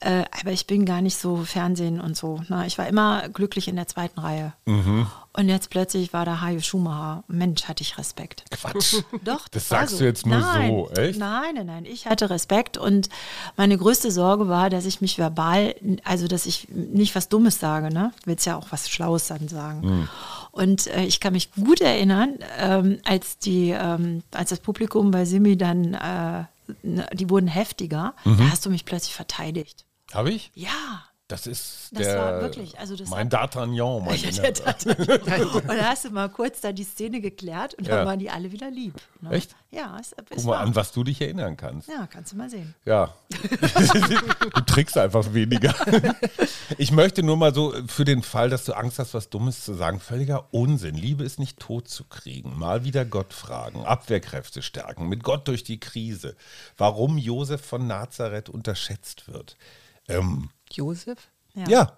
Äh, 0.00 0.24
aber 0.40 0.52
ich 0.52 0.66
bin 0.66 0.84
gar 0.84 1.00
nicht 1.00 1.16
so 1.16 1.44
Fernsehen 1.44 2.00
und 2.00 2.16
so. 2.16 2.40
Ne? 2.48 2.66
Ich 2.66 2.76
war 2.76 2.86
immer 2.86 3.30
glücklich 3.30 3.66
in 3.66 3.76
der 3.76 3.86
zweiten 3.86 4.20
Reihe. 4.20 4.52
Mhm. 4.66 5.06
Und 5.32 5.48
jetzt 5.48 5.70
plötzlich 5.70 6.12
war 6.12 6.26
da 6.26 6.42
Hajo 6.42 6.60
Schumacher. 6.60 7.24
Mensch, 7.28 7.64
hatte 7.64 7.82
ich 7.82 7.96
Respekt. 7.96 8.44
Quatsch. 8.50 8.96
Doch. 9.24 9.48
Das, 9.48 9.68
das 9.68 9.68
sagst 9.68 9.94
so. 9.94 10.00
du 10.00 10.04
jetzt 10.04 10.26
nur 10.26 10.38
nein, 10.38 10.68
so, 10.70 10.90
echt? 10.90 11.18
Nein, 11.18 11.54
nein, 11.54 11.66
nein. 11.66 11.84
Ich 11.86 12.06
hatte 12.06 12.28
Respekt 12.28 12.76
und 12.76 13.08
meine 13.56 13.78
größte 13.78 14.10
Sorge 14.10 14.48
war, 14.48 14.68
dass 14.68 14.84
ich 14.84 15.00
mich 15.00 15.16
verbal, 15.16 15.74
also 16.04 16.28
dass 16.28 16.44
ich 16.44 16.68
nicht 16.68 17.14
was 17.14 17.30
Dummes 17.30 17.58
sage, 17.58 17.92
ne? 17.92 18.12
Willst 18.26 18.44
ja 18.44 18.56
auch 18.56 18.66
was 18.70 18.90
Schlaues 18.90 19.28
dann 19.28 19.48
sagen. 19.48 19.80
Mhm. 19.80 20.08
Und 20.52 20.88
äh, 20.88 21.04
ich 21.04 21.20
kann 21.20 21.32
mich 21.32 21.52
gut 21.52 21.80
erinnern, 21.80 22.34
ähm, 22.58 22.98
als, 23.04 23.38
die, 23.38 23.70
ähm, 23.70 24.22
als 24.30 24.50
das 24.50 24.60
Publikum 24.60 25.10
bei 25.10 25.24
Simi 25.24 25.56
dann, 25.56 25.94
äh, 25.94 26.44
die 27.14 27.30
wurden 27.30 27.48
heftiger, 27.48 28.14
mhm. 28.24 28.38
da 28.38 28.50
hast 28.50 28.66
du 28.66 28.70
mich 28.70 28.84
plötzlich 28.84 29.14
verteidigt. 29.14 29.85
Habe 30.12 30.30
ich? 30.30 30.50
Ja. 30.54 31.04
Das 31.28 31.48
ist 31.48 31.88
das 31.90 32.02
der, 32.06 32.18
war 32.18 32.40
wirklich, 32.40 32.78
also 32.78 32.94
das 32.94 33.08
mein 33.10 33.28
D'Artagnan, 33.28 34.00
mein 34.04 34.20
der 34.22 34.54
D'Artagnan. 34.54 35.42
Und 35.56 35.66
da 35.66 35.86
hast 35.90 36.04
du 36.04 36.10
mal 36.10 36.28
kurz 36.28 36.60
da 36.60 36.70
die 36.70 36.84
Szene 36.84 37.20
geklärt 37.20 37.74
und 37.74 37.88
Ja. 37.88 37.96
dann 37.96 38.06
waren 38.06 38.20
die 38.20 38.30
alle 38.30 38.52
wieder 38.52 38.70
lieb. 38.70 38.94
Ne? 39.20 39.32
Echt? 39.32 39.56
Ja, 39.72 39.98
es, 39.98 40.12
es 40.12 40.18
Guck 40.30 40.44
mal 40.44 40.52
war. 40.52 40.60
an, 40.60 40.76
was 40.76 40.92
du 40.92 41.02
dich 41.02 41.20
erinnern 41.20 41.56
kannst. 41.56 41.88
Ja, 41.88 42.06
kannst 42.06 42.30
du 42.30 42.36
mal 42.36 42.48
sehen. 42.48 42.76
Ja. 42.84 43.12
du 44.54 44.60
trickst 44.66 44.96
einfach 44.96 45.34
weniger. 45.34 45.74
Ich 46.78 46.92
möchte 46.92 47.24
nur 47.24 47.36
mal 47.36 47.52
so 47.52 47.74
für 47.88 48.04
den 48.04 48.22
Fall, 48.22 48.48
dass 48.48 48.64
du 48.64 48.74
Angst 48.74 49.00
hast, 49.00 49.12
was 49.12 49.28
Dummes 49.28 49.64
zu 49.64 49.74
sagen, 49.74 49.98
völliger 49.98 50.46
Unsinn. 50.54 50.94
Liebe 50.94 51.24
ist 51.24 51.40
nicht 51.40 51.58
tot 51.58 51.88
zu 51.88 52.04
kriegen. 52.04 52.56
Mal 52.56 52.84
wieder 52.84 53.04
Gott 53.04 53.34
fragen, 53.34 53.84
Abwehrkräfte 53.84 54.62
stärken, 54.62 55.08
mit 55.08 55.24
Gott 55.24 55.48
durch 55.48 55.64
die 55.64 55.80
Krise. 55.80 56.36
Warum 56.76 57.18
Josef 57.18 57.62
von 57.66 57.88
Nazareth 57.88 58.48
unterschätzt 58.48 59.26
wird. 59.26 59.56
Ähm, 60.08 60.50
Josef? 60.70 61.18
ja. 61.54 61.96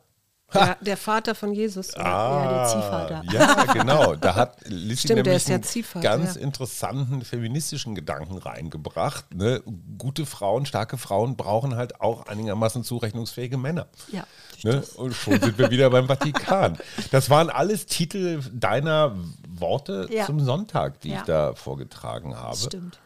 Der, 0.55 0.79
der 0.81 0.97
Vater 0.97 1.35
von 1.35 1.53
Jesus. 1.53 1.95
oder? 1.95 2.05
Ja, 2.07 2.49
der 2.49 2.67
Ziehvater. 2.69 3.23
Ja, 3.31 3.65
genau. 3.75 4.15
Da 4.15 4.35
hat 4.35 4.57
Lissi 4.65 5.09
Stimmt, 5.09 5.19
der 5.19 5.25
nämlich 5.25 5.43
ist 5.43 5.49
ja 5.51 5.55
einen 5.57 5.63
Ziehvater, 5.63 6.01
ganz 6.01 6.37
ja. 6.37 6.41
interessanten 6.41 7.21
feministischen 7.23 7.95
Gedanken 7.95 8.39
reingebracht. 8.39 9.35
Ne? 9.35 9.63
Gute 9.99 10.25
Frauen, 10.25 10.65
starke 10.65 10.97
Frauen 10.97 11.37
brauchen 11.37 11.77
halt 11.77 12.01
auch 12.01 12.29
einigermaßen 12.29 12.83
zurechnungsfähige 12.83 13.59
Männer. 13.59 13.89
Ja, 14.11 14.25
Ne? 14.65 14.83
Und 14.97 15.13
schon 15.13 15.39
sind 15.39 15.59
wir 15.59 15.71
wieder 15.71 15.91
beim 15.91 16.07
Vatikan. 16.09 16.79
Das 17.11 17.29
waren 17.29 17.51
alles 17.51 17.85
Titel 17.85 18.41
deiner 18.51 19.15
Worte 19.47 20.09
Ja. 20.11 20.25
zum 20.25 20.41
Sonntag, 20.41 21.03
die 21.03 21.11
Ja. 21.11 21.19
ich 21.19 21.23
da 21.25 21.55
vorgetragen 21.57 22.35
habe. 22.39 22.57
Stimmt. 22.57 22.99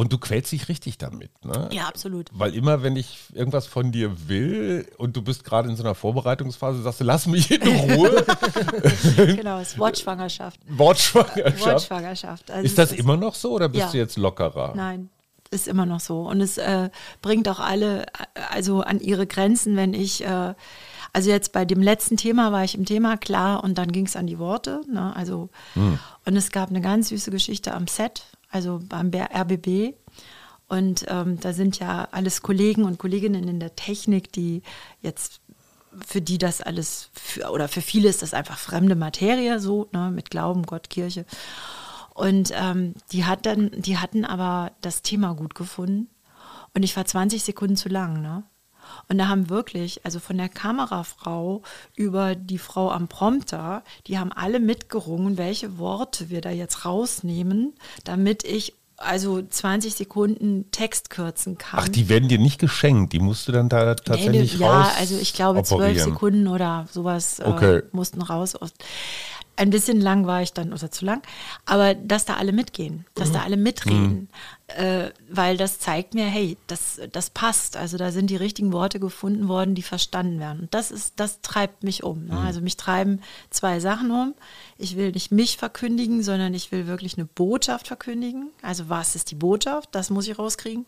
Und 0.00 0.14
du 0.14 0.16
quälst 0.16 0.50
dich 0.50 0.70
richtig 0.70 0.96
damit, 0.96 1.30
ne? 1.44 1.68
Ja, 1.72 1.82
absolut. 1.86 2.30
Weil 2.32 2.54
immer, 2.54 2.82
wenn 2.82 2.96
ich 2.96 3.18
irgendwas 3.34 3.66
von 3.66 3.92
dir 3.92 4.28
will 4.30 4.90
und 4.96 5.14
du 5.14 5.20
bist 5.20 5.44
gerade 5.44 5.68
in 5.68 5.76
so 5.76 5.82
einer 5.82 5.94
Vorbereitungsphase, 5.94 6.80
sagst 6.80 7.00
du, 7.00 7.04
lass 7.04 7.26
mich 7.26 7.50
in 7.50 7.60
Ruhe. 7.68 8.24
Genau, 9.16 9.58
es 9.58 9.72
ist 9.72 9.78
Wortschwangerschaft. 9.78 10.58
Wortschwangerschaft. 10.66 11.60
Wortschwangerschaft. 11.66 12.50
Also 12.50 12.64
Ist 12.64 12.78
das 12.78 12.92
es 12.92 12.98
immer 12.98 13.18
noch 13.18 13.34
so 13.34 13.50
oder 13.52 13.68
bist 13.68 13.84
Ja. 13.84 13.90
du 13.90 13.98
jetzt 13.98 14.16
lockerer? 14.16 14.72
Nein, 14.74 15.10
ist 15.50 15.68
immer 15.68 15.84
noch 15.84 16.00
so. 16.00 16.22
Und 16.22 16.40
es 16.40 16.56
äh, 16.56 16.88
bringt 17.20 17.46
auch 17.50 17.60
alle 17.60 18.06
also 18.50 18.80
an 18.80 19.00
ihre 19.00 19.26
Grenzen, 19.26 19.76
wenn 19.76 19.92
ich, 19.92 20.24
äh, 20.24 20.54
also 21.12 21.28
jetzt 21.28 21.52
bei 21.52 21.66
dem 21.66 21.82
letzten 21.82 22.16
Thema 22.16 22.52
war 22.52 22.64
ich 22.64 22.74
im 22.74 22.86
Thema 22.86 23.18
klar 23.18 23.62
und 23.62 23.76
dann 23.76 23.92
ging 23.92 24.06
es 24.06 24.16
an 24.16 24.26
die 24.26 24.38
Worte. 24.38 24.80
Ne? 24.90 25.14
Also, 25.14 25.50
Und 25.74 26.36
es 26.36 26.52
gab 26.52 26.70
eine 26.70 26.80
ganz 26.80 27.10
süße 27.10 27.30
Geschichte 27.30 27.74
am 27.74 27.86
Set, 27.86 28.22
also 28.50 28.80
beim 28.82 29.10
RBB. 29.12 29.94
Und 30.68 31.04
ähm, 31.08 31.40
da 31.40 31.52
sind 31.52 31.78
ja 31.78 32.08
alles 32.12 32.42
Kollegen 32.42 32.84
und 32.84 32.98
Kolleginnen 32.98 33.48
in 33.48 33.58
der 33.58 33.74
Technik, 33.74 34.32
die 34.32 34.62
jetzt 35.02 35.40
für 36.06 36.20
die 36.20 36.38
das 36.38 36.60
alles, 36.60 37.10
für, 37.12 37.50
oder 37.50 37.66
für 37.66 37.80
viele 37.80 38.08
ist 38.08 38.22
das 38.22 38.34
einfach 38.34 38.58
fremde 38.58 38.94
Materie, 38.94 39.58
so, 39.58 39.88
ne, 39.92 40.10
mit 40.10 40.30
Glauben, 40.30 40.64
Gott, 40.64 40.88
Kirche. 40.88 41.24
Und 42.14 42.52
ähm, 42.54 42.94
die, 43.12 43.24
hat 43.24 43.46
dann, 43.46 43.70
die 43.72 43.98
hatten 43.98 44.24
aber 44.24 44.72
das 44.80 45.02
Thema 45.02 45.34
gut 45.34 45.54
gefunden. 45.54 46.08
Und 46.74 46.84
ich 46.84 46.96
war 46.96 47.04
20 47.04 47.42
Sekunden 47.42 47.76
zu 47.76 47.88
lang, 47.88 48.20
ne? 48.20 48.44
Und 49.08 49.18
da 49.18 49.28
haben 49.28 49.50
wirklich, 49.50 50.04
also 50.04 50.20
von 50.20 50.36
der 50.38 50.48
Kamerafrau 50.48 51.62
über 51.96 52.34
die 52.34 52.58
Frau 52.58 52.90
am 52.90 53.08
Prompter, 53.08 53.82
die 54.06 54.18
haben 54.18 54.32
alle 54.32 54.60
mitgerungen, 54.60 55.38
welche 55.38 55.78
Worte 55.78 56.30
wir 56.30 56.40
da 56.40 56.50
jetzt 56.50 56.84
rausnehmen, 56.84 57.74
damit 58.04 58.44
ich 58.44 58.74
also 59.00 59.40
20 59.42 59.94
Sekunden 59.94 60.70
Text 60.72 61.08
kürzen 61.10 61.56
kann. 61.56 61.80
Ach, 61.82 61.88
die 61.88 62.08
werden 62.08 62.28
dir 62.28 62.38
nicht 62.38 62.58
geschenkt, 62.60 63.14
die 63.14 63.18
musst 63.18 63.48
du 63.48 63.52
dann 63.52 63.68
da 63.70 63.94
tatsächlich 63.94 64.58
Nee, 64.58 64.64
Ja, 64.64 64.80
raus 64.82 64.92
also 64.98 65.16
ich 65.18 65.32
glaube 65.32 65.62
zwölf 65.62 65.80
operieren. 65.80 66.10
Sekunden 66.12 66.48
oder 66.48 66.86
sowas 66.92 67.38
äh, 67.38 67.44
Okay. 67.44 67.82
mussten 67.92 68.20
raus. 68.20 68.56
Ein 69.60 69.68
bisschen 69.68 70.00
lang 70.00 70.26
war 70.26 70.40
ich 70.40 70.54
dann, 70.54 70.72
oder 70.72 70.90
zu 70.90 71.04
lang, 71.04 71.20
aber 71.66 71.94
dass 71.94 72.24
da 72.24 72.36
alle 72.36 72.52
mitgehen, 72.52 73.04
dass 73.14 73.30
da 73.30 73.42
alle 73.42 73.58
mitreden, 73.58 74.30
äh, 74.68 75.10
weil 75.28 75.58
das 75.58 75.78
zeigt 75.80 76.14
mir, 76.14 76.24
hey, 76.24 76.56
das, 76.66 76.98
das 77.12 77.28
passt. 77.28 77.76
Also 77.76 77.98
da 77.98 78.10
sind 78.10 78.30
die 78.30 78.36
richtigen 78.36 78.72
Worte 78.72 78.98
gefunden 78.98 79.48
worden, 79.48 79.74
die 79.74 79.82
verstanden 79.82 80.40
werden. 80.40 80.60
Und 80.60 80.72
das 80.72 80.90
ist, 80.90 81.12
das 81.16 81.42
treibt 81.42 81.84
mich 81.84 82.02
um. 82.04 82.24
Ne? 82.24 82.38
Also 82.38 82.62
mich 82.62 82.78
treiben 82.78 83.20
zwei 83.50 83.80
Sachen 83.80 84.10
um. 84.10 84.34
Ich 84.78 84.96
will 84.96 85.12
nicht 85.12 85.30
mich 85.30 85.58
verkündigen, 85.58 86.22
sondern 86.22 86.54
ich 86.54 86.72
will 86.72 86.86
wirklich 86.86 87.18
eine 87.18 87.26
Botschaft 87.26 87.88
verkündigen. 87.88 88.48
Also 88.62 88.88
was 88.88 89.14
ist 89.14 89.30
die 89.30 89.34
Botschaft? 89.34 89.90
Das 89.92 90.08
muss 90.08 90.26
ich 90.26 90.38
rauskriegen. 90.38 90.86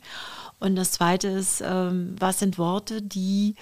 Und 0.61 0.77
das 0.77 0.93
zweite 0.93 1.29
ist, 1.29 1.63
ähm, 1.63 2.17
was 2.19 2.39
sind 2.39 2.57
Worte, 2.57 3.03
die 3.03 3.55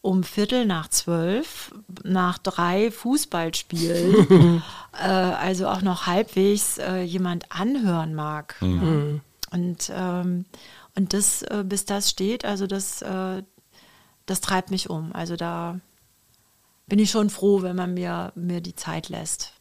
um 0.00 0.22
Viertel 0.22 0.64
nach 0.64 0.88
zwölf, 0.88 1.74
nach 2.04 2.38
drei 2.38 2.90
Fußballspielen, 2.90 4.62
äh, 4.92 5.06
also 5.06 5.68
auch 5.68 5.82
noch 5.82 6.06
halbwegs 6.06 6.78
äh, 6.78 7.02
jemand 7.02 7.50
anhören 7.50 8.14
mag. 8.14 8.56
Ja. 8.60 9.20
Und, 9.50 9.92
ähm, 9.94 10.44
und 10.94 11.12
das, 11.12 11.42
äh, 11.42 11.64
bis 11.66 11.84
das 11.84 12.10
steht, 12.10 12.44
also 12.44 12.66
das, 12.66 13.02
äh, 13.02 13.42
das 14.26 14.40
treibt 14.40 14.70
mich 14.70 14.90
um. 14.90 15.12
Also 15.12 15.36
da 15.36 15.80
bin 16.86 16.98
ich 16.98 17.10
schon 17.10 17.30
froh, 17.30 17.62
wenn 17.62 17.76
man 17.76 17.94
mir, 17.94 18.32
mir 18.34 18.60
die 18.60 18.74
Zeit 18.74 19.08
lässt. 19.08 19.52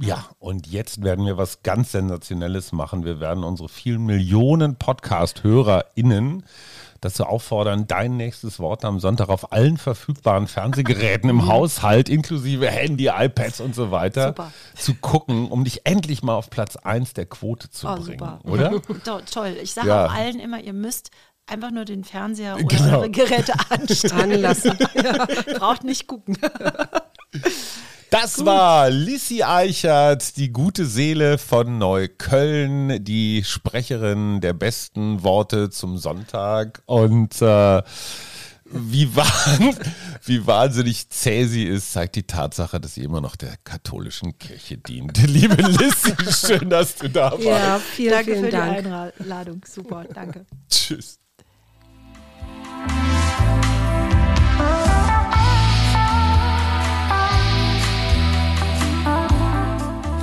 Ja, 0.00 0.28
und 0.38 0.68
jetzt 0.68 1.02
werden 1.02 1.26
wir 1.26 1.38
was 1.38 1.62
ganz 1.64 1.90
Sensationelles 1.90 2.70
machen. 2.70 3.04
Wir 3.04 3.18
werden 3.18 3.42
unsere 3.42 3.68
vielen 3.68 4.06
Millionen 4.06 4.76
Podcast-HörerInnen 4.76 6.44
dazu 7.00 7.24
auffordern, 7.24 7.86
dein 7.86 8.16
nächstes 8.16 8.58
Wort 8.58 8.84
am 8.84 9.00
Sonntag 9.00 9.28
auf 9.28 9.52
allen 9.52 9.76
verfügbaren 9.78 10.46
Fernsehgeräten 10.46 11.30
im 11.30 11.46
Haushalt, 11.46 12.08
inklusive 12.08 12.68
Handy, 12.68 13.06
iPads 13.08 13.60
und 13.60 13.74
so 13.74 13.90
weiter, 13.90 14.28
Super. 14.28 14.52
zu 14.76 14.94
gucken, 14.94 15.48
um 15.50 15.64
dich 15.64 15.86
endlich 15.86 16.22
mal 16.22 16.34
auf 16.34 16.50
Platz 16.50 16.76
1 16.76 17.14
der 17.14 17.26
Quote 17.26 17.70
zu 17.70 17.86
Oh, 17.88 17.96
bringen. 17.96 18.18
super. 18.18 18.40
Oder? 18.44 18.70
To 19.04 19.20
toll. 19.30 19.56
Ich 19.62 19.72
sage 19.72 19.88
Ja. 19.88 20.06
auch 20.06 20.12
allen 20.14 20.40
immer, 20.40 20.60
ihr 20.60 20.72
müsst 20.72 21.10
einfach 21.46 21.70
nur 21.70 21.84
den 21.84 22.04
Fernseher 22.04 22.56
oder 22.56 22.64
Genau. 22.66 22.98
eure 22.98 23.10
Geräte 23.10 23.52
anstellen. 23.70 24.32
Anlassen. 24.32 24.76
Braucht 25.58 25.84
nicht 25.84 26.06
gucken. 26.06 26.36
Das 28.10 28.44
war 28.44 28.88
Lissi 28.90 29.42
Eichert, 29.42 30.36
die 30.38 30.50
gute 30.50 30.86
Seele 30.86 31.36
von 31.36 31.78
Neukölln, 31.78 33.04
die 33.04 33.44
Sprecherin 33.44 34.40
der 34.40 34.54
besten 34.54 35.22
Worte 35.22 35.68
zum 35.68 35.98
Sonntag. 35.98 36.82
Und 36.86 37.40
äh, 37.42 37.82
wie, 38.64 39.14
wahn, 39.16 39.76
wie 40.24 40.46
wahnsinnig 40.46 41.10
zäh 41.10 41.44
sie 41.46 41.64
ist, 41.64 41.92
zeigt 41.92 42.16
die 42.16 42.26
Tatsache, 42.26 42.80
dass 42.80 42.94
sie 42.94 43.02
immer 43.02 43.20
noch 43.20 43.36
der 43.36 43.56
katholischen 43.64 44.38
Kirche 44.38 44.78
dient. 44.78 45.18
Liebe 45.26 45.56
Lissi, 45.56 46.14
schön, 46.46 46.70
dass 46.70 46.96
du 46.96 47.08
da 47.08 47.32
warst. 47.32 47.44
Ja, 47.44 47.78
vielen, 47.78 48.10
Danke 48.12 48.32
vielen 48.32 48.44
für 48.44 48.50
Dank. 48.50 48.82
die 48.82 48.90
Einladung. 49.20 49.60
Super, 49.66 50.04
danke. 50.12 50.46
Tschüss. 50.70 51.17